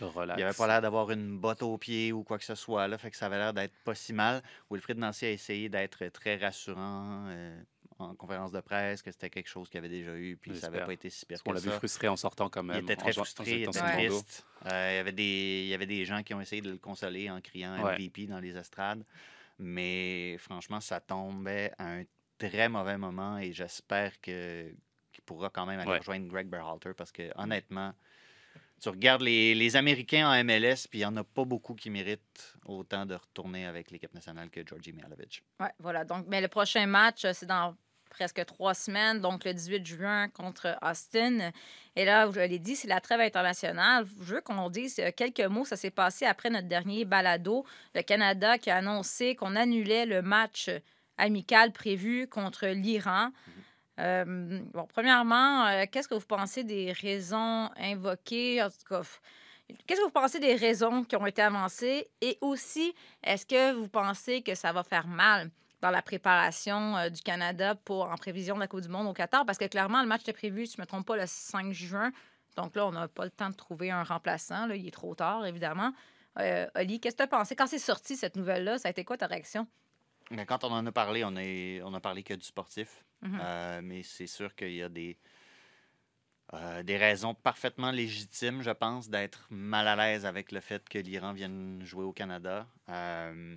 Relax. 0.00 0.38
Il 0.38 0.44
avait 0.44 0.54
pas 0.54 0.66
l'air 0.66 0.82
d'avoir 0.82 1.10
une 1.10 1.38
botte 1.38 1.62
au 1.62 1.78
pied 1.78 2.12
ou 2.12 2.22
quoi 2.22 2.36
que 2.38 2.44
ce 2.44 2.54
soit. 2.54 2.86
Là, 2.86 2.98
fait 2.98 3.10
que 3.10 3.16
ça 3.16 3.26
avait 3.26 3.38
l'air 3.38 3.54
d'être 3.54 3.72
pas 3.82 3.94
si 3.94 4.12
mal. 4.12 4.42
Wilfried 4.70 4.98
Nancy 4.98 5.24
a 5.24 5.30
essayé 5.30 5.70
d'être 5.70 6.06
très 6.08 6.36
rassurant 6.36 7.24
euh, 7.28 7.58
en 7.98 8.14
conférence 8.14 8.52
de 8.52 8.60
presse, 8.60 9.00
que 9.00 9.10
c'était 9.10 9.30
quelque 9.30 9.48
chose 9.48 9.70
qu'il 9.70 9.78
avait 9.78 9.88
déjà 9.88 10.14
eu, 10.14 10.36
puis 10.36 10.54
ça 10.54 10.68
n'avait 10.68 10.84
pas 10.84 10.92
été 10.92 11.08
si 11.08 11.24
pire 11.24 11.36
Parce 11.36 11.42
qu'on 11.42 11.50
que 11.52 11.54
l'a 11.56 11.62
vu 11.62 11.70
ça. 11.70 11.78
frustré 11.78 12.08
en 12.08 12.16
sortant 12.16 12.50
quand 12.50 12.62
même. 12.62 12.76
Il 12.76 12.82
était 12.82 12.96
très 12.96 13.14
frustré, 13.14 13.50
il 13.52 13.62
était 13.62 13.70
triste. 13.80 14.44
Euh, 14.66 14.90
il, 14.92 14.96
y 14.96 14.98
avait 14.98 15.12
des, 15.12 15.62
il 15.64 15.68
y 15.68 15.74
avait 15.74 15.86
des 15.86 16.04
gens 16.04 16.22
qui 16.22 16.34
ont 16.34 16.42
essayé 16.42 16.60
de 16.60 16.72
le 16.72 16.76
consoler 16.76 17.30
en 17.30 17.40
criant 17.40 17.82
Ouais. 17.82 17.94
MVP 17.98 18.26
dans 18.26 18.38
les 18.40 18.54
estrades. 18.54 19.02
Mais 19.58 20.36
franchement, 20.38 20.80
ça 20.80 21.00
tombait 21.00 21.72
à 21.78 21.86
un 21.90 22.02
très 22.36 22.68
mauvais 22.68 22.98
moment 22.98 23.38
et 23.38 23.52
j'espère 23.54 24.20
que- 24.20 24.70
qu'il 25.16 25.24
pourra 25.24 25.48
quand 25.50 25.66
même 25.66 25.80
aller 25.80 25.90
Ouais. 25.90 25.98
rejoindre 25.98 26.28
Greg 26.28 26.46
Berhalter 26.48 26.92
parce 26.96 27.10
que 27.10 27.30
honnêtement, 27.36 27.92
tu 28.80 28.90
regardes 28.90 29.22
les, 29.22 29.54
les 29.54 29.74
Américains 29.76 30.28
en 30.28 30.44
MLS, 30.44 30.86
puis 30.88 30.98
il 30.98 31.02
n'y 31.02 31.04
en 31.06 31.16
a 31.16 31.24
pas 31.24 31.44
beaucoup 31.44 31.74
qui 31.74 31.88
méritent 31.88 32.54
autant 32.66 33.06
de 33.06 33.14
retourner 33.14 33.64
avec 33.66 33.90
l'équipe 33.90 34.12
nationale 34.14 34.50
que 34.50 34.60
Georgi 34.66 34.92
Mihalovic. 34.92 35.42
Ouais, 35.60 35.72
voilà. 35.78 36.04
Donc, 36.04 36.26
mais 36.28 36.40
le 36.42 36.48
prochain 36.48 36.86
match, 36.86 37.24
euh, 37.24 37.32
c'est 37.32 37.46
dans 37.46 37.74
presque 38.10 38.44
trois 38.44 38.74
semaines, 38.74 39.20
donc 39.20 39.44
le 39.44 39.54
18 39.54 39.84
juin 39.86 40.28
contre 40.28 40.76
Austin. 40.82 41.50
Et 41.96 42.04
là, 42.04 42.30
je 42.30 42.40
l'ai 42.40 42.58
dit, 42.58 42.76
c'est 42.76 42.86
la 42.88 43.00
trêve 43.00 43.20
internationale. 43.20 44.06
Je 44.20 44.34
veux 44.34 44.40
qu'on 44.42 44.68
dise 44.68 44.98
euh, 45.00 45.10
quelques 45.16 45.40
mots. 45.40 45.64
Ça 45.64 45.76
s'est 45.76 45.90
passé 45.90 46.26
après 46.26 46.50
notre 46.50 46.68
dernier 46.68 47.06
balado. 47.06 47.64
Le 47.94 48.02
Canada 48.02 48.58
qui 48.58 48.70
a 48.70 48.76
annoncé 48.76 49.34
qu'on 49.36 49.56
annulait 49.56 50.04
le 50.04 50.20
match 50.20 50.68
amical 51.16 51.72
prévu 51.72 52.28
contre 52.28 52.66
l'Iran. 52.66 53.30
Bon, 53.98 54.86
premièrement, 54.88 55.86
qu'est-ce 55.90 56.08
que 56.08 56.14
vous 56.14 56.26
pensez 56.26 56.64
des 56.64 56.92
raisons 56.92 57.70
invoquées? 57.76 58.62
En 58.62 58.68
tout 58.68 58.76
cas, 58.88 59.02
Qu'est-ce 59.86 60.00
que 60.00 60.04
vous 60.04 60.12
pensez 60.12 60.38
des 60.38 60.54
raisons 60.54 61.02
qui 61.04 61.16
ont 61.16 61.26
été 61.26 61.42
avancées? 61.42 62.08
Et 62.20 62.38
aussi, 62.40 62.94
est-ce 63.22 63.44
que 63.44 63.72
vous 63.72 63.88
pensez 63.88 64.42
que 64.42 64.54
ça 64.54 64.72
va 64.72 64.84
faire 64.84 65.08
mal 65.08 65.50
dans 65.80 65.90
la 65.90 66.02
préparation 66.02 67.10
du 67.10 67.20
Canada 67.22 67.74
pour, 67.74 68.04
en 68.04 68.14
prévision 68.14 68.54
de 68.54 68.60
la 68.60 68.68
Coupe 68.68 68.82
du 68.82 68.88
Monde 68.88 69.08
au 69.08 69.12
Qatar? 69.12 69.44
Parce 69.44 69.58
que 69.58 69.64
clairement, 69.64 70.02
le 70.02 70.08
match 70.08 70.22
était 70.22 70.32
prévu, 70.32 70.66
si 70.66 70.74
je 70.76 70.80
ne 70.80 70.82
me 70.82 70.86
trompe 70.86 71.06
pas, 71.06 71.16
le 71.16 71.26
5 71.26 71.72
juin. 71.72 72.12
Donc 72.56 72.76
là, 72.76 72.86
on 72.86 72.92
n'a 72.92 73.08
pas 73.08 73.24
le 73.24 73.30
temps 73.30 73.50
de 73.50 73.56
trouver 73.56 73.90
un 73.90 74.04
remplaçant. 74.04 74.66
Là. 74.66 74.76
Il 74.76 74.86
est 74.86 74.92
trop 74.92 75.14
tard, 75.14 75.44
évidemment. 75.44 75.92
Euh, 76.38 76.66
Oli, 76.76 77.00
qu'est-ce 77.00 77.16
que 77.16 77.22
tu 77.22 77.24
as 77.24 77.38
pensé? 77.38 77.56
Quand 77.56 77.66
c'est 77.66 77.78
sorti, 77.78 78.16
cette 78.16 78.36
nouvelle-là, 78.36 78.78
ça 78.78 78.88
a 78.88 78.90
été 78.90 79.04
quoi 79.04 79.16
ta 79.16 79.26
réaction? 79.26 79.66
Quand 80.46 80.64
on 80.64 80.72
en 80.72 80.86
a 80.86 80.92
parlé, 80.92 81.24
on, 81.24 81.36
est, 81.36 81.82
on 81.82 81.92
a 81.94 82.00
parlé 82.00 82.22
que 82.22 82.34
du 82.34 82.44
sportif. 82.44 83.04
Mhm. 83.22 83.38
Euh, 83.40 83.80
mais 83.82 84.02
c'est 84.02 84.26
sûr 84.26 84.54
qu'il 84.54 84.72
y 84.72 84.82
a 84.82 84.88
des, 84.88 85.18
euh, 86.54 86.82
des 86.82 86.96
raisons 86.96 87.34
parfaitement 87.34 87.90
légitimes, 87.90 88.62
je 88.62 88.70
pense, 88.70 89.08
d'être 89.10 89.46
mal 89.50 89.88
à 89.88 89.96
l'aise 89.96 90.24
avec 90.24 90.52
le 90.52 90.60
fait 90.60 90.88
que 90.88 90.98
l'Iran 90.98 91.32
vienne 91.32 91.82
jouer 91.84 92.04
au 92.04 92.12
Canada. 92.12 92.68
Euh, 92.88 93.56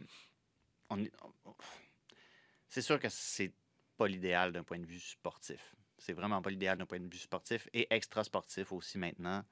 c'est 2.68 2.82
sûr 2.82 3.00
que 3.00 3.10
c'est 3.10 3.54
pas 3.98 4.08
l'idéal 4.08 4.52
d'un 4.52 4.64
point 4.64 4.80
de 4.80 4.86
vue 4.86 5.00
sportif. 5.00 5.76
C'est 5.98 6.14
vraiment 6.14 6.42
pas 6.42 6.50
l'idéal 6.50 6.78
d'un 6.78 6.86
point 6.86 7.00
de 7.00 7.12
vue 7.12 7.20
sportif 7.20 7.68
et 7.74 7.88
extra 7.94 8.24
sportif 8.24 8.72
aussi 8.72 8.98
maintenant. 8.98 9.44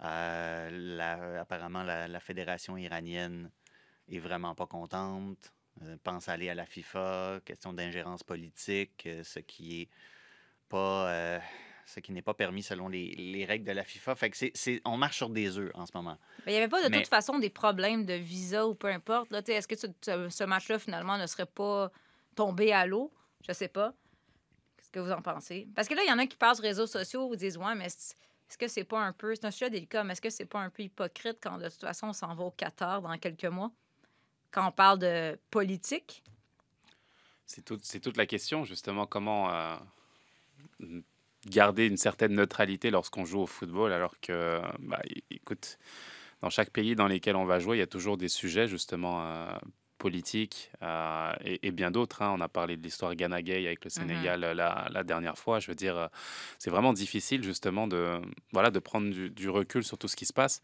Apparemment, 0.00 1.82
la, 1.82 2.08
la 2.08 2.20
fédération 2.20 2.76
iranienne 2.76 3.50
est 4.08 4.18
vraiment 4.18 4.54
pas 4.54 4.66
contente. 4.66 5.52
Euh, 5.82 5.96
pense 6.02 6.28
aller 6.28 6.48
à 6.48 6.54
la 6.54 6.66
FIFA, 6.66 7.40
question 7.44 7.72
d'ingérence 7.72 8.22
politique, 8.22 9.04
euh, 9.06 9.22
ce 9.22 9.38
qui 9.38 9.82
est 9.82 9.88
pas 10.68 11.08
euh, 11.10 11.38
ce 11.86 12.00
qui 12.00 12.12
n'est 12.12 12.22
pas 12.22 12.34
permis 12.34 12.62
selon 12.62 12.88
les, 12.88 13.14
les 13.14 13.44
règles 13.44 13.64
de 13.66 13.72
la 13.72 13.84
FIFA. 13.84 14.14
Fait 14.14 14.28
que 14.30 14.36
c'est, 14.36 14.80
on 14.84 14.96
marche 14.96 15.16
sur 15.16 15.30
des 15.30 15.56
œufs 15.56 15.70
en 15.74 15.86
ce 15.86 15.92
moment. 15.94 16.18
Mais 16.44 16.52
il 16.52 16.54
n'y 16.56 16.58
avait 16.58 16.68
pas 16.68 16.82
de 16.82 16.88
Mais- 16.88 16.98
toute 16.98 17.08
façon 17.08 17.38
des 17.38 17.48
problèmes 17.50 18.04
de 18.04 18.12
visa 18.14 18.66
ou 18.66 18.74
peu 18.74 18.88
importe. 18.88 19.30
Là, 19.30 19.40
Est-ce 19.46 19.66
que 19.68 19.76
ce, 19.76 19.86
ce- 20.04 20.28
ce 20.28 20.44
match-là, 20.44 20.78
finalement, 20.78 21.16
ne 21.16 21.26
serait 21.26 21.46
pas 21.46 21.90
tombé 22.34 22.72
à 22.72 22.84
l'eau? 22.86 23.12
Je 23.46 23.52
sais 23.54 23.68
pas. 23.68 23.94
Qu'est-ce 24.76 24.90
que 24.90 25.00
vous 25.00 25.12
en 25.12 25.22
pensez? 25.22 25.66
Parce 25.74 25.88
que 25.88 25.94
là, 25.94 26.02
il 26.04 26.08
y 26.08 26.12
en 26.12 26.18
a 26.18 26.26
qui 26.26 26.36
passent 26.36 26.60
réseaux 26.60 26.86
sociaux 26.86 27.28
vous 27.28 27.36
disent 27.36 27.56
Ouais, 27.56 27.74
mais 27.74 27.86
est-ce 27.86 28.14
est-ce 28.50 28.56
que 28.58 28.66
c'est 28.68 28.84
pas 28.84 29.00
un 29.00 29.12
peu. 29.12 29.34
C'est 29.34 29.44
un 29.44 29.50
sujet 29.50 29.68
délicat, 29.70 30.04
mais 30.04 30.12
est-ce 30.12 30.22
que 30.22 30.30
c'est 30.30 30.46
pas 30.46 30.60
un 30.60 30.70
peu 30.70 30.82
hypocrite 30.82 31.38
quand 31.42 31.58
de 31.58 31.68
toute 31.68 31.80
façon 31.82 32.08
on 32.08 32.12
s'en 32.14 32.34
va 32.34 32.44
au 32.44 32.50
Qatar 32.50 33.00
dans 33.02 33.16
quelques 33.18 33.44
mois? 33.44 33.70
Quand 34.50 34.66
on 34.68 34.72
parle 34.72 34.98
de 34.98 35.38
politique? 35.50 36.22
C'est 37.46 37.64
tout- 37.64 37.78
c'est 37.82 38.00
toute 38.00 38.16
la 38.16 38.26
question, 38.26 38.64
justement, 38.64 39.06
comment 39.06 39.50
euh, 39.52 39.76
garder 41.46 41.86
une 41.86 41.96
certaine 41.96 42.34
neutralité 42.34 42.90
lorsqu'on 42.90 43.24
joue 43.24 43.40
au 43.40 43.46
football, 43.46 43.92
alors 43.92 44.20
que, 44.20 44.60
bah, 44.80 45.00
écoute, 45.30 45.78
dans 46.42 46.50
chaque 46.50 46.70
pays 46.70 46.94
dans 46.94 47.08
lesquels 47.08 47.36
on 47.36 47.44
va 47.46 47.58
jouer, 47.58 47.76
il 47.76 47.80
y 47.80 47.82
a 47.82 47.86
toujours 47.86 48.16
des 48.16 48.28
sujets, 48.28 48.68
justement, 48.68 49.24
euh, 49.24 49.48
politiques 49.96 50.70
euh, 50.82 51.32
et, 51.44 51.66
et 51.66 51.70
bien 51.72 51.90
d'autres. 51.90 52.22
hein. 52.22 52.32
On 52.36 52.40
a 52.40 52.48
parlé 52.48 52.76
de 52.76 52.82
l'histoire 52.82 53.14
Ghana 53.16 53.42
Gay 53.42 53.66
avec 53.66 53.82
le 53.84 53.90
Sénégal 53.90 54.44
euh, 54.44 54.54
la, 54.54 54.88
la 54.92 55.02
dernière 55.02 55.36
fois. 55.38 55.58
Je 55.58 55.68
veux 55.68 55.74
dire, 55.74 56.08
c'est 56.58 56.70
vraiment 56.70 56.92
difficile, 56.92 57.42
justement, 57.42 57.88
de, 57.88 58.20
voilà, 58.52 58.70
de 58.70 58.78
prendre 58.78 59.10
du, 59.10 59.30
du 59.30 59.48
recul 59.48 59.82
sur 59.82 59.98
tout 59.98 60.06
ce 60.06 60.14
qui 60.16 60.26
se 60.26 60.32
passe. 60.32 60.62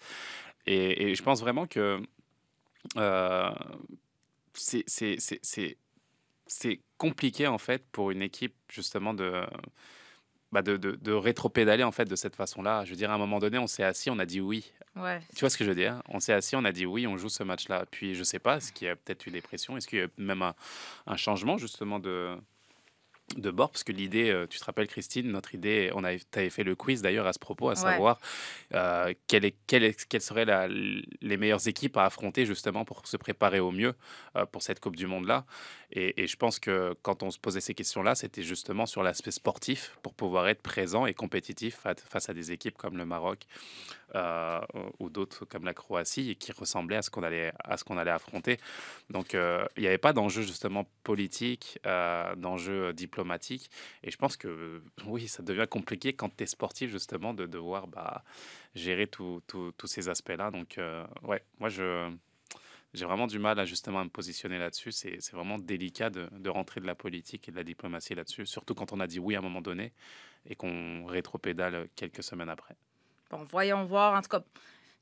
Et, 0.66 1.11
et 1.11 1.14
je 1.14 1.23
pense 1.23 1.40
vraiment 1.40 1.66
que 1.66 2.01
c'est- 4.55 4.85
c'est- 4.87 5.79
compliqué 6.97 7.47
en 7.47 7.59
fait 7.59 7.85
pour 7.90 8.11
une 8.11 8.23
équipe 8.23 8.55
justement 8.68 9.14
de, 9.14 9.44
bah, 10.53 10.62
de, 10.62 10.77
de, 10.77 10.92
de 10.92 11.12
rétropédaler 11.12 11.83
en 11.83 11.90
fait 11.92 12.05
de 12.05 12.16
cette 12.16 12.37
façon-là. 12.37 12.85
Je 12.85 12.90
veux 12.90 12.97
dire, 12.97 13.11
à 13.11 13.14
un 13.14 13.18
moment 13.18 13.40
donné, 13.40 13.59
on 13.59 13.66
s'est 13.66 13.83
assis, 13.83 14.11
on 14.11 14.18
a 14.18 14.27
dit 14.27 14.40
oui. 14.40 14.73
Ouais. 14.97 15.20
Tu 15.35 15.40
vois 15.40 15.51
ce 15.51 15.59
que 15.59 15.64
je 15.64 15.70
veux 15.70 15.75
dire? 15.75 16.01
On 16.09 16.20
s'est 16.20 16.33
assis, 16.33 16.55
on 16.55 16.64
a 16.64 16.70
dit 16.70 16.87
oui, 16.87 17.07
on 17.09 17.16
joue 17.16 17.29
ce 17.29 17.42
match-là. 17.42 17.85
Puis 17.90 18.14
je 18.14 18.23
sais 18.23 18.38
pas, 18.38 18.59
est-ce 18.59 18.73
qu'il 18.73 18.87
y 18.87 18.90
a 18.90 18.94
peut-être 18.97 19.27
eu 19.27 19.31
des 19.31 19.40
pressions? 19.42 19.77
Est-ce 19.77 19.88
qu'il 19.88 19.99
y 19.99 20.03
a 20.03 20.07
même 20.16 20.42
un, 20.42 20.55
un 21.07 21.16
changement 21.16 21.59
justement 21.59 21.99
de, 21.99 22.37
de 23.37 23.51
bord 23.51 23.71
Parce 23.71 23.85
que 23.85 23.93
l'idée, 23.93 24.31
euh, 24.31 24.47
tu 24.47 24.59
te 24.59 24.65
rappelles 24.65 24.87
Christine, 24.87 25.31
notre 25.31 25.55
idée, 25.55 25.91
on 25.95 26.05
avait, 26.05 26.21
avais 26.35 26.51
fait 26.51 26.63
le 26.63 26.75
quiz 26.77 27.03
d'ailleurs 27.03 27.27
à 27.27 27.33
ce 27.33 27.39
propos, 27.39 27.69
à 27.69 27.71
Ouais. 27.71 27.77
savoir 27.77 28.21
euh, 28.75 29.13
quelle 29.27 29.45
est, 29.45 29.57
quelle 29.67 29.83
est- 29.83 30.19
seraient 30.21 30.45
la- 30.45 30.69
les 30.69 31.37
meilleures 31.37 31.67
équipes 31.67 31.97
à 31.97 32.05
affronter 32.05 32.45
justement 32.47 32.85
pour 32.85 33.07
se 33.07 33.17
préparer 33.17 33.61
au 33.61 33.71
mieux 33.71 33.95
euh, 34.37 34.47
pour 34.47 34.63
cette 34.63 34.79
Coupe 34.79 34.97
du 34.97 35.07
Monde-là. 35.07 35.47
Et, 35.94 36.26
je 36.26 36.37
pense 36.37 36.59
que 36.59 36.94
quand 37.02 37.22
on 37.22 37.30
se 37.30 37.38
posait 37.38 37.61
ces 37.61 37.74
questions-là, 37.74 38.16
c'était 38.16 38.42
justement 38.42 38.85
sur 38.85 39.02
l'aspect 39.04 39.30
sportif 39.30 39.96
pour 40.02 40.12
pouvoir 40.12 40.48
être 40.48 40.61
présent 40.61 41.07
et 41.07 41.14
compétitif 41.14 41.76
fa- 41.76 41.94
face 41.94 42.28
à 42.28 42.35
des 42.35 42.50
équipes 42.50 42.76
comme 42.76 42.96
le 42.96 43.07
Maroc 43.07 43.46
euh, 44.16 44.61
ou 44.98 45.09
d'autres 45.09 45.44
comme 45.44 45.64
la 45.64 45.72
Croatie 45.72 46.35
qui 46.37 46.50
ressemblaient 46.50 46.96
à 46.96 47.02
ce 47.02 47.11
qu'on 47.11 47.22
allait, 47.22 47.52
à 47.62 47.76
allait 48.00 48.11
affronter. 48.11 48.59
Donc 49.09 49.35
euh, 49.35 49.64
il 49.76 49.83
n'y 49.83 49.87
avait 49.87 49.98
pas 49.98 50.12
d'enjeu 50.12 50.42
justement 50.42 50.85
politique, 51.04 51.78
euh, 51.87 52.35
d'enjeu 52.35 52.92
diplomatique. 52.92 53.70
Et 54.02 54.11
je 54.11 54.16
pense 54.16 54.37
que 54.37 54.48
euh, 54.48 54.83
oui, 55.07 55.28
ça 55.28 55.44
devient 55.44 55.66
compliqué 55.70 56.12
quand 56.12 56.37
tu 56.37 56.42
es 56.42 56.46
sportif 56.46 56.90
justement 56.90 57.35
de 57.35 57.46
devoir 57.46 57.87
bah, 57.87 58.24
gérer 58.74 59.07
tous 59.07 59.42
ces 59.85 60.09
aspects-là. 60.09 60.50
Donc 60.50 60.80
ouais, 61.22 61.44
moi 61.61 61.68
je... 61.68 62.11
J'ai 62.94 63.04
vraiment 63.04 63.26
du 63.26 63.38
mal 63.38 63.59
à 63.59 63.64
justement 63.64 64.00
à 64.00 64.04
me 64.04 64.09
positionner 64.09 64.59
là-dessus. 64.59 64.92
C'est 64.92 65.33
vraiment 65.33 65.59
délicat 65.59 66.11
de, 66.11 66.28
de 66.30 66.48
rentrer 66.48 66.80
de 66.80 66.87
la 66.87 66.94
politique 66.94 67.48
et 67.48 67.52
de 67.52 67.57
la 67.57 67.64
diplomatie 67.64 68.14
là-dessus, 68.14 68.46
surtout 68.46 68.74
quand 68.74 68.92
on 68.92 69.00
a 69.00 69.07
dit 69.07 69.18
oui 69.18 69.35
à 69.35 69.40
un 69.40 69.42
moment 69.42 69.61
donné 69.61 69.92
et 70.46 70.54
qu'on 70.54 71.04
rétropédale 71.07 71.88
quelques 71.96 72.22
semaines 72.22 72.48
après. 72.48 72.76
Bon, 73.30 73.44
voyons 73.50 73.85
voir. 73.85 74.16
En 74.16 74.22
tout 74.22 74.28
cas, 74.28 74.44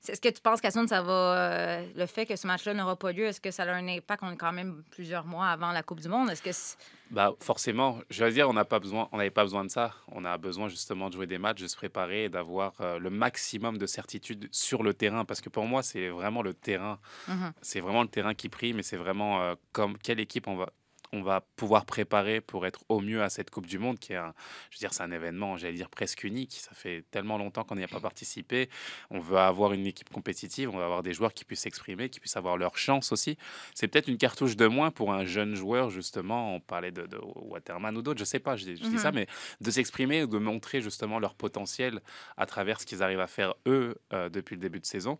est-ce 0.08 0.20
que 0.20 0.28
tu 0.28 0.40
penses, 0.40 0.60
Cassandre, 0.60 0.88
ça 0.88 1.02
va. 1.02 1.12
euh, 1.12 1.86
le 1.96 2.06
fait 2.06 2.26
que 2.26 2.34
ce 2.36 2.46
match-là 2.46 2.74
n'aura 2.74 2.96
pas 2.96 3.12
lieu, 3.12 3.24
est-ce 3.26 3.40
que 3.40 3.50
ça 3.50 3.62
a 3.64 3.72
un 3.74 3.86
impact? 3.88 4.22
On 4.24 4.32
est 4.32 4.36
quand 4.36 4.52
même 4.52 4.82
plusieurs 4.90 5.24
mois 5.26 5.46
avant 5.48 5.72
la 5.72 5.82
Coupe 5.82 6.00
du 6.00 6.08
Monde. 6.08 6.30
Est-ce 6.30 6.42
que. 6.42 6.50
Bah 7.10 7.32
forcément, 7.40 7.98
je 8.08 8.24
veux 8.24 8.30
dire, 8.30 8.48
on 8.48 8.54
n'avait 8.54 8.68
pas 8.68 8.78
besoin 8.78 9.64
de 9.64 9.70
ça. 9.70 9.92
On 10.08 10.24
a 10.24 10.38
besoin 10.38 10.68
justement 10.68 11.08
de 11.08 11.14
jouer 11.14 11.26
des 11.26 11.36
matchs, 11.38 11.60
de 11.60 11.66
se 11.68 11.76
préparer 11.76 12.24
et 12.24 12.28
d'avoir 12.30 12.72
euh, 12.80 12.98
le 12.98 13.10
maximum 13.10 13.76
de 13.76 13.86
certitude 13.86 14.48
sur 14.50 14.82
le 14.82 14.94
terrain. 14.94 15.24
Parce 15.26 15.40
que 15.42 15.50
pour 15.50 15.64
moi, 15.66 15.82
c'est 15.82 16.08
vraiment 16.08 16.42
le 16.42 16.54
terrain, 16.54 16.98
Mhm. 17.28 17.52
c'est 17.60 17.80
vraiment 17.80 18.02
le 18.02 18.08
terrain 18.08 18.32
qui 18.34 18.48
prime 18.48 18.78
et 18.78 18.82
c'est 18.82 18.96
vraiment 18.96 19.42
euh, 19.42 19.54
comme 19.72 19.98
quelle 19.98 20.20
équipe 20.20 20.48
on 20.48 20.56
va, 20.56 20.70
on 21.14 21.22
va 21.22 21.42
pouvoir 21.56 21.84
préparer 21.84 22.40
pour 22.40 22.64
être 22.66 22.84
au 22.88 23.00
mieux 23.00 23.22
à 23.22 23.28
cette 23.28 23.50
Coupe 23.50 23.66
du 23.66 23.78
Monde, 23.78 23.98
qui 23.98 24.14
est, 24.14 24.16
un, 24.16 24.32
je 24.70 24.76
veux 24.76 24.80
dire, 24.80 24.94
c'est 24.94 25.02
un 25.02 25.10
événement, 25.12 25.56
j'allais 25.58 25.74
dire 25.74 25.90
presque 25.90 26.24
unique. 26.24 26.52
Ça 26.54 26.72
fait 26.74 27.04
tellement 27.10 27.36
longtemps 27.36 27.64
qu'on 27.64 27.76
n'y 27.76 27.84
a 27.84 27.88
pas 27.88 28.00
participé. 28.00 28.70
On 29.10 29.18
veut 29.18 29.36
avoir 29.36 29.74
une 29.74 29.86
équipe 29.86 30.08
compétitive, 30.08 30.70
on 30.74 30.78
va 30.78 30.84
avoir 30.84 31.02
des 31.02 31.12
joueurs 31.12 31.34
qui 31.34 31.44
puissent 31.44 31.60
s'exprimer, 31.60 32.08
qui 32.08 32.18
puissent 32.18 32.36
avoir 32.36 32.56
leur 32.56 32.78
chance 32.78 33.12
aussi. 33.12 33.36
C'est 33.74 33.88
peut-être 33.88 34.08
une 34.08 34.16
cartouche 34.16 34.56
de 34.56 34.66
moins 34.66 34.90
pour 34.90 35.12
un 35.12 35.24
jeune 35.24 35.54
joueur, 35.54 35.90
justement. 35.90 36.54
On 36.54 36.60
parlait 36.60 36.92
de, 36.92 37.06
de 37.06 37.18
Waterman 37.22 37.96
ou 37.96 38.02
d'autres, 38.02 38.20
je 38.20 38.24
sais 38.24 38.38
pas, 38.40 38.56
je, 38.56 38.64
dis- 38.64 38.98
ça, 38.98 39.10
Mhm. 39.10 39.14
mais 39.16 39.26
de 39.60 39.70
s'exprimer, 39.70 40.26
de 40.26 40.38
montrer 40.38 40.80
justement 40.80 41.18
leur 41.18 41.34
potentiel 41.34 42.00
à 42.36 42.46
travers 42.46 42.80
ce 42.80 42.86
qu'ils 42.86 43.02
arrivent 43.02 43.20
à 43.20 43.26
faire 43.26 43.54
eux 43.66 43.96
euh, 44.12 44.28
depuis 44.30 44.54
le 44.56 44.60
début 44.62 44.80
de 44.80 44.86
saison. 44.86 45.18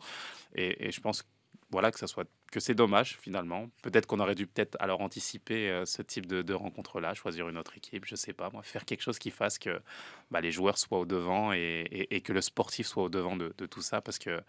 Et, 0.54 0.86
et 0.86 0.90
je 0.90 1.00
pense 1.00 1.24
voilà, 1.72 1.90
que, 1.90 1.98
ça 1.98 2.06
soit, 2.06 2.28
que 2.52 2.60
c'est 2.60 2.74
dommage 2.74 3.18
finalement. 3.20 3.68
Peut-être 3.82 4.06
qu'on 4.06 4.20
aurait 4.20 4.34
dû 4.34 4.46
peut-être 4.46 4.76
alors 4.78 5.00
anticiper 5.00 5.70
euh, 5.70 5.84
ce 5.86 6.02
type 6.02 6.26
de, 6.26 6.54
rencontre-là, 6.54 7.14
choisir 7.14 7.48
une 7.48 7.58
autre 7.58 7.76
équipe, 7.76 8.04
je 8.04 8.14
sais 8.14 8.34
pas, 8.34 8.50
moi, 8.50 8.62
faire 8.62 8.84
quelque 8.84 9.00
chose 9.00 9.18
qui 9.18 9.30
fasse 9.30 9.58
que 9.58 9.80
bah, 10.30 10.40
les 10.40 10.52
joueurs 10.52 10.78
soient 10.78 11.00
au 11.00 11.06
devant 11.06 11.52
et, 11.52 12.22
que 12.24 12.32
le 12.32 12.42
sportif 12.42 12.86
soit 12.86 13.04
au 13.04 13.08
devant 13.08 13.36
de, 13.36 13.48
tout 13.66 13.82
ça 13.82 14.00
parce 14.00 14.18
que 14.18 14.40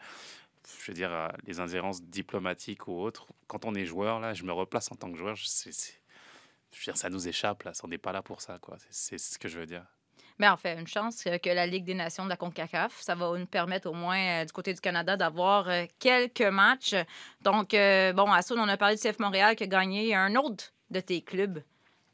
je 0.81 0.91
veux 0.91 0.93
dire, 0.93 1.11
euh, 1.11 1.29
les 1.47 1.59
ingérences 1.59 2.03
diplomatiques 2.03 2.87
ou 2.87 2.99
autres, 2.99 3.27
quand 3.47 3.65
on 3.65 3.73
est 3.73 3.85
joueur, 3.85 4.19
là, 4.19 4.33
je 4.33 4.43
me 4.43 4.51
replace 4.51 4.91
en 4.91 4.95
tant 4.95 5.11
que 5.11 5.17
joueur, 5.17 5.35
je- 5.35 5.45
je 5.45 6.79
veux 6.79 6.83
dire, 6.83 6.97
ça 6.97 7.09
nous 7.09 7.27
échappe, 7.27 7.63
là, 7.63 7.71
on 7.83 7.87
n'est 7.87 7.97
pas 7.97 8.11
là 8.11 8.21
pour 8.21 8.41
ça, 8.41 8.59
quoi. 8.59 8.77
C'est 8.89 9.17
ce 9.17 9.37
que 9.39 9.47
je 9.47 9.59
veux 9.59 9.65
dire. 9.65 9.85
Mais 10.39 10.47
en 10.47 10.57
fait, 10.57 10.79
une 10.79 10.87
chance 10.87 11.23
que 11.23 11.49
la 11.49 11.65
Ligue 11.67 11.85
des 11.85 11.93
Nations 11.93 12.23
de 12.25 12.29
la 12.29 12.35
CONCACAF, 12.37 12.99
ça 13.01 13.15
va 13.15 13.37
nous 13.37 13.45
permettre 13.45 13.89
au 13.89 13.93
moins 13.93 14.41
euh, 14.41 14.45
du 14.45 14.51
côté 14.51 14.73
du 14.73 14.81
Canada 14.81 15.15
d'avoir 15.15 15.69
euh, 15.69 15.85
quelques 15.99 16.41
matchs. 16.41 16.95
Donc, 17.41 17.73
euh, 17.73 18.13
bon, 18.13 18.31
à 18.31 18.41
Soul, 18.41 18.59
on 18.59 18.67
a 18.67 18.77
parlé 18.77 18.95
du 18.95 19.01
CF 19.01 19.19
Montréal 19.19 19.55
qui 19.55 19.63
a 19.63 19.67
gagné. 19.67 20.15
Un 20.15 20.35
autre 20.35 20.71
de 20.89 20.99
tes 20.99 21.21
clubs 21.21 21.61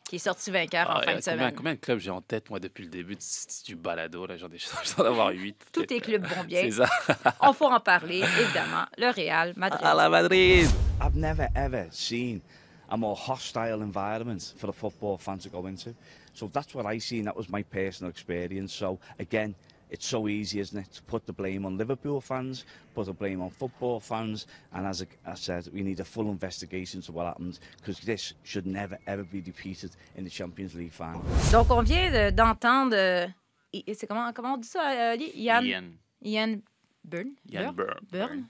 qui 0.08 0.16
est 0.16 0.20
sorti 0.20 0.50
vainqueur 0.50 0.90
en 0.90 0.94
Ah, 0.96 1.02
fin 1.04 1.12
euh, 1.12 1.16
de 1.18 1.22
semaine. 1.22 1.54
combien 1.56 1.74
de 1.76 1.80
clubs 1.80 2.00
j'ai 2.00 2.10
en 2.10 2.22
tête, 2.22 2.50
moi, 2.50 2.60
depuis 2.60 2.84
le 2.86 2.90
début 2.90 3.16
du, 3.16 3.22
du 3.66 3.76
balado, 3.76 4.26
là, 4.26 4.38
j'en 4.38 4.48
ai, 4.48 4.58
j'en 4.98 5.04
avoir 5.06 5.30
huit. 5.30 5.56
Tous 5.72 5.86
tes 5.86 6.00
clubs 6.00 6.26
vont 6.26 6.44
bien. 6.46 6.62
C'est 6.64 6.72
ça. 6.72 6.90
On 7.42 7.54
faut 7.54 7.68
en 7.68 7.80
parler, 7.80 8.18
évidemment. 8.42 8.86
Le 8.98 9.12
Real 9.14 9.54
Madrid. 9.56 9.82
À 9.86 9.94
la 9.94 10.10
Madrid! 10.10 10.68
I've 11.02 11.16
never 11.16 11.48
ever 11.56 11.88
seen 11.92 12.42
a 12.90 12.98
more 12.98 13.16
hostile 13.16 13.82
environment 13.84 14.54
for 14.58 14.70
a 14.72 14.74
football 14.74 15.18
fan 15.20 15.38
to 15.38 15.50
go 15.50 15.68
into. 15.68 15.92
So 16.34 16.50
that's 16.52 16.74
what 16.76 16.86
I 16.86 17.00
seen. 17.00 17.26
That 17.26 17.36
was 17.36 17.50
my 17.50 17.64
personal 17.64 18.10
experience. 18.10 18.74
So 18.74 19.00
again, 19.20 19.56
it's 19.92 20.06
so 20.06 20.28
easy, 20.28 20.60
isn't 20.60 20.78
it, 20.78 20.92
to 20.94 21.02
put 21.04 21.26
the 21.26 21.34
blame 21.34 21.66
on 21.66 21.76
Liverpool 21.78 22.22
fans, 22.22 22.64
put 22.94 23.08
the 23.08 23.14
blame 23.14 23.42
on 23.42 23.50
football 23.50 24.00
fans, 24.00 24.46
and 24.72 24.86
as 24.86 25.02
I 25.02 25.32
I 25.32 25.36
said, 25.36 25.68
we 25.74 25.82
need 25.82 26.00
a 26.00 26.06
full 26.06 26.30
investigation 26.30 27.02
to 27.02 27.12
what 27.12 27.26
happened 27.26 27.58
because 27.78 28.00
this 28.06 28.34
should 28.44 28.68
never 28.68 29.00
ever 29.08 29.24
be 29.24 29.42
repeated 29.42 29.92
in 30.16 30.24
the 30.24 30.30
Champions 30.30 30.76
League 30.76 30.92
final. 30.94 31.22
Donc, 31.52 31.72
on 31.72 31.82
vient 31.84 32.12
de- 32.12 32.30
d'entendre. 32.32 33.34
I- 33.74 33.84
c'est 33.96 34.08
comment, 34.08 34.32
comment 34.34 34.54
on 34.54 34.58
dit 34.58 34.68
ça, 34.68 34.82
euh, 34.92 35.14
Ali? 35.14 35.32
Ian, 35.36 35.64
Ian. 35.66 35.84
Ian 36.22 36.62
Byrne? 37.04 37.32
Ian 37.52 37.74
Byrne? 38.12 38.46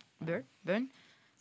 Byrne. 0.65 0.87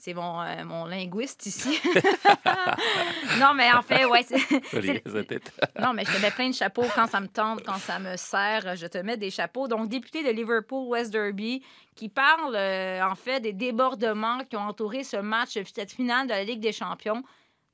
C'est 0.00 0.14
mon, 0.14 0.40
euh, 0.40 0.64
mon 0.64 0.84
linguiste 0.84 1.44
ici. 1.46 1.76
non, 3.40 3.52
mais 3.52 3.72
en 3.72 3.82
fait, 3.82 4.04
ouais. 4.04 4.24
Non, 5.80 5.92
mais 5.92 6.04
je 6.04 6.16
te 6.16 6.22
mets 6.22 6.30
plein 6.30 6.48
de 6.48 6.54
chapeaux 6.54 6.84
quand 6.94 7.08
ça 7.08 7.20
me 7.20 7.26
tente, 7.26 7.64
quand 7.64 7.78
ça 7.78 7.98
me 7.98 8.16
sert. 8.16 8.76
Je 8.76 8.86
te 8.86 8.98
mets 8.98 9.16
des 9.16 9.30
chapeaux. 9.30 9.66
Donc, 9.66 9.88
député 9.88 10.22
de 10.22 10.30
Liverpool 10.30 10.86
West 10.86 11.10
Derby 11.10 11.64
qui 11.96 12.08
parle, 12.08 12.54
euh, 12.54 13.04
en 13.04 13.16
fait, 13.16 13.40
des 13.40 13.52
débordements 13.52 14.44
qui 14.48 14.56
ont 14.56 14.68
entouré 14.68 15.02
ce 15.02 15.16
match, 15.16 15.58
cette 15.74 15.90
finale 15.90 16.28
de 16.28 16.32
la 16.32 16.44
Ligue 16.44 16.60
des 16.60 16.72
Champions. 16.72 17.24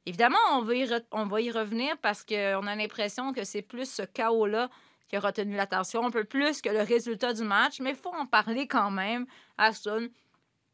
Évidemment, 0.06 0.38
on 0.52 0.62
va 0.62 0.74
y, 0.74 0.90
on 1.12 1.26
va 1.26 1.40
y 1.42 1.50
revenir 1.50 1.94
parce 1.98 2.24
qu'on 2.24 2.66
a 2.66 2.74
l'impression 2.74 3.34
que 3.34 3.44
c'est 3.44 3.62
plus 3.62 3.90
ce 3.90 4.02
chaos-là 4.02 4.70
qui 5.08 5.16
a 5.16 5.20
retenu 5.20 5.56
l'attention, 5.56 6.06
un 6.06 6.10
peu 6.10 6.24
plus 6.24 6.62
que 6.62 6.70
le 6.70 6.80
résultat 6.80 7.34
du 7.34 7.42
match, 7.42 7.80
mais 7.80 7.90
il 7.90 7.96
faut 7.96 8.14
en 8.14 8.24
parler 8.24 8.66
quand 8.66 8.90
même. 8.90 9.26
Aston, 9.58 10.08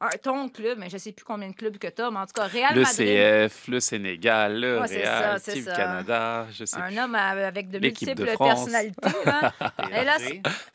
un, 0.01 0.09
ton 0.23 0.49
club, 0.49 0.79
mais 0.79 0.89
je 0.89 0.95
ne 0.95 0.99
sais 0.99 1.13
plus 1.13 1.25
combien 1.25 1.49
de 1.49 1.55
clubs 1.55 1.77
que 1.79 1.87
tu 1.89 2.01
as, 2.03 2.11
mais 2.11 2.19
en 2.19 2.27
tout 2.27 2.33
cas, 2.33 2.47
Real 2.47 2.75
Le 2.75 2.83
Madrid, 2.83 3.51
CF, 3.51 3.69
le 3.69 3.81
Sénégal, 3.81 4.61
le 4.61 4.81
Ouais, 4.81 4.87
Real, 4.87 5.41
ça, 5.41 5.53
Team 5.53 5.65
ça. 5.65 5.77
Canada, 5.77 6.47
je 6.53 6.65
sais 6.65 6.77
un 6.79 6.89
plus. 6.89 6.99
homme 6.99 7.15
avec 7.15 7.69
de 7.71 7.79
multiples 7.79 8.37
personnalités. 8.37 9.09
là. 9.27 9.53
Et 10.01 10.05
là, 10.05 10.17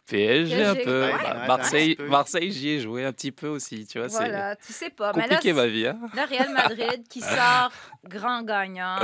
PSG. 0.08 0.64
Un 0.64 0.76
peu. 0.76 1.06
ouais. 1.06 1.14
Ouais, 1.14 1.98
un 2.00 2.08
Marseille, 2.08 2.52
j'y 2.52 2.70
ai 2.70 2.80
joué 2.80 3.04
un 3.06 3.12
petit 3.14 3.32
peu 3.32 3.48
aussi, 3.48 3.86
tu 3.88 3.98
vois. 4.00 4.08
Voilà, 4.10 4.56
tu 4.56 4.72
sais 4.74 4.90
pas. 4.92 5.12
C'est 5.14 5.20
Mais 5.20 5.28
là, 5.28 5.36
compliqué 5.36 5.54
ma 5.54 5.68
vie. 5.68 5.88
Hein? 5.88 5.98
le 6.14 6.22
Real 6.22 6.54
Madrid 6.54 7.08
qui 7.10 7.22
sort 7.22 7.72
grand 8.04 8.44
gagnant. 8.44 8.98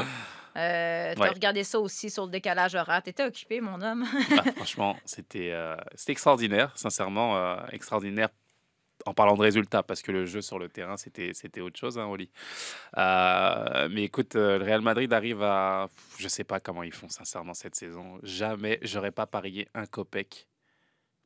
Euh, 0.57 1.13
T'as 1.15 1.21
Ouais. 1.21 1.29
regardé 1.29 1.63
ça 1.63 1.79
aussi 1.79 2.09
sur 2.09 2.25
le 2.25 2.31
décalage 2.31 2.75
horaire. 2.75 3.01
T'étais 3.01 3.23
occupé, 3.23 3.61
mon 3.61 3.81
homme. 3.81 4.05
Bah, 4.35 4.43
franchement, 4.57 4.97
c'était 5.05 5.51
euh, 5.53 5.75
c'était 5.95 6.11
extraordinaire, 6.11 6.71
sincèrement, 6.75 7.37
euh, 7.37 7.55
extraordinaire 7.71 8.27
en 9.05 9.13
parlant 9.13 9.35
de 9.35 9.41
résultats, 9.41 9.83
parce 9.83 10.01
que 10.01 10.11
le 10.11 10.25
jeu 10.25 10.41
sur 10.41 10.59
le 10.59 10.69
terrain, 10.69 10.97
c'était 10.97 11.61
autre 11.61 11.79
chose, 11.79 11.97
hein, 11.97 12.05
Oli. 12.07 12.29
Euh, 12.97 13.87
mais 13.89 14.03
écoute, 14.03 14.35
euh, 14.35 14.57
le 14.57 14.65
Real 14.65 14.81
Madrid 14.81 15.11
arrive 15.13 15.41
à... 15.41 15.89
Je 16.17 16.27
sais 16.27 16.43
pas 16.43 16.59
comment 16.59 16.83
ils 16.83 16.93
font, 16.93 17.09
sincèrement, 17.09 17.53
cette 17.53 17.75
saison. 17.75 18.19
Jamais, 18.23 18.79
j'aurais 18.81 19.11
pas 19.11 19.25
parié 19.25 19.67
un 19.73 19.85
copec 19.85 20.47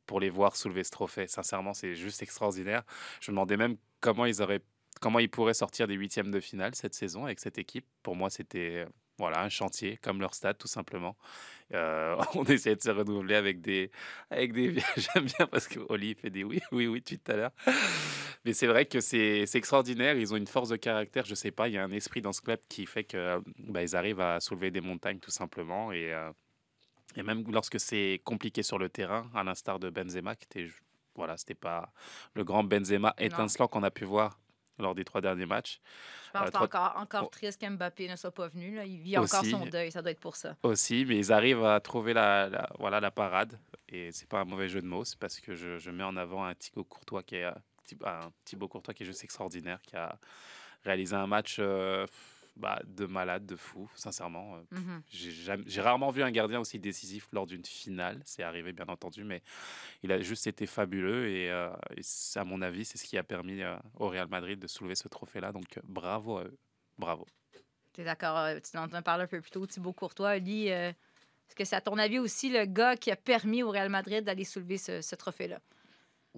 pour 0.06 0.20
les 0.20 0.30
voir 0.30 0.56
soulever 0.56 0.84
ce 0.84 0.90
trophée. 0.90 1.26
Sincèrement, 1.26 1.74
c'est 1.74 1.94
juste 1.94 2.22
extraordinaire. 2.22 2.82
Je 3.20 3.30
me 3.30 3.34
demandais 3.34 3.56
même 3.56 3.76
comment 4.00 4.26
ils 4.26 4.42
auraient... 4.42 4.62
Comment 5.00 5.18
ils 5.18 5.28
pourraient 5.28 5.52
sortir 5.52 5.86
des 5.86 5.94
huitièmes 5.94 6.30
de 6.30 6.40
finale 6.40 6.74
cette 6.74 6.94
saison 6.94 7.26
avec 7.26 7.38
cette 7.38 7.58
équipe. 7.58 7.84
Pour 8.02 8.16
moi, 8.16 8.30
c'était 8.30 8.86
voilà, 9.18 9.42
un 9.42 9.48
chantier, 9.48 9.98
comme 10.02 10.20
leur 10.20 10.34
stade, 10.34 10.58
tout 10.58 10.68
simplement. 10.68 11.16
Euh, 11.74 12.16
on 12.34 12.44
essaie 12.44 12.76
de 12.76 12.82
se 12.82 12.90
renouveler 12.90 13.34
avec 13.34 13.60
des, 13.60 13.90
avec 14.30 14.52
des. 14.52 14.74
J'aime 14.96 15.24
bien 15.24 15.46
parce 15.46 15.66
que 15.68 15.80
Oli 15.88 16.14
fait 16.14 16.30
des 16.30 16.44
oui, 16.44 16.60
oui, 16.72 16.86
oui 16.86 17.00
depuis 17.00 17.18
tout 17.18 17.32
à 17.32 17.36
l'heure. 17.36 17.52
Mais 18.44 18.52
c'est 18.52 18.66
vrai 18.66 18.86
que 18.86 19.00
c'est 19.00 19.46
c'est 19.46 19.58
extraordinaire. 19.58 20.16
Ils 20.16 20.32
ont 20.32 20.36
une 20.36 20.46
force 20.46 20.68
de 20.68 20.76
caractère. 20.76 21.24
Je 21.24 21.34
sais 21.34 21.50
pas, 21.50 21.68
il 21.68 21.74
y 21.74 21.78
a 21.78 21.84
un 21.84 21.90
esprit 21.90 22.20
dans 22.20 22.32
ce 22.32 22.40
club 22.40 22.60
qui 22.68 22.86
fait 22.86 23.04
que 23.04 23.40
bah, 23.58 23.82
ils 23.82 23.96
arrivent 23.96 24.20
à 24.20 24.40
soulever 24.40 24.70
des 24.70 24.80
montagnes 24.80 25.18
tout 25.18 25.30
simplement. 25.30 25.92
Et, 25.92 26.12
euh, 26.12 26.30
et 27.16 27.22
même 27.22 27.44
lorsque 27.50 27.80
c'est 27.80 28.20
compliqué 28.24 28.62
sur 28.62 28.78
le 28.78 28.88
terrain, 28.88 29.30
à 29.34 29.42
l'instar 29.42 29.78
de 29.78 29.90
Benzema, 29.90 30.36
qui 30.36 30.44
était 30.44 30.70
voilà, 31.16 31.36
c'était 31.38 31.54
pas 31.54 31.92
le 32.34 32.44
grand 32.44 32.62
Benzema 32.62 33.14
étincelant 33.18 33.68
qu'on 33.68 33.82
a 33.82 33.90
pu 33.90 34.04
voir 34.04 34.38
lors 34.78 34.94
des 34.94 35.04
trois 35.04 35.20
derniers 35.20 35.46
matchs. 35.46 35.80
Je 36.26 36.30
pense 36.38 36.48
Euh, 36.48 36.50
trop- 36.50 36.64
encore, 36.64 36.94
encore 36.96 37.30
triste 37.30 37.60
qu'Mbappé 37.60 38.08
ne 38.08 38.16
soit 38.16 38.30
pas 38.30 38.48
venu. 38.48 38.76
là. 38.76 38.84
Il 38.84 38.98
vit 39.00 39.16
encore 39.18 39.40
Aussi. 39.42 39.50
son 39.50 39.66
deuil. 39.66 39.90
Ça 39.92 40.02
doit 40.02 40.10
être 40.10 40.20
pour 40.20 40.36
ça. 40.36 40.56
aussi, 40.62 41.04
mais 41.06 41.16
ils 41.18 41.32
arrivent 41.32 41.64
à 41.64 41.80
trouver 41.80 42.12
la, 42.12 42.48
la- 42.48 42.68
voilà, 42.78 43.00
la 43.00 43.10
parade. 43.10 43.58
Et 43.88 44.10
c'est 44.12 44.28
pas 44.28 44.40
un 44.40 44.44
mauvais 44.44 44.68
jeu 44.68 44.80
de 44.82 44.86
mots, 44.86 45.04
c'est 45.04 45.18
parce 45.18 45.40
que 45.40 45.54
je, 45.54 45.78
je 45.78 45.90
mets 45.90 46.02
en 46.04 46.16
avant 46.16 46.44
un 46.44 46.54
Thibaut 46.54 46.84
Courtois 46.84 47.22
qui 47.22 47.36
est 47.36 47.44
euh, 47.44 47.52
un 48.04 48.30
Thibaut 48.44 48.68
Courtois 48.68 48.92
qui 48.94 49.04
est 49.04 49.06
juste 49.06 49.22
extraordinaire, 49.24 49.80
qui 49.82 49.96
a 49.96 50.18
réalisé 50.84 51.14
un 51.16 51.26
match 51.26 51.56
euh, 51.60 52.06
bah, 52.56 52.80
de 52.86 53.06
malade, 53.06 53.46
de 53.46 53.56
fou, 53.56 53.90
sincèrement. 53.94 54.56
Euh, 54.56 54.60
Mhm. 54.70 55.02
J'ai 55.66 55.80
rarement 55.80 56.10
vu 56.10 56.22
un 56.22 56.30
gardien 56.30 56.60
aussi 56.60 56.78
décisif 56.78 57.28
lors 57.32 57.46
d'une 57.46 57.64
finale. 57.64 58.22
C'est 58.24 58.42
arrivé, 58.42 58.72
bien 58.72 58.86
entendu, 58.88 59.24
mais 59.24 59.42
il 60.02 60.10
a 60.12 60.20
juste 60.20 60.46
été 60.46 60.66
fabuleux. 60.66 61.28
Et, 61.28 61.50
euh, 61.50 61.70
et 61.96 62.02
à 62.38 62.44
mon 62.44 62.62
avis, 62.62 62.84
c'est 62.84 62.98
ce 62.98 63.04
qui 63.04 63.18
a 63.18 63.22
permis 63.22 63.62
euh, 63.62 63.76
au 63.98 64.08
Real 64.08 64.28
Madrid 64.28 64.58
de 64.58 64.66
soulever 64.66 64.94
ce 64.94 65.08
trophée-là. 65.08 65.52
Donc, 65.52 65.78
bravo 65.84 66.38
à 66.38 66.44
eux. 66.44 66.56
Bravo. 66.98 67.26
Tu 67.92 68.00
es 68.00 68.04
d'accord? 68.04 68.48
Tu 68.62 68.76
en 68.78 68.92
as 68.92 69.02
parlé 69.02 69.24
un 69.24 69.26
peu 69.26 69.40
plus 69.40 69.50
tôt, 69.50 69.66
Thibaut 69.66 69.92
Courtois. 69.92 70.36
Oli, 70.36 70.70
euh, 70.70 70.90
est-ce 70.90 71.54
que 71.54 71.64
c'est 71.64 71.76
à 71.76 71.80
ton 71.80 71.96
avis 71.98 72.18
aussi 72.18 72.50
le 72.50 72.64
gars 72.64 72.96
qui 72.96 73.10
a 73.10 73.16
permis 73.16 73.62
au 73.62 73.70
Real 73.70 73.88
Madrid 73.88 74.24
d'aller 74.24 74.44
soulever 74.44 74.78
ce, 74.78 75.00
ce 75.00 75.14
trophée-là? 75.14 75.60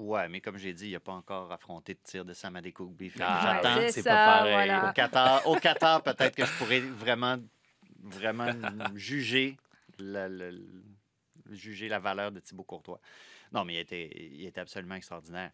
Ouais, 0.01 0.29
mais 0.29 0.41
comme 0.41 0.57
j'ai 0.59 0.73
dit, 0.73 0.87
il 0.89 0.93
n'a 0.93 1.01
pas 1.01 1.13
encore 1.13 1.51
affronté 1.51 1.95
de 1.95 1.99
tir 2.05 2.25
de 2.25 2.33
Sam 2.33 2.55
Adekugbe. 2.55 2.97
Fait 2.99 3.09
que 3.19 3.19
Ah, 3.21 3.61
J'attends. 3.63 3.89
c'est 3.91 4.05
pas 4.05 4.39
pareil. 4.39 4.53
voilà. 4.53 4.89
Au 4.89 4.93
Qatar, 4.93 5.47
au 5.49 5.57
Qatar 5.57 6.03
peut-être 6.05 6.37
que 6.37 6.47
je 6.47 6.53
pourrais 6.57 6.79
vraiment, 6.81 7.37
vraiment 8.01 8.49
juger, 8.95 9.57
la, 9.99 10.29
juger 11.51 11.89
la 11.89 11.99
valeur 11.99 12.31
de 12.31 12.39
Thibaut 12.39 12.63
Courtois. 12.63 13.01
Non, 13.51 13.65
mais 13.65 13.75
il 13.75 13.79
était, 13.81 14.09
il 14.15 14.47
était 14.47 14.61
absolument 14.61 14.95
extraordinaire. 14.95 15.51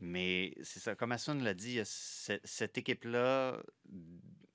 Mais 0.00 0.52
c'est 0.62 0.80
ça, 0.80 0.94
comme 0.94 1.12
Assun 1.12 1.36
l'a 1.42 1.54
dit, 1.54 1.80
cette 1.84 2.76
équipe-là 2.76 3.58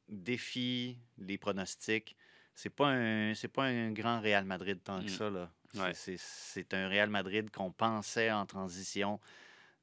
défie 0.07 0.99
les 1.17 1.37
pronostics. 1.37 2.15
C'est 2.53 2.69
pas 2.69 2.89
un, 2.89 3.33
c'est 3.33 3.47
pas 3.47 3.63
un 3.65 3.91
grand 3.91 4.21
Real 4.21 4.45
Madrid 4.45 4.79
tant 4.83 4.99
que 4.99 5.05
Mm. 5.05 5.09
ça 5.09 5.29
là. 5.29 5.51
C'est- 5.73 5.81
Ouais. 5.81 5.93
C'est, 5.93 6.17
c'est 6.19 6.73
un 6.73 6.87
Real 6.87 7.09
Madrid 7.09 7.49
qu'on 7.51 7.71
pensait 7.71 8.31
en 8.31 8.45
transition, 8.45 9.19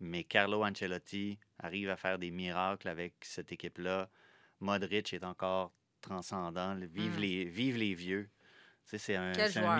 mais 0.00 0.24
Carlo 0.24 0.64
Ancelotti 0.64 1.38
arrive 1.58 1.90
à 1.90 1.96
faire 1.96 2.18
des 2.18 2.30
miracles 2.30 2.88
avec 2.88 3.14
cette 3.22 3.52
équipe-là. 3.52 4.08
Modric 4.60 5.12
est 5.12 5.24
encore 5.24 5.72
transcendant. 6.00 6.74
Le- 6.74 6.86
Vive, 6.86 7.16
Mm. 7.16 7.20
les, 7.20 7.44
vive 7.44 7.76
les 7.76 7.94
vieux. 7.94 8.28
C'est 8.84 9.14
un, 9.14 9.30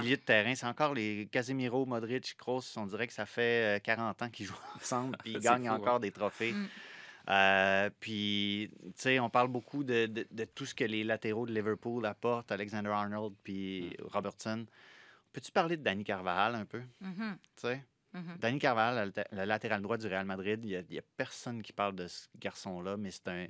milieu 0.00 0.16
de 0.16 0.22
terrain. 0.22 0.54
C'est 0.54 0.66
encore 0.66 0.94
les 0.94 1.26
Casemiro, 1.32 1.84
Modric, 1.86 2.36
Kroos. 2.36 2.62
On 2.76 2.86
dirait 2.86 3.06
que 3.08 3.12
ça 3.12 3.26
fait 3.26 3.78
euh, 3.78 3.80
40 3.80 4.22
ans 4.22 4.30
qu'ils 4.30 4.46
jouent 4.46 4.54
ensemble 4.76 5.16
puis 5.18 5.32
ils 5.32 5.40
gagnent 5.40 5.66
fou, 5.66 5.72
encore 5.74 5.96
hein. 5.96 6.00
des 6.00 6.12
trophées. 6.12 6.52
Mm. 6.52 6.68
Euh, 7.28 7.90
puis, 8.00 8.70
tu 8.84 8.90
sais, 8.96 9.20
on 9.20 9.28
parle 9.30 9.48
beaucoup 9.48 9.84
de, 9.84 10.06
de- 10.06 10.26
de 10.30 10.44
tout 10.44 10.64
ce 10.66 10.74
que 10.74 10.84
les 10.84 11.04
latéraux 11.04 11.46
de 11.46 11.52
Liverpool 11.52 12.04
apportent, 12.06 12.50
Alexander 12.52 12.90
Arnold 12.90 13.34
puis 13.42 13.90
Mm. 13.98 14.06
Robertson. 14.12 14.66
Peux-tu 15.32 15.52
parler 15.52 15.76
de 15.76 15.82
Danny 15.82 16.04
Carvajal 16.04 16.54
un 16.54 16.64
peu? 16.64 16.82
Mhm, 17.00 17.38
tu 17.56 17.62
sais? 17.62 17.84
mhm. 18.12 18.36
Danny 18.38 18.58
Carvajal, 18.58 19.12
le, 19.32 19.44
latéral 19.44 19.82
droit 19.82 19.96
du 19.96 20.06
Real 20.06 20.24
Madrid, 20.24 20.60
il 20.64 20.84
n'y 20.90 20.98
a, 20.98 21.02
personne 21.16 21.62
qui 21.62 21.72
parle 21.72 21.94
de 21.94 22.06
ce 22.06 22.28
garçon-là, 22.38 22.96
mais 22.96 23.10
c'est 23.10 23.28
un, 23.28 23.46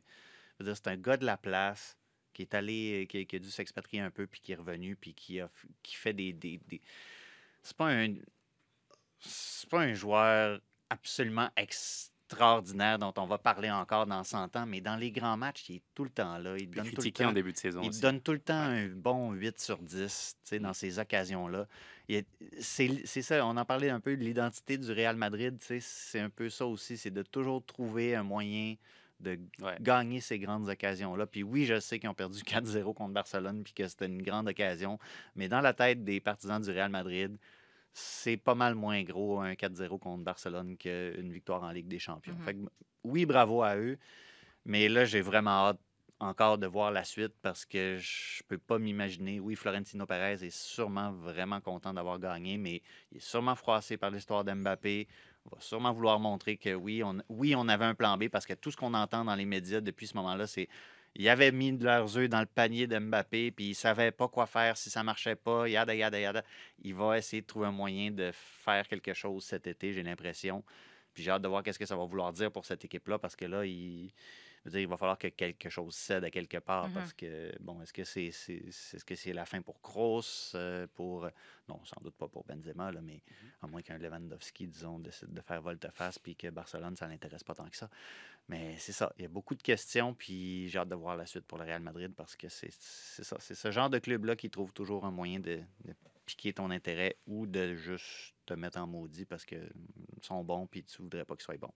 c'est 0.60 0.88
un 0.88 0.96
gars 0.96 1.16
de 1.16 1.24
la 1.24 1.36
place 1.36 1.96
qui 2.32 2.42
est 2.42 2.54
allé, 2.54 3.06
qui, 3.08 3.26
qui 3.26 3.36
a 3.36 3.38
dû 3.38 3.50
s'expatrier 3.50 4.02
un 4.02 4.10
peu, 4.10 4.26
puis 4.26 4.40
qui 4.40 4.52
est 4.52 4.56
revenu, 4.56 4.96
puis 4.96 5.14
qui, 5.14 5.40
a, 5.40 5.50
qui 5.82 5.94
fait 5.96 6.12
des. 6.12 6.32
des, 6.32 6.58
des- 6.66 6.82
C'est 7.62 7.76
pas 7.76 7.88
un. 7.88 8.14
C'est 9.18 9.68
pas 9.68 9.80
un 9.80 9.94
joueur 9.94 10.60
absolument 10.88 11.50
extraordinaire 12.30 12.98
dont 12.98 13.12
on 13.16 13.26
va 13.26 13.38
parler 13.38 13.70
encore 13.70 14.06
dans 14.06 14.22
100 14.22 14.54
ans, 14.56 14.66
mais 14.66 14.80
dans 14.80 14.96
les 14.96 15.10
grands 15.10 15.36
matchs, 15.36 15.68
il 15.68 15.76
est 15.76 15.82
tout 15.94 16.04
le 16.04 16.10
temps 16.10 16.38
là. 16.38 16.56
Il 16.58 16.68
Puis 16.68 16.80
donne 16.80 16.92
tout 16.92 17.02
le 17.02 17.10
critiqué 17.10 17.24
temps. 17.24 17.30
en 17.30 17.32
début 17.32 17.52
de 17.52 17.56
saison 17.58 17.82
Il 17.82 17.88
aussi. 17.88 18.00
donne 18.00 18.20
tout 18.20 18.32
le 18.32 18.38
temps 18.40 18.54
un 18.54 18.86
bon 18.88 19.32
8 19.32 19.58
sur 19.60 19.78
10 19.82 20.36
tu 20.44 20.48
sais, 20.48 20.58
dans 20.60 20.72
ces 20.72 20.98
occasions-là. 20.98 21.66
C'est 22.60 23.22
ça, 23.22 23.44
on 23.46 23.56
en 23.56 23.64
parlait 23.64 23.90
un 23.90 24.00
peu 24.00 24.16
de 24.16 24.22
l'identité 24.22 24.78
du 24.78 24.92
Real 24.92 25.16
Madrid. 25.16 25.56
C'est 25.80 26.20
un 26.20 26.30
peu 26.30 26.48
ça 26.48 26.66
aussi, 26.66 26.96
c'est 26.96 27.10
de 27.10 27.22
toujours 27.22 27.64
trouver 27.64 28.14
un 28.14 28.22
moyen 28.22 28.76
de 29.20 29.38
Ouais. 29.60 29.76
gagner 29.80 30.20
ces 30.20 30.38
grandes 30.38 30.68
occasions-là. 30.68 31.26
Puis 31.26 31.42
oui, 31.42 31.66
je 31.66 31.78
sais 31.78 31.98
qu'ils 31.98 32.08
ont 32.08 32.14
perdu 32.14 32.40
4-0 32.44 32.94
contre 32.94 33.12
Barcelone, 33.12 33.62
puis 33.64 33.74
que 33.74 33.86
c'était 33.86 34.06
une 34.06 34.22
grande 34.22 34.48
occasion. 34.48 34.98
Mais 35.34 35.48
dans 35.48 35.60
la 35.60 35.74
tête 35.74 36.04
des 36.04 36.20
partisans 36.20 36.60
du 36.62 36.70
Real 36.70 36.90
Madrid, 36.90 37.36
c'est 37.92 38.36
pas 38.36 38.54
mal 38.54 38.74
moins 38.74 39.02
gros 39.02 39.40
un 39.40 39.54
4-0 39.54 39.98
contre 39.98 40.24
Barcelone 40.24 40.76
qu'une 40.76 41.32
victoire 41.32 41.62
en 41.62 41.70
Ligue 41.70 41.88
des 41.88 41.98
Champions. 41.98 42.34
Mhm. 42.34 42.44
Fait 42.44 42.54
que, 42.54 42.60
oui, 43.04 43.26
bravo 43.26 43.62
à 43.62 43.76
eux. 43.76 43.98
Mais 44.64 44.88
là, 44.88 45.04
j'ai 45.04 45.20
vraiment 45.20 45.68
hâte 45.68 45.80
encore 46.20 46.58
de 46.58 46.66
voir 46.66 46.90
la 46.90 47.02
suite 47.02 47.32
parce 47.40 47.64
que 47.64 47.96
je 47.98 48.42
peux 48.46 48.58
pas 48.58 48.78
m'imaginer. 48.78 49.40
Oui, 49.40 49.56
Florentino 49.56 50.04
Perez 50.04 50.44
est 50.44 50.54
sûrement 50.54 51.12
vraiment 51.12 51.60
content 51.60 51.94
d'avoir 51.94 52.18
gagné, 52.18 52.58
mais 52.58 52.82
il 53.10 53.16
est 53.16 53.20
sûrement 53.20 53.54
froissé 53.54 53.96
par 53.96 54.10
l'histoire 54.10 54.44
d'Mbappé. 54.44 55.08
On 55.46 55.56
va 55.56 55.60
sûrement 55.62 55.92
vouloir 55.92 56.20
montrer 56.20 56.58
que 56.58 56.74
oui 56.74 57.02
on, 57.02 57.16
oui, 57.30 57.54
on 57.56 57.66
avait 57.68 57.86
un 57.86 57.94
plan 57.94 58.18
B 58.18 58.28
parce 58.28 58.44
que 58.44 58.52
tout 58.52 58.70
ce 58.70 58.76
qu'on 58.76 58.92
entend 58.92 59.24
dans 59.24 59.34
les 59.34 59.46
médias 59.46 59.80
depuis 59.80 60.06
ce 60.06 60.16
moment-là, 60.18 60.46
c'est 60.46 60.68
ils 61.16 61.28
avaient 61.28 61.52
mis 61.52 61.72
de 61.72 61.84
leurs 61.84 62.16
œufs 62.16 62.28
dans 62.28 62.40
le 62.40 62.46
panier 62.46 62.86
d'Mbappé, 62.86 63.50
puis 63.50 63.70
ils 63.70 63.74
savaient 63.74 64.12
pas 64.12 64.28
quoi 64.28 64.46
faire 64.46 64.76
si 64.76 64.90
ça 64.90 65.02
marchait 65.02 65.36
pas, 65.36 65.68
yada, 65.68 65.94
yada, 65.94 66.18
yada. 66.18 66.44
Il 66.82 66.94
va 66.94 67.18
essayer 67.18 67.42
de 67.42 67.46
trouver 67.46 67.66
un 67.66 67.72
moyen 67.72 68.10
de 68.10 68.30
faire 68.32 68.86
quelque 68.86 69.12
chose 69.12 69.44
cet 69.44 69.66
été, 69.66 69.92
j'ai 69.92 70.02
l'impression. 70.02 70.62
Puis 71.12 71.24
j'ai 71.24 71.30
hâte 71.30 71.42
de 71.42 71.48
voir 71.48 71.62
qu'est-ce 71.62 71.78
que 71.78 71.86
ça 71.86 71.96
va 71.96 72.04
vouloir 72.04 72.32
dire 72.32 72.52
pour 72.52 72.64
cette 72.64 72.84
équipe-là, 72.84 73.18
parce 73.18 73.34
que 73.34 73.44
là, 73.44 73.64
il, 73.64 74.12
je 74.60 74.68
veux 74.68 74.70
dire, 74.72 74.80
il 74.80 74.88
va 74.88 74.96
falloir 74.96 75.16
que 75.18 75.28
quelque 75.28 75.70
chose 75.70 75.94
cède 75.94 76.22
à 76.24 76.30
quelque 76.30 76.58
part, 76.58 76.88
Mhm. 76.88 76.94
parce 76.94 77.12
que, 77.14 77.52
bon, 77.60 77.80
est-ce 77.82 77.92
que 77.92 78.04
c'est 78.04 78.24
est-ce 78.26 79.04
que 79.04 79.14
c'est 79.14 79.32
la 79.32 79.46
fin 79.46 79.62
pour 79.62 79.80
Kroos, 79.80 80.52
euh, 80.54 80.86
pour... 80.94 81.28
Non, 81.68 81.82
sans 81.84 82.00
doute 82.02 82.14
pas 82.16 82.28
pour 82.28 82.44
Benzema, 82.44 82.92
là, 82.92 83.00
mais 83.00 83.22
à 83.62 83.66
moins 83.66 83.80
qu'un 83.80 83.96
Lewandowski, 83.98 84.66
disons, 84.66 84.98
décide 84.98 85.32
de 85.32 85.40
faire 85.40 85.62
volte-face, 85.62 86.18
puis 86.18 86.36
que 86.36 86.48
Barcelone, 86.50 86.96
ça 86.96 87.06
l'intéresse 87.06 87.44
pas 87.44 87.54
tant 87.54 87.68
que 87.68 87.76
ça. 87.76 87.88
Mais 88.48 88.76
c'est 88.78 88.92
ça, 88.92 89.12
il 89.16 89.22
y 89.22 89.24
a 89.26 89.28
beaucoup 89.28 89.54
de 89.54 89.62
questions, 89.62 90.12
puis 90.14 90.68
j'ai 90.68 90.78
hâte 90.78 90.88
de 90.88 90.94
voir 90.96 91.16
la 91.16 91.24
suite 91.26 91.46
pour 91.46 91.56
le 91.58 91.64
Real 91.64 91.80
Madrid, 91.80 92.12
parce 92.14 92.34
que 92.36 92.48
c'est 92.48 92.72
c'est 92.72 93.22
ça, 93.24 93.36
c'est 93.38 93.54
ce 93.54 93.70
genre 93.70 93.88
de 93.88 93.98
club-là 93.98 94.34
qui 94.36 94.50
trouve 94.50 94.72
toujours 94.72 95.04
un 95.04 95.10
moyen 95.12 95.38
de, 95.40 95.60
de 95.84 95.94
piquer 96.26 96.52
ton 96.52 96.70
intérêt 96.70 97.16
ou 97.26 97.46
de 97.46 97.74
juste 97.76 98.34
te 98.46 98.54
mettre 98.54 98.78
en 98.78 98.86
maudit 98.86 99.24
parce 99.24 99.44
qu'ils 99.44 99.70
sont 100.22 100.42
bons, 100.44 100.66
puis 100.66 100.82
tu 100.84 101.00
voudrais 101.02 101.24
pas 101.24 101.34
qu'ils 101.36 101.44
soient 101.44 101.56
bons. 101.56 101.72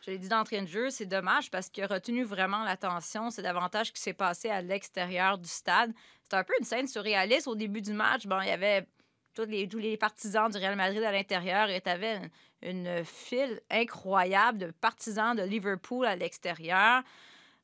Je 0.00 0.10
l'ai 0.10 0.18
dit 0.18 0.28
d'entrée 0.28 0.60
de 0.62 0.66
jeu, 0.66 0.90
c'est 0.90 1.06
dommage 1.06 1.50
parce 1.50 1.68
qu'il 1.68 1.84
a 1.84 1.86
retenu 1.86 2.24
vraiment 2.24 2.64
l'attention. 2.64 3.30
C'est 3.30 3.42
davantage 3.42 3.88
ce 3.88 3.92
qui 3.92 4.00
s'est 4.00 4.14
passé 4.14 4.48
à 4.48 4.62
l'extérieur 4.62 5.36
du 5.36 5.48
stade. 5.48 5.92
C'était 6.22 6.36
un 6.36 6.44
peu 6.44 6.54
une 6.58 6.64
scène 6.64 6.86
surréaliste. 6.86 7.46
Au 7.48 7.54
début 7.54 7.82
du 7.82 7.92
match, 7.92 8.26
bon, 8.26 8.40
il 8.40 8.48
y 8.48 8.52
avait 8.52 8.86
tous 9.34 9.44
les, 9.44 9.68
tous 9.68 9.78
les 9.78 9.96
partisans 9.96 10.50
du 10.50 10.56
Real 10.56 10.74
Madrid 10.76 11.02
à 11.02 11.12
l'intérieur 11.12 11.68
et 11.68 11.80
tu 11.80 11.90
avais 11.90 12.16
une, 12.16 12.30
une 12.62 13.04
file 13.04 13.60
incroyable 13.70 14.58
de 14.58 14.70
partisans 14.70 15.36
de 15.36 15.42
Liverpool 15.42 16.06
à 16.06 16.16
l'extérieur. 16.16 17.02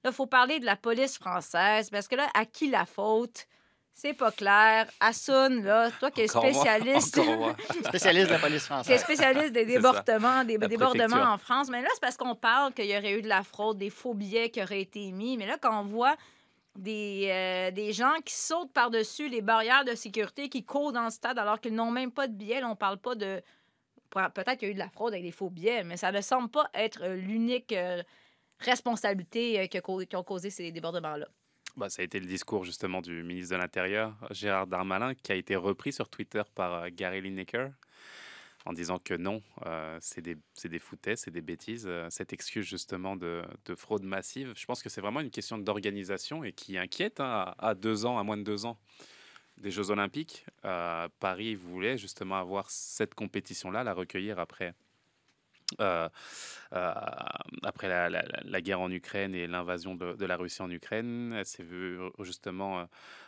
Là, 0.05 0.11
il 0.11 0.13
faut 0.13 0.27
parler 0.27 0.61
de 0.61 0.67
la 0.67 0.77
police 0.77 1.17
française 1.19 1.89
parce 1.91 2.07
que 2.07 2.17
là, 2.17 2.29
à 2.35 2.45
qui 2.45 2.69
la 2.69 2.85
faute? 2.85 3.47
C'est 3.99 4.13
pas 4.13 4.31
clair. 4.31 4.91
Assun, 5.01 5.63
là, 5.63 5.91
toi 5.91 6.11
qui 6.11 6.21
es 6.21 6.29
spécialiste. 6.29 7.19
Spécialiste 7.87 8.27
de 8.27 8.33
la 8.35 8.39
police 8.39 8.61
qui 8.61 8.67
est 8.67 8.75
française. 8.75 9.01
spécialiste 9.01 9.53
des 9.55 9.65
débordements, 9.65 10.45
des 10.45 10.59
débordements 10.59 11.33
en 11.33 11.39
France. 11.39 11.71
Mais 11.71 11.81
là, 11.81 11.89
c'est 11.95 12.01
parce 12.03 12.19
qu'on 12.19 12.35
parle 12.35 12.75
qu'il 12.75 12.85
y 12.85 12.97
aurait 12.97 13.19
eu 13.19 13.23
de 13.23 13.29
la 13.29 13.43
fraude, 13.43 13.79
des 13.79 13.89
faux 13.89 14.13
billets 14.13 14.51
qui 14.51 14.63
auraient 14.63 14.83
été 14.83 15.03
émis. 15.07 15.39
Mais 15.39 15.47
là, 15.47 15.57
quand 15.59 15.81
on 15.81 15.87
voit 15.87 16.15
des, 16.77 17.29
euh, 17.31 17.71
des 17.71 17.95
gens 17.95 18.13
qui 18.23 18.35
sautent 18.35 18.73
par-dessus 18.75 19.31
les 19.31 19.41
barrières 19.41 19.87
de 19.87 19.95
sécurité, 19.95 20.51
qui 20.51 20.63
courent 20.63 20.93
dans 20.93 21.05
le 21.05 21.11
stade 21.11 21.39
alors 21.39 21.59
qu'ils 21.59 21.75
n'ont 21.75 21.91
même 21.91 22.13
pas 22.13 22.29
de 22.29 22.35
billets, 22.35 22.61
là, 22.61 22.69
on 22.69 22.77
parle 22.77 22.99
pas 22.99 23.15
de... 23.15 23.43
Peut-être 24.11 24.59
qu'il 24.59 24.69
y 24.69 24.71
a 24.71 24.73
eu 24.73 24.75
de 24.75 24.79
la 24.79 24.91
fraude 24.91 25.15
avec 25.15 25.25
des 25.25 25.33
faux 25.33 25.49
billets, 25.49 25.85
mais 25.85 25.97
ça 25.97 26.13
ne 26.13 26.21
semble 26.21 26.51
pas 26.51 26.69
être 26.75 27.03
l'unique 27.07 27.73
euh, 27.73 28.03
responsabilité 28.59 29.59
euh, 29.59 29.67
qui, 29.69 29.79
a 29.79 29.81
qui 29.81 30.17
ont 30.17 30.23
causé 30.23 30.51
ces 30.51 30.71
débordements-là. 30.71 31.29
Bah, 31.77 31.91
ça 31.91 32.01
a 32.01 32.05
été 32.07 32.19
le 32.21 32.27
discours 32.27 32.65
justement 32.65 33.03
du 33.03 33.23
ministre 33.23 33.55
de 33.55 33.61
l'Intérieur, 33.61 34.17
Gérard 34.31 34.67
Darmanin, 34.67 35.15
qui 35.15 35.33
a 35.33 35.35
été 35.35 35.57
repris 35.57 35.93
sur 35.93 36.09
Twitter 36.09 36.43
par 36.55 36.73
euh, 36.73 36.89
Gary 36.91 37.21
Lineker 37.21 37.71
en 38.65 38.73
disant 38.73 38.99
que 38.99 39.15
non, 39.15 39.43
euh, 39.67 39.97
c'est 40.01 40.23
des, 40.23 40.37
des 40.65 40.79
foutaises, 40.79 41.21
c'est 41.21 41.31
des 41.31 41.43
bêtises. 41.43 41.87
euh, 41.87 42.09
cette 42.11 42.33
excuse 42.33 42.67
justement 42.67 43.15
de, 43.15 43.43
de 43.67 43.75
fraude 43.75 44.03
massive, 44.05 44.55
je 44.57 44.65
pense 44.67 44.83
que 44.83 44.89
c'est 44.89 45.01
vraiment 45.03 45.21
une 45.21 45.31
question 45.31 45.59
d'organisation 45.59 46.45
et 46.45 46.53
qui 46.53 46.79
inquiète 46.79 47.21
hein, 47.21 47.55
à, 47.59 47.69
à 47.69 47.75
deux 47.75 48.07
ans, 48.07 48.19
à 48.19 48.25
moins 48.25 48.37
de 48.39 48.43
deux 48.43 48.65
ans 48.67 48.79
des 49.59 49.71
Jeux 49.71 49.91
Olympiques. 49.91 50.47
Euh, 50.65 51.09
Paris 51.21 51.55
voulait 51.55 51.99
justement 51.99 52.37
avoir 52.37 52.71
cette 52.71 53.15
compétition-là, 53.15 53.85
la 53.85 53.95
recueillir 53.95 54.39
après. 54.39 54.75
Euh, 55.81 56.09
euh, 56.73 56.93
après 57.63 57.89
la, 57.89 58.09
la- 58.09 58.23
la- 58.23 58.41
la 58.45 58.61
guerre 58.61 58.81
en 58.81 58.91
Ukraine 58.91 59.35
et 59.35 59.47
l'invasion 59.47 59.95
de, 59.95 60.15
de 60.15 60.27
la 60.27 60.37
Russie 60.37 60.63
en 60.63 60.71
Ukraine, 60.71 61.35
elle 61.37 61.47
s'est 61.47 61.63
vue 61.63 62.01
euh, 62.01 62.11
justement 62.21 62.81
euh, 62.81 62.85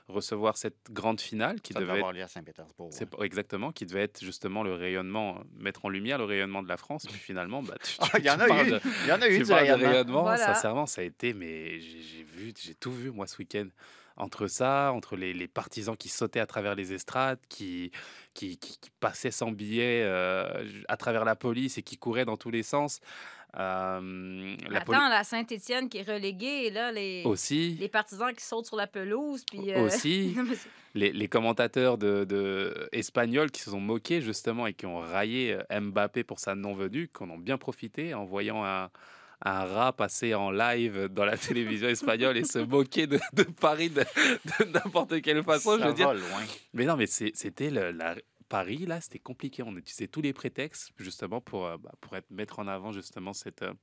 recevoir 0.09 0.57
cette 0.57 0.91
grande 0.91 1.21
finale 1.21 1.61
qui 1.61 1.73
Ça 1.73 1.81
devait 1.81 1.93
avoir 1.93 2.13
lieu 2.13 2.23
à 2.23 2.29
Saint-Pétersbourg. 2.29 2.89
c'est 2.93 3.05
ouais. 3.13 3.19
pas- 3.19 3.25
exactement, 3.25 3.73
qui 3.73 3.87
devait 3.87 4.03
être 4.03 4.23
justement 4.25 4.63
le 4.63 4.73
rayonnement, 4.75 5.43
mettre 5.57 5.85
en 5.85 5.89
lumière 5.89 6.19
le 6.19 6.25
rayonnement 6.25 6.63
de 6.63 6.69
la 6.69 6.77
France. 6.77 7.07
Puis 7.07 7.19
finalement, 7.19 7.63
bah, 7.63 7.75
tu, 7.83 7.97
Ah, 8.01 8.07
tu- 8.15 8.19
Il 8.21 8.25
y 8.27 8.31
en 8.31 8.41
a 8.41 8.47
eu, 8.65 8.71
de- 8.71 8.81
il 9.05 9.09
y 9.09 9.13
en 9.13 9.21
a 9.23 9.29
eu 9.29 9.39
du 9.43 9.53
rayonnement. 9.53 9.89
rayonnement, 9.89 10.23
Voilà. 10.23 10.47
sincèrement, 10.47 10.87
ça 10.87 11.01
a 11.01 11.05
été, 11.05 11.35
mais 11.35 11.81
j'ai 11.81 12.01
j'ai 12.03 12.23
vu, 12.23 12.55
j'ai 12.61 12.75
tout 12.75 12.93
vu 12.93 13.11
moi 13.11 13.27
ce 13.27 13.37
week-end. 13.39 13.67
Entre 14.19 14.47
ça, 14.49 14.93
entre 14.93 15.17
les, 15.17 15.33
les 15.33 15.49
partisans 15.49 15.97
qui 15.97 16.09
sautaient 16.09 16.41
à 16.41 16.47
travers 16.47 16.75
les 16.75 16.93
estrades, 16.93 17.39
qui, 17.49 17.91
qui, 18.35 18.59
qui- 18.59 18.79
qui 18.79 18.91
passaient 19.01 19.31
sans 19.31 19.51
billet 19.53 20.03
euh, 20.05 20.65
à 20.89 20.97
travers 20.97 21.25
la 21.25 21.37
police 21.37 21.79
et 21.79 21.83
qui 21.83 21.97
couraient 21.97 22.25
dans 22.25 22.37
tous 22.37 22.51
les 22.51 22.63
sens. 22.65 23.01
Euh, 23.57 24.57
la 24.69 24.81
poli- 24.81 24.97
Attends, 24.99 25.09
la 25.09 25.25
Saint-Étienne 25.25 25.89
qui 25.89 25.99
est 25.99 26.03
reléguée, 26.11 26.67
et 26.67 26.71
là, 26.71 26.93
les, 26.93 27.23
aussi, 27.25 27.77
les 27.81 27.89
partisans 27.89 28.33
qui 28.35 28.45
sautent 28.45 28.67
sur 28.67 28.77
la 28.77 28.87
pelouse. 28.87 29.45
Puis, 29.51 29.73
euh, 29.73 29.81
aussi. 29.87 30.35
les 30.95 31.29
commentateurs 31.29 31.97
de, 31.97 32.25
de- 32.25 32.89
espagnols 32.93 33.51
qui 33.51 33.61
se 33.63 33.71
sont 33.71 33.81
moqués 33.81 34.21
justement 34.21 34.67
et 34.67 34.75
qui 34.75 34.87
ont 34.87 34.99
raillé 34.99 35.57
euh, 35.73 35.81
Mbappé 35.81 36.25
pour 36.25 36.41
sa 36.41 36.55
non-venue, 36.55 37.09
qu'on 37.09 37.31
ont 37.31 37.39
bien 37.39 37.57
profité 37.59 38.15
en 38.15 38.25
voyant 38.25 38.65
un, 38.65 38.91
un 39.45 39.65
rat 39.65 39.93
passer 39.93 40.35
en 40.35 40.51
live 40.51 41.09
dans 41.09 41.25
la 41.25 41.37
télévision 41.39 41.89
espagnole 41.89 42.37
et 42.37 42.45
se 42.45 42.59
moquer 42.59 43.07
de, 43.07 43.21
de 43.35 43.43
Paris 43.45 43.91
de, 43.91 44.01
de 44.03 44.65
n'importe 44.73 45.21
quelle 45.23 45.43
façon. 45.43 45.77
ça 45.77 45.83
je 45.83 45.89
veux 45.89 45.95
dire, 45.95 46.13
loin. 46.13 46.45
mais 46.75 46.85
non, 46.85 46.97
mais 46.97 47.07
c'était 47.07 47.71
la 47.71 48.17
Paris 48.49 48.87
là, 48.87 49.01
c'était 49.01 49.19
compliqué. 49.19 49.63
On 49.63 49.77
utilisait 49.77 50.09
tous 50.09 50.23
les 50.23 50.33
prétextes 50.33 50.93
justement 50.97 51.41
pour 51.41 51.67
euh, 51.67 51.77
bah, 51.77 51.93
pour 52.01 52.17
être 52.17 52.31
mettre 52.31 52.59
en 52.59 52.67
avant 52.67 52.93
justement 52.93 53.33
cette 53.33 53.63
euh, 53.63 53.75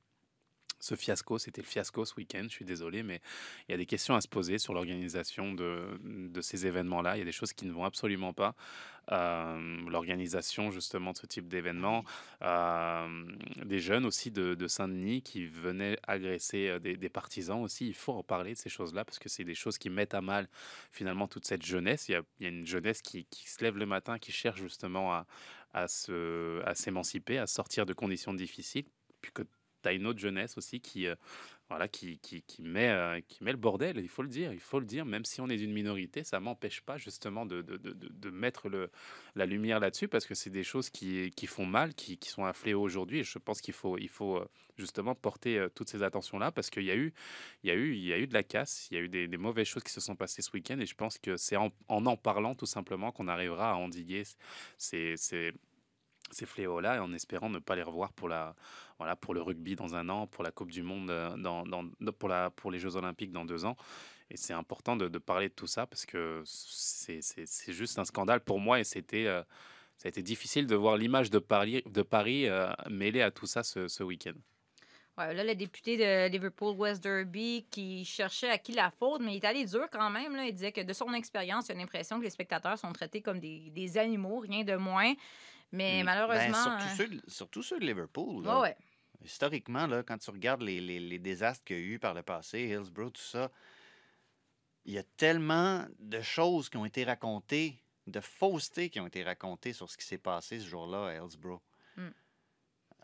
ce 0.78 0.94
fiasco, 0.94 1.38
c'était 1.38 1.62
le 1.62 1.66
fiasco 1.66 2.04
ce 2.04 2.14
week-end, 2.16 2.44
je 2.44 2.54
suis 2.54 2.64
désolé, 2.64 3.02
mais 3.02 3.20
il 3.68 3.72
y 3.72 3.74
a 3.74 3.78
des 3.78 3.86
questions 3.86 4.14
à 4.14 4.20
se 4.20 4.28
poser 4.28 4.58
sur 4.58 4.74
l'organisation 4.74 5.52
de, 5.52 5.98
de 6.04 6.40
ces 6.40 6.66
événements-là. 6.66 7.16
Il 7.16 7.20
y 7.20 7.22
a 7.22 7.24
des 7.24 7.32
choses 7.32 7.52
qui 7.52 7.66
ne 7.66 7.72
vont 7.72 7.84
absolument 7.84 8.32
pas. 8.32 8.54
Euh, 9.12 9.88
l'organisation 9.88 10.72
justement 10.72 11.12
de 11.12 11.16
ce 11.16 11.26
type 11.26 11.46
d'événement. 11.46 12.04
Euh, 12.42 13.24
des 13.64 13.78
jeunes 13.78 14.04
aussi 14.04 14.32
de, 14.32 14.54
de 14.54 14.66
Saint-Denis 14.66 15.22
qui 15.22 15.46
venaient 15.46 15.96
agresser 16.08 16.68
euh, 16.68 16.78
des, 16.80 16.96
des 16.96 17.08
partisans 17.08 17.62
aussi. 17.62 17.86
Il 17.86 17.94
faut 17.94 18.14
en 18.14 18.24
parler 18.24 18.54
de 18.54 18.58
ces 18.58 18.68
choses-là 18.68 19.04
parce 19.04 19.20
que 19.20 19.28
c'est 19.28 19.44
des 19.44 19.54
choses 19.54 19.78
qui 19.78 19.90
mettent 19.90 20.14
à 20.14 20.22
mal 20.22 20.48
finalement 20.90 21.28
toute 21.28 21.44
cette 21.44 21.64
jeunesse. 21.64 22.08
Il 22.08 22.12
y 22.12 22.14
a, 22.16 22.22
il 22.40 22.44
y 22.44 22.46
a 22.46 22.50
une 22.50 22.66
jeunesse 22.66 23.00
qui, 23.00 23.26
qui 23.26 23.48
se 23.48 23.62
lève 23.62 23.76
le 23.76 23.86
matin, 23.86 24.18
qui 24.18 24.32
cherche 24.32 24.60
justement 24.60 25.12
à, 25.14 25.26
à 25.72 25.86
se- 25.86 26.60
à 26.64 26.74
s'émanciper, 26.74 27.38
à 27.38 27.46
sortir 27.46 27.86
de 27.86 27.92
conditions 27.92 28.34
difficiles. 28.34 28.86
Puis 29.22 29.30
que 29.32 29.42
tu 29.86 29.90
as 29.90 29.94
une 29.94 30.06
autre 30.06 30.18
jeunesse 30.18 30.58
aussi 30.58 30.80
qui, 30.80 31.06
euh, 31.06 31.14
voilà, 31.68 31.88
qui, 31.88 32.18
qui, 32.18 32.62
met, 32.62 32.88
euh, 32.88 33.20
qui 33.28 33.42
met 33.44 33.52
le 33.52 33.56
bordel, 33.56 33.98
il 33.98 34.08
faut 34.08 34.22
le 34.22 34.28
dire, 34.28 34.52
il 34.52 34.60
faut 34.60 34.80
le 34.80 34.86
dire, 34.86 35.04
même 35.04 35.24
si 35.24 35.40
on 35.40 35.48
est 35.48 35.56
d'une 35.56 35.72
minorité, 35.72 36.24
ça 36.24 36.40
m'empêche 36.40 36.80
pas 36.80 36.96
justement 36.96 37.46
de, 37.46 37.62
de, 37.62 37.76
de, 37.76 38.30
mettre 38.30 38.68
le, 38.68 38.90
la 39.34 39.46
lumière 39.46 39.80
là-dessus 39.80 40.08
parce 40.08 40.26
que 40.26 40.34
c'est 40.34 40.50
des 40.50 40.64
choses 40.64 40.90
qui, 40.90 41.30
qui 41.30 41.46
font 41.46 41.66
mal, 41.66 41.94
qui, 41.94 42.18
qui 42.18 42.28
sont 42.28 42.44
un 42.44 42.52
fléau 42.52 42.82
aujourd'hui 42.82 43.24
je 43.24 43.38
pense 43.38 43.60
qu'il 43.60 43.74
faut, 43.74 43.98
il 43.98 44.08
faut 44.08 44.36
euh, 44.36 44.48
justement 44.76 45.14
porter 45.14 45.66
toutes 45.74 45.88
ces 45.88 46.02
attentions-là 46.02 46.52
parce 46.52 46.70
qu'il 46.70 46.84
y 46.84 46.90
a 46.90 46.96
eu, 46.96 47.12
y 47.64 47.68
y 47.68 48.12
a 48.12 48.18
eu 48.18 48.26
de 48.26 48.34
la 48.34 48.42
casse, 48.42 48.88
il 48.90 48.96
y 48.96 49.00
a 49.00 49.02
eu 49.02 49.08
des, 49.08 49.36
mauvaises 49.36 49.66
choses 49.66 49.82
qui 49.82 49.92
se 49.92 50.00
sont 50.00 50.16
passées 50.16 50.42
ce 50.42 50.50
week-end 50.52 50.78
et 50.80 50.86
je 50.86 50.94
pense 50.94 51.18
que 51.18 51.36
c'est 51.36 51.56
en, 51.56 51.72
en 51.88 52.04
en 52.06 52.16
parlant 52.16 52.54
tout 52.54 52.66
simplement 52.66 53.10
qu'on 53.12 53.28
arrivera 53.28 53.70
à 53.70 53.74
endiguer 53.74 54.24
ces, 54.76 55.16
ces, 55.16 55.52
ces 56.30 56.46
fléaux-là 56.46 56.96
et 56.96 56.98
en 56.98 57.12
espérant 57.12 57.48
ne 57.48 57.58
pas 57.58 57.76
les 57.76 57.82
revoir 57.82 58.12
pour 58.12 58.28
la 58.28 58.54
voilà 58.98 59.16
pour 59.16 59.34
le 59.34 59.42
rugby 59.42 59.76
dans 59.76 59.94
un 59.94 60.08
an, 60.08 60.26
pour 60.26 60.42
la 60.42 60.50
Coupe 60.50 60.70
du 60.70 60.82
Monde 60.82 61.10
euh, 61.10 61.36
dans, 61.36 61.64
pour 62.18 62.28
la 62.28 62.50
pour 62.50 62.70
les 62.70 62.78
Jeux 62.78 62.96
Olympiques 62.96 63.32
dans 63.32 63.44
deux 63.44 63.64
ans. 63.64 63.76
Et 64.30 64.36
c'est 64.36 64.54
important 64.54 64.96
de, 64.96 65.06
parler 65.18 65.48
de 65.48 65.54
tout 65.54 65.68
ça 65.68 65.86
parce 65.86 66.04
que 66.04 66.42
c'est 66.44 67.72
juste 67.72 67.98
un 67.98 68.04
scandale 68.04 68.40
pour 68.40 68.58
moi 68.58 68.80
et 68.80 68.84
c'était 68.84 69.26
euh, 69.26 69.42
ça 69.96 70.06
a 70.06 70.08
été 70.08 70.22
difficile 70.22 70.66
de 70.66 70.74
voir 70.74 70.96
l'image 70.96 71.30
de 71.30 71.38
Paris 71.38 71.82
de 71.86 72.02
Paris 72.02 72.48
euh, 72.48 72.72
mêlée 72.90 73.22
à 73.22 73.30
tout 73.30 73.46
ça 73.46 73.62
ce, 73.62 73.86
ce 73.86 74.02
week-end. 74.02 74.34
Ouais, 75.18 75.32
là, 75.32 75.44
le 75.44 75.54
député 75.54 75.96
de 75.96 76.28
Liverpool, 76.28 76.76
West 76.76 77.02
Derby, 77.02 77.66
qui 77.70 78.04
cherchait 78.04 78.50
à 78.50 78.58
qui 78.58 78.72
la 78.72 78.90
faute, 78.90 79.22
mais 79.22 79.34
il 79.34 79.42
est 79.42 79.46
allé 79.46 79.64
dur 79.64 79.86
quand 79.90 80.10
même. 80.10 80.36
Là. 80.36 80.44
Il 80.44 80.52
disait 80.52 80.72
que 80.72 80.82
de 80.82 80.92
son 80.92 81.10
expérience, 81.14 81.68
il 81.68 81.72
a 81.72 81.74
l'impression 81.76 82.18
que 82.18 82.24
les 82.24 82.30
spectateurs 82.30 82.78
sont 82.78 82.92
traités 82.92 83.22
comme 83.22 83.40
des, 83.40 83.70
des 83.70 83.96
animaux, 83.96 84.40
rien 84.40 84.62
de 84.62 84.76
moins. 84.76 85.14
Mais 85.72 85.98
Ben, 85.98 86.04
malheureusement. 86.04 86.62
surtout, 86.62 86.84
euh, 86.84 86.96
ceux, 86.96 87.08
de- 87.08 87.22
surtout 87.28 87.62
ceux 87.62 87.78
de 87.80 87.86
Liverpool. 87.86 88.38
ouais, 88.38 88.44
là. 88.46 88.60
ouais. 88.60 88.76
Historiquement, 89.24 89.86
là, 89.86 90.02
quand 90.02 90.18
tu 90.18 90.30
regardes 90.30 90.62
les, 90.62 90.80
les- 90.80 91.00
les 91.00 91.18
désastres 91.18 91.64
qu'il 91.64 91.76
y 91.78 91.80
a 91.80 91.82
eu 91.82 91.98
par 91.98 92.14
le 92.14 92.22
passé, 92.22 92.60
Hillsborough, 92.68 93.12
tout 93.12 93.20
ça, 93.22 93.50
il 94.84 94.94
y 94.94 94.98
a 94.98 95.02
tellement 95.02 95.84
de 95.98 96.20
choses 96.20 96.68
qui 96.68 96.76
ont 96.76 96.84
été 96.86 97.02
racontées, 97.04 97.76
de 98.06 98.20
faussetés 98.20 98.88
qui 98.90 99.00
ont 99.00 99.06
été 99.08 99.24
racontées 99.24 99.72
sur 99.72 99.90
ce 99.90 99.96
qui 99.96 100.04
s'est 100.06 100.18
passé 100.18 100.60
ce 100.60 100.66
jour-là 100.66 101.08
à 101.08 101.14
Hillsborough. 101.16 101.60
Mm. 101.96 102.08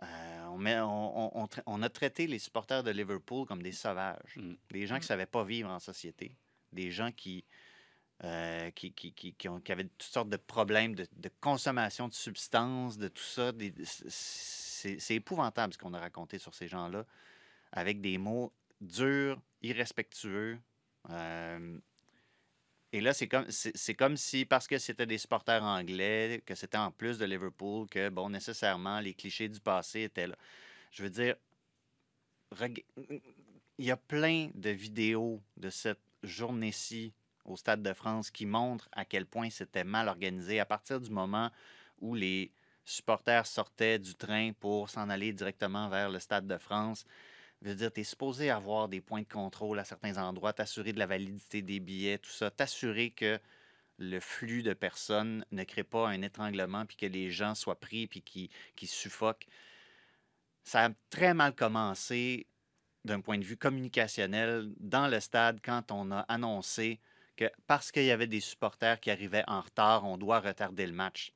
Euh, 0.02 0.44
on, 0.46 0.58
met- 0.58 0.80
on- 0.80 1.26
on- 1.36 1.42
on 1.42 1.46
tra- 1.46 1.62
on 1.66 1.82
a 1.82 1.88
traité 1.88 2.26
les 2.26 2.38
supporters 2.38 2.82
de 2.82 2.90
Liverpool 2.90 3.46
comme 3.46 3.62
des 3.62 3.72
sauvages, 3.72 4.36
Mm. 4.36 4.54
des 4.70 4.86
gens 4.86 4.94
qui 4.96 5.00
Mm. 5.00 5.02
ne 5.02 5.06
savaient 5.06 5.26
pas 5.26 5.44
vivre 5.44 5.70
en 5.70 5.80
société, 5.80 6.36
des 6.72 6.90
gens 6.90 7.10
qui, 7.10 7.44
euh, 8.24 8.70
qui, 8.70 9.34
avaient 9.68 9.84
toutes 9.84 10.02
sortes 10.02 10.28
de 10.28 10.36
problèmes 10.36 10.94
de, 10.94 11.06
consommation 11.40 12.06
de 12.06 12.12
substances, 12.12 12.96
de 12.96 13.08
tout 13.08 13.22
ça. 13.22 13.52
c'est 14.08 15.14
épouvantable 15.14 15.72
ce 15.72 15.78
qu'on 15.78 15.94
a 15.94 15.98
raconté 15.98 16.38
sur 16.38 16.54
ces 16.54 16.68
gens-là, 16.68 17.04
avec 17.72 18.00
des 18.00 18.18
mots 18.18 18.52
durs, 18.80 19.40
irrespectueux. 19.62 20.58
Euh, 21.10 21.78
et 22.92 23.00
là, 23.00 23.14
c'est 23.14 23.26
comme, 23.26 24.16
si, 24.16 24.44
parce 24.44 24.68
que 24.68 24.78
c'était 24.78 25.06
des 25.06 25.18
supporters 25.18 25.62
anglais, 25.62 26.42
que 26.44 26.54
c'était 26.54 26.78
en 26.78 26.90
plus 26.90 27.18
de 27.18 27.24
Liverpool, 27.24 27.88
que, 27.88 28.08
bon, 28.10 28.28
nécessairement, 28.28 29.00
les 29.00 29.14
clichés 29.14 29.48
du 29.48 29.60
passé 29.60 30.02
étaient 30.02 30.26
là. 30.26 30.36
Je 30.90 31.02
veux 31.02 31.10
dire, 31.10 31.36
il 33.78 33.84
y 33.84 33.90
a 33.90 33.96
plein 33.96 34.50
de 34.54 34.70
vidéos 34.70 35.42
de 35.56 35.70
cette 35.70 35.98
journée-ci 36.22 37.14
au 37.44 37.56
Stade 37.56 37.82
de 37.82 37.92
France 37.92 38.30
qui 38.30 38.46
montrent 38.46 38.88
à 38.92 39.04
quel 39.04 39.26
point 39.26 39.50
c'était 39.50 39.84
mal 39.84 40.08
organisé 40.08 40.60
à 40.60 40.64
partir 40.64 41.00
du 41.00 41.10
moment 41.10 41.50
où 42.00 42.14
les 42.14 42.52
supporters 42.84 43.46
sortaient 43.46 43.98
du 43.98 44.14
train 44.14 44.52
pour 44.52 44.90
s'en 44.90 45.08
aller 45.08 45.32
directement 45.32 45.88
vers 45.88 46.10
le 46.10 46.18
Stade 46.18 46.46
de 46.46 46.58
France. 46.58 47.04
Je 47.62 47.68
veux 47.68 47.74
dire, 47.74 47.92
tu 47.92 48.00
es 48.00 48.04
supposé 48.04 48.50
avoir 48.50 48.88
des 48.88 49.00
points 49.00 49.22
de 49.22 49.28
contrôle 49.28 49.78
à 49.78 49.84
certains 49.84 50.18
endroits, 50.18 50.52
t'assurer 50.52 50.92
de 50.92 50.98
la 50.98 51.06
validité 51.06 51.62
des 51.62 51.78
billets, 51.78 52.18
tout 52.18 52.30
ça, 52.30 52.50
t'assurer 52.50 53.10
que 53.10 53.38
le 53.98 54.18
flux 54.18 54.62
de 54.62 54.72
personnes 54.72 55.44
ne 55.52 55.62
crée 55.62 55.84
pas 55.84 56.08
un 56.08 56.22
étranglement 56.22 56.84
puis 56.86 56.96
que 56.96 57.06
les 57.06 57.30
gens 57.30 57.54
soient 57.54 57.78
pris 57.78 58.08
puis 58.08 58.22
qui, 58.22 58.50
qui 58.74 58.88
suffoquent. 58.88 59.46
Ça 60.64 60.86
a 60.86 60.90
très 61.10 61.34
mal 61.34 61.54
commencé 61.54 62.46
d'un 63.04 63.20
point 63.20 63.38
de 63.38 63.44
vue 63.44 63.56
communicationnel 63.56 64.72
dans 64.78 65.08
le 65.08 65.20
stade 65.20 65.60
quand 65.64 65.90
on 65.92 66.10
a 66.10 66.20
annoncé 66.20 67.00
que 67.50 67.52
parce 67.66 67.90
qu'il 67.92 68.04
y 68.04 68.10
avait 68.10 68.26
des 68.26 68.40
supporters 68.40 69.00
qui 69.00 69.10
arrivaient 69.10 69.44
en 69.46 69.60
retard, 69.60 70.04
on 70.04 70.16
doit 70.18 70.40
retarder 70.40 70.86
le 70.86 70.92
match. 70.92 71.32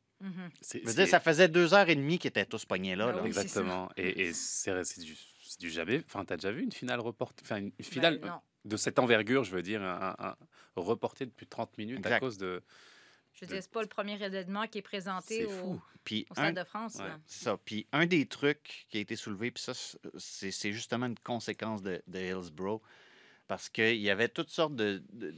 C'est- 0.62 0.78
Je 0.80 0.84
veux 0.84 0.90
c'est- 0.92 0.96
dire, 1.02 1.08
ça 1.08 1.20
faisait 1.20 1.48
deux 1.48 1.74
heures 1.74 1.88
et 1.90 1.94
demie 1.94 2.18
qu'ils 2.18 2.28
étaient 2.28 2.46
tous 2.46 2.64
pognés 2.64 2.96
là. 2.96 3.12
Là. 3.12 3.22
oui, 3.22 3.28
c'est 3.32 3.34
ça. 3.34 3.42
Exactement. 3.42 3.90
Et, 3.98 4.28
et 4.28 4.32
c'est 4.32 5.00
du, 5.58 5.70
jamais. 5.70 6.02
Enfin, 6.06 6.24
t'as 6.24 6.36
déjà 6.36 6.50
vu 6.52 6.62
une 6.62 6.72
finale 6.72 7.00
reportée 7.00 7.42
Enfin, 7.44 7.56
une 7.58 7.72
finale 7.82 8.18
Ben, 8.18 8.28
non. 8.28 8.40
de 8.64 8.76
cette 8.78 8.98
envergure, 8.98 9.44
je 9.44 9.50
veux 9.54 9.62
dire, 9.62 9.82
un, 9.82 10.16
un- 10.18 10.28
un- 10.28 10.36
reportée 10.74 11.26
depuis 11.26 11.46
30 11.46 11.76
minutes 11.78 12.04
à 12.06 12.18
cause 12.18 12.38
de. 12.38 12.62
Je 13.34 13.44
veux 13.44 13.52
dire, 13.52 13.62
c'est 13.62 13.70
pas 13.70 13.82
le 13.82 13.88
premier 13.88 14.14
événement 14.22 14.66
qui 14.66 14.78
est 14.78 14.82
présenté 14.82 15.44
au. 15.44 15.78
Puis 16.04 16.24
au 16.30 16.32
un, 16.40 16.44
Stade 16.50 16.56
de 16.56 16.64
France. 16.64 16.94
ouais. 16.94 17.08
là. 17.08 17.18
c'est 17.26 17.44
ça. 17.44 17.58
Puis 17.62 17.86
un 17.92 18.06
des 18.06 18.24
trucs 18.26 18.86
qui 18.88 18.96
a 18.96 19.00
été 19.00 19.16
soulevé, 19.16 19.50
puis 19.50 19.62
ça, 19.62 19.74
c'est 20.16 20.50
c'est 20.50 20.72
justement 20.72 21.04
une 21.06 21.18
conséquence 21.18 21.82
de, 21.82 22.00
de 22.06 22.18
Hillsborough, 22.18 22.80
parce 23.46 23.68
qu'il 23.68 23.96
y 23.96 24.10
avait 24.10 24.28
toutes 24.28 24.50
sortes 24.50 24.74
de, 24.74 25.02
de, 25.12 25.32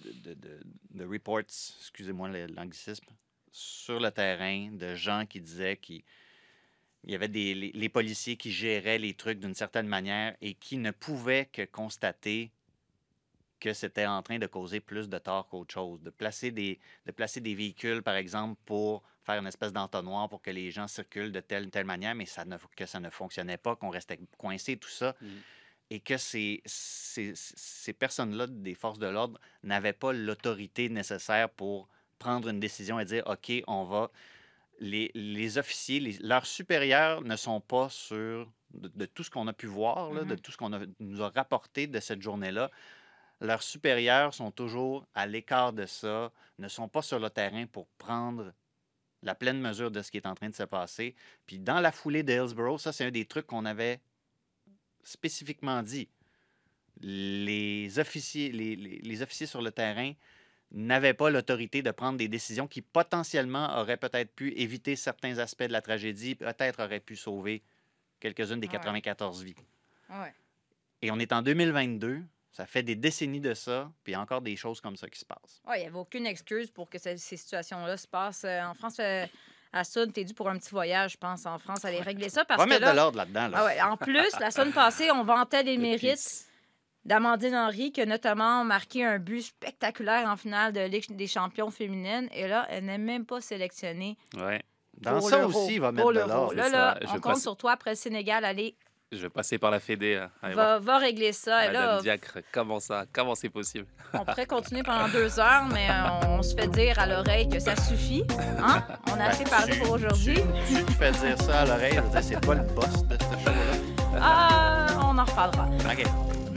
de- 0.94 1.04
reports, 1.04 1.40
excusez-moi 1.40 2.28
l'anglicisme, 2.28 3.06
sur 3.52 4.00
le 4.00 4.10
terrain, 4.10 4.70
de 4.72 4.94
gens 4.94 5.26
qui 5.26 5.40
disaient 5.40 5.76
qu'il 5.76 6.02
il 7.04 7.12
y 7.12 7.14
avait 7.14 7.28
des, 7.28 7.54
les, 7.54 7.88
policiers 7.88 8.36
qui 8.36 8.50
géraient 8.50 8.98
les 8.98 9.14
trucs 9.14 9.38
d'une 9.38 9.54
certaine 9.54 9.86
manière 9.86 10.36
et 10.40 10.54
qui 10.54 10.76
ne 10.76 10.90
pouvaient 10.90 11.46
que 11.46 11.62
constater 11.62 12.50
que 13.60 13.72
c'était 13.72 14.06
en 14.06 14.22
train 14.22 14.38
de 14.38 14.46
causer 14.46 14.80
plus 14.80 15.08
de 15.08 15.18
tort 15.18 15.48
qu'autre 15.48 15.74
chose. 15.74 16.00
De 16.02 16.10
placer, 16.10 16.50
des, 16.50 16.78
de 17.06 17.12
placer 17.12 17.40
des 17.40 17.54
véhicules, 17.54 18.02
par 18.02 18.14
exemple, 18.14 18.60
pour 18.64 19.02
faire 19.24 19.40
une 19.40 19.46
espèce 19.46 19.72
d'entonnoir 19.72 20.28
pour 20.28 20.42
que 20.42 20.50
les 20.50 20.70
gens 20.70 20.86
circulent 20.86 21.32
de 21.32 21.40
telle 21.40 21.66
ou 21.66 21.70
telle 21.70 21.84
manière, 21.84 22.14
mais 22.14 22.26
ça 22.26 22.44
ne, 22.44 22.56
que 22.76 22.86
ça 22.86 23.00
ne 23.00 23.10
fonctionnait 23.10 23.56
pas, 23.56 23.76
qu'on 23.76 23.90
restait 23.90 24.18
coincé, 24.36 24.76
tout 24.76 24.88
ça. 24.88 25.14
Mhm. 25.20 25.28
Et 25.90 26.00
que 26.00 26.16
ces, 26.18 26.60
ces, 26.66 27.32
ces 27.34 27.92
personnes-là, 27.94 28.46
des 28.46 28.74
forces 28.74 28.98
de 28.98 29.06
l'ordre, 29.06 29.40
n'avaient 29.62 29.92
pas 29.94 30.12
l'autorité 30.12 30.88
nécessaire 30.90 31.48
pour 31.50 31.88
prendre 32.18 32.48
une 32.48 32.60
décision 32.60 33.00
et 33.00 33.04
dire 33.04 33.22
OK, 33.26 33.52
on 33.66 33.84
va. 33.84 34.10
Les, 34.80 35.10
les 35.14 35.58
officiers, 35.58 35.98
les- 36.00 36.18
leurs 36.20 36.46
supérieurs 36.46 37.22
ne 37.22 37.36
sont 37.36 37.60
pas 37.60 37.88
sur 37.88 38.52
de, 38.70 38.88
de 38.94 39.06
tout 39.06 39.24
ce 39.24 39.30
qu'on 39.30 39.48
a 39.48 39.52
pu 39.52 39.66
voir, 39.66 40.12
là, 40.12 40.24
de 40.24 40.34
Mhm. 40.34 40.40
tout 40.40 40.52
ce 40.52 40.56
qu'on 40.56 40.70
nous 41.00 41.22
a 41.22 41.30
rapporté 41.30 41.86
de 41.86 41.98
cette 42.00 42.22
journée-là. 42.22 42.70
Leurs 43.40 43.62
supérieurs 43.62 44.34
sont 44.34 44.50
toujours 44.52 45.06
à 45.14 45.26
l'écart 45.26 45.72
de 45.72 45.86
ça, 45.86 46.32
ne 46.58 46.68
sont 46.68 46.88
pas 46.88 47.02
sur 47.02 47.18
le 47.18 47.30
terrain 47.30 47.66
pour 47.66 47.88
prendre 47.98 48.52
la 49.22 49.34
pleine 49.34 49.60
mesure 49.60 49.90
de 49.90 50.02
ce 50.02 50.10
qui 50.10 50.18
est 50.18 50.26
en 50.26 50.34
train 50.34 50.48
de 50.50 50.54
se 50.54 50.62
passer. 50.64 51.14
Puis 51.46 51.58
dans 51.58 51.80
la 51.80 51.92
foulée 51.92 52.22
de 52.22 52.32
Hillsborough, 52.32 52.78
ça, 52.78 52.92
c'est 52.92 53.04
un 53.06 53.10
des 53.10 53.26
trucs 53.26 53.46
qu'on 53.46 53.64
avait 53.64 54.00
spécifiquement 55.04 55.82
dit. 55.82 56.08
Les 57.00 57.98
officiers, 57.98 58.50
les, 58.50 58.74
les- 58.76 58.98
les 58.98 59.22
officiers 59.22 59.46
sur 59.46 59.62
le 59.62 59.70
terrain 59.70 60.12
n'avaient 60.72 61.14
pas 61.14 61.30
l'autorité 61.30 61.80
de 61.80 61.90
prendre 61.90 62.18
des 62.18 62.28
décisions 62.28 62.66
qui 62.66 62.82
potentiellement 62.82 63.78
auraient 63.78 63.96
peut-être 63.96 64.32
pu 64.34 64.52
éviter 64.52 64.96
certains 64.96 65.38
aspects 65.38 65.62
de 65.62 65.72
la 65.72 65.80
tragédie, 65.80 66.34
peut-être 66.34 66.82
auraient 66.82 67.00
pu 67.00 67.16
sauver 67.16 67.62
quelques-unes 68.20 68.60
des 68.60 68.66
Ouais. 68.66 68.72
94 68.74 69.42
vies. 69.44 69.54
Ouais. 70.10 70.34
Et 71.00 71.10
on 71.12 71.18
est 71.20 71.32
en 71.32 71.40
2022, 71.42 72.20
ça 72.50 72.66
fait 72.66 72.82
des 72.82 72.96
décennies 72.96 73.40
de 73.40 73.54
ça, 73.54 73.90
puis 74.02 74.12
il 74.12 74.14
y 74.14 74.16
a 74.16 74.20
encore 74.20 74.42
des 74.42 74.56
choses 74.56 74.80
comme 74.80 74.96
ça 74.96 75.08
qui 75.08 75.18
se 75.20 75.24
passent. 75.24 75.62
Ouais, 75.66 75.78
il 75.78 75.82
n'y 75.82 75.86
avait 75.86 75.96
aucune 75.98 76.26
excuse 76.26 76.70
pour 76.70 76.90
que 76.90 76.98
ce- 76.98 77.16
ces 77.16 77.36
situations-là 77.36 77.96
se 77.96 78.08
passent. 78.08 78.44
Euh, 78.44 78.60
en 78.64 78.74
France, 78.74 78.96
euh, 78.98 79.24
à 79.72 79.84
Sun, 79.84 80.10
t'es 80.12 80.24
dû 80.24 80.34
pour 80.34 80.48
un 80.48 80.56
petit 80.58 80.70
voyage, 80.70 81.12
je 81.12 81.16
pense, 81.18 81.44
en 81.46 81.58
France, 81.58 81.84
aller 81.84 82.00
régler 82.00 82.28
ça. 82.28 82.44
Parce 82.44 82.58
On 82.60 82.64
va 82.64 82.66
que 82.66 82.70
mettre 82.70 82.86
là, 82.86 82.92
de 82.92 82.96
l'ordre 82.96 83.18
là-dedans. 83.18 83.48
Là. 83.48 83.58
Ah 83.60 83.64
ouais, 83.66 83.80
en 83.82 83.96
plus, 83.96 84.28
la 84.40 84.50
semaine 84.50 84.72
passée, 84.72 85.10
on 85.10 85.24
vantait 85.24 85.62
les 85.62 85.76
mérites 85.78 86.44
d'Amandine 87.04 87.54
Henry, 87.54 87.92
qui 87.92 88.00
a 88.02 88.06
notamment 88.06 88.64
marqué 88.64 89.04
un 89.04 89.18
but 89.18 89.42
spectaculaire 89.42 90.28
en 90.28 90.36
finale 90.36 90.72
de 90.72 90.80
Ligue 90.80 91.14
des 91.16 91.26
champions 91.26 91.70
féminines. 91.70 92.28
Et 92.32 92.46
là, 92.48 92.66
elle 92.70 92.84
n'est 92.86 92.98
même 92.98 93.24
pas 93.24 93.40
sélectionnée. 93.40 94.16
Ouais. 94.36 94.62
Dans 94.98 95.20
ça 95.20 95.46
aussi, 95.46 95.74
il 95.74 95.80
va 95.80 95.92
mettre 95.92 96.12
de 96.12 96.18
l'ordre. 96.18 96.54
Là, 96.54 96.68
là, 96.68 96.98
on 97.04 97.12
compte 97.20 97.22
passe- 97.34 97.42
sur 97.42 97.56
toi 97.56 97.72
après 97.72 97.90
le 97.90 97.96
Sénégal. 97.96 98.44
Allez, 98.44 98.74
Je 99.10 99.16
vais 99.22 99.30
passer 99.30 99.56
par 99.56 99.70
la 99.70 99.80
Fédé. 99.80 100.20
voir 100.42 100.54
va, 100.54 100.78
va 100.80 100.98
régler 100.98 101.32
ça. 101.32 101.64
Et 101.64 101.68
Madame 101.68 101.96
là, 101.96 102.00
Diacre. 102.02 102.38
Comment 102.52 102.78
ça 102.78 103.04
Comment 103.10 103.34
c'est 103.34 103.48
possible? 103.48 103.86
On 104.12 104.22
pourrait 104.22 104.44
continuer 104.44 104.82
pendant 104.82 105.08
deux 105.08 105.40
heures, 105.40 105.64
mais 105.72 105.88
euh, 105.88 106.26
on 106.28 106.42
se 106.42 106.54
fait 106.54 106.66
dire 106.68 106.98
à 106.98 107.06
l'oreille 107.06 107.48
que 107.48 107.58
ça 107.58 107.74
suffit. 107.74 108.22
Hein? 108.62 108.82
On 109.10 109.18
a 109.18 109.28
assez 109.28 109.44
parlé 109.44 109.72
tu- 109.72 109.78
pour 109.80 109.92
aujourd'hui. 109.92 110.34
Tu, 110.68 110.74
tu 110.74 110.84
te 110.84 110.92
fais 110.92 111.10
dire 111.12 111.40
ça 111.40 111.60
à 111.60 111.64
l'oreille, 111.64 111.98
c'est 112.20 112.38
pas 112.44 112.54
le 112.54 112.62
boss 112.74 113.02
de 113.06 113.14
ce 113.14 113.44
show-là. 113.44 114.18
Ah, 114.20 114.86
on 115.02 115.16
en 115.16 115.24
reparlera. 115.24 115.64
OK, 115.90 116.04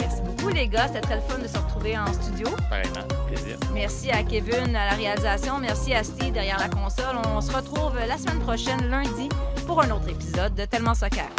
Merci 0.01 0.21
beaucoup, 0.21 0.49
les 0.49 0.67
gars. 0.67 0.87
C'était 0.87 0.99
très 1.01 1.15
le 1.15 1.21
fun 1.21 1.37
de 1.37 1.47
se 1.47 1.57
retrouver 1.57 1.97
en 1.97 2.11
studio. 2.11 2.47
pareillement. 2.69 3.07
Plaisir. 3.27 3.55
Merci 3.73 4.11
à 4.11 4.23
Kevin 4.23 4.75
à 4.75 4.87
la 4.87 4.95
réalisation. 4.97 5.57
Merci 5.57 5.93
à 5.93 6.03
Steve 6.03 6.33
derrière 6.33 6.59
la 6.59 6.67
console. 6.67 7.15
On 7.27 7.39
se 7.39 7.55
retrouve 7.55 7.97
la 8.05 8.17
semaine 8.17 8.39
prochaine, 8.39 8.89
lundi, 8.89 9.29
pour 9.65 9.81
un 9.81 9.89
autre 9.91 10.09
épisode 10.09 10.53
de 10.55 10.65
Tellement 10.65 10.95
Soccer. 10.95 11.29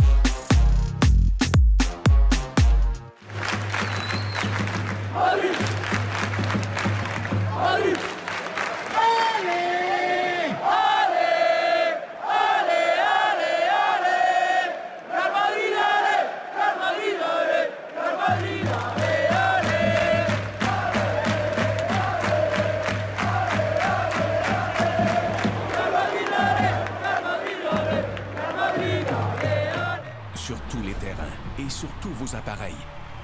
Sur 30.34 30.60
tous 30.62 30.82
les 30.82 30.92
terrains 30.94 31.22
et 31.58 31.70
sur 31.70 31.88
tous 32.00 32.12
vos 32.14 32.34
appareils. 32.34 32.74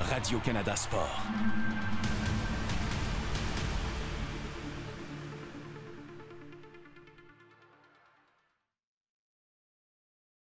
Radio-Canada 0.00 0.76
Sport. 0.76 1.22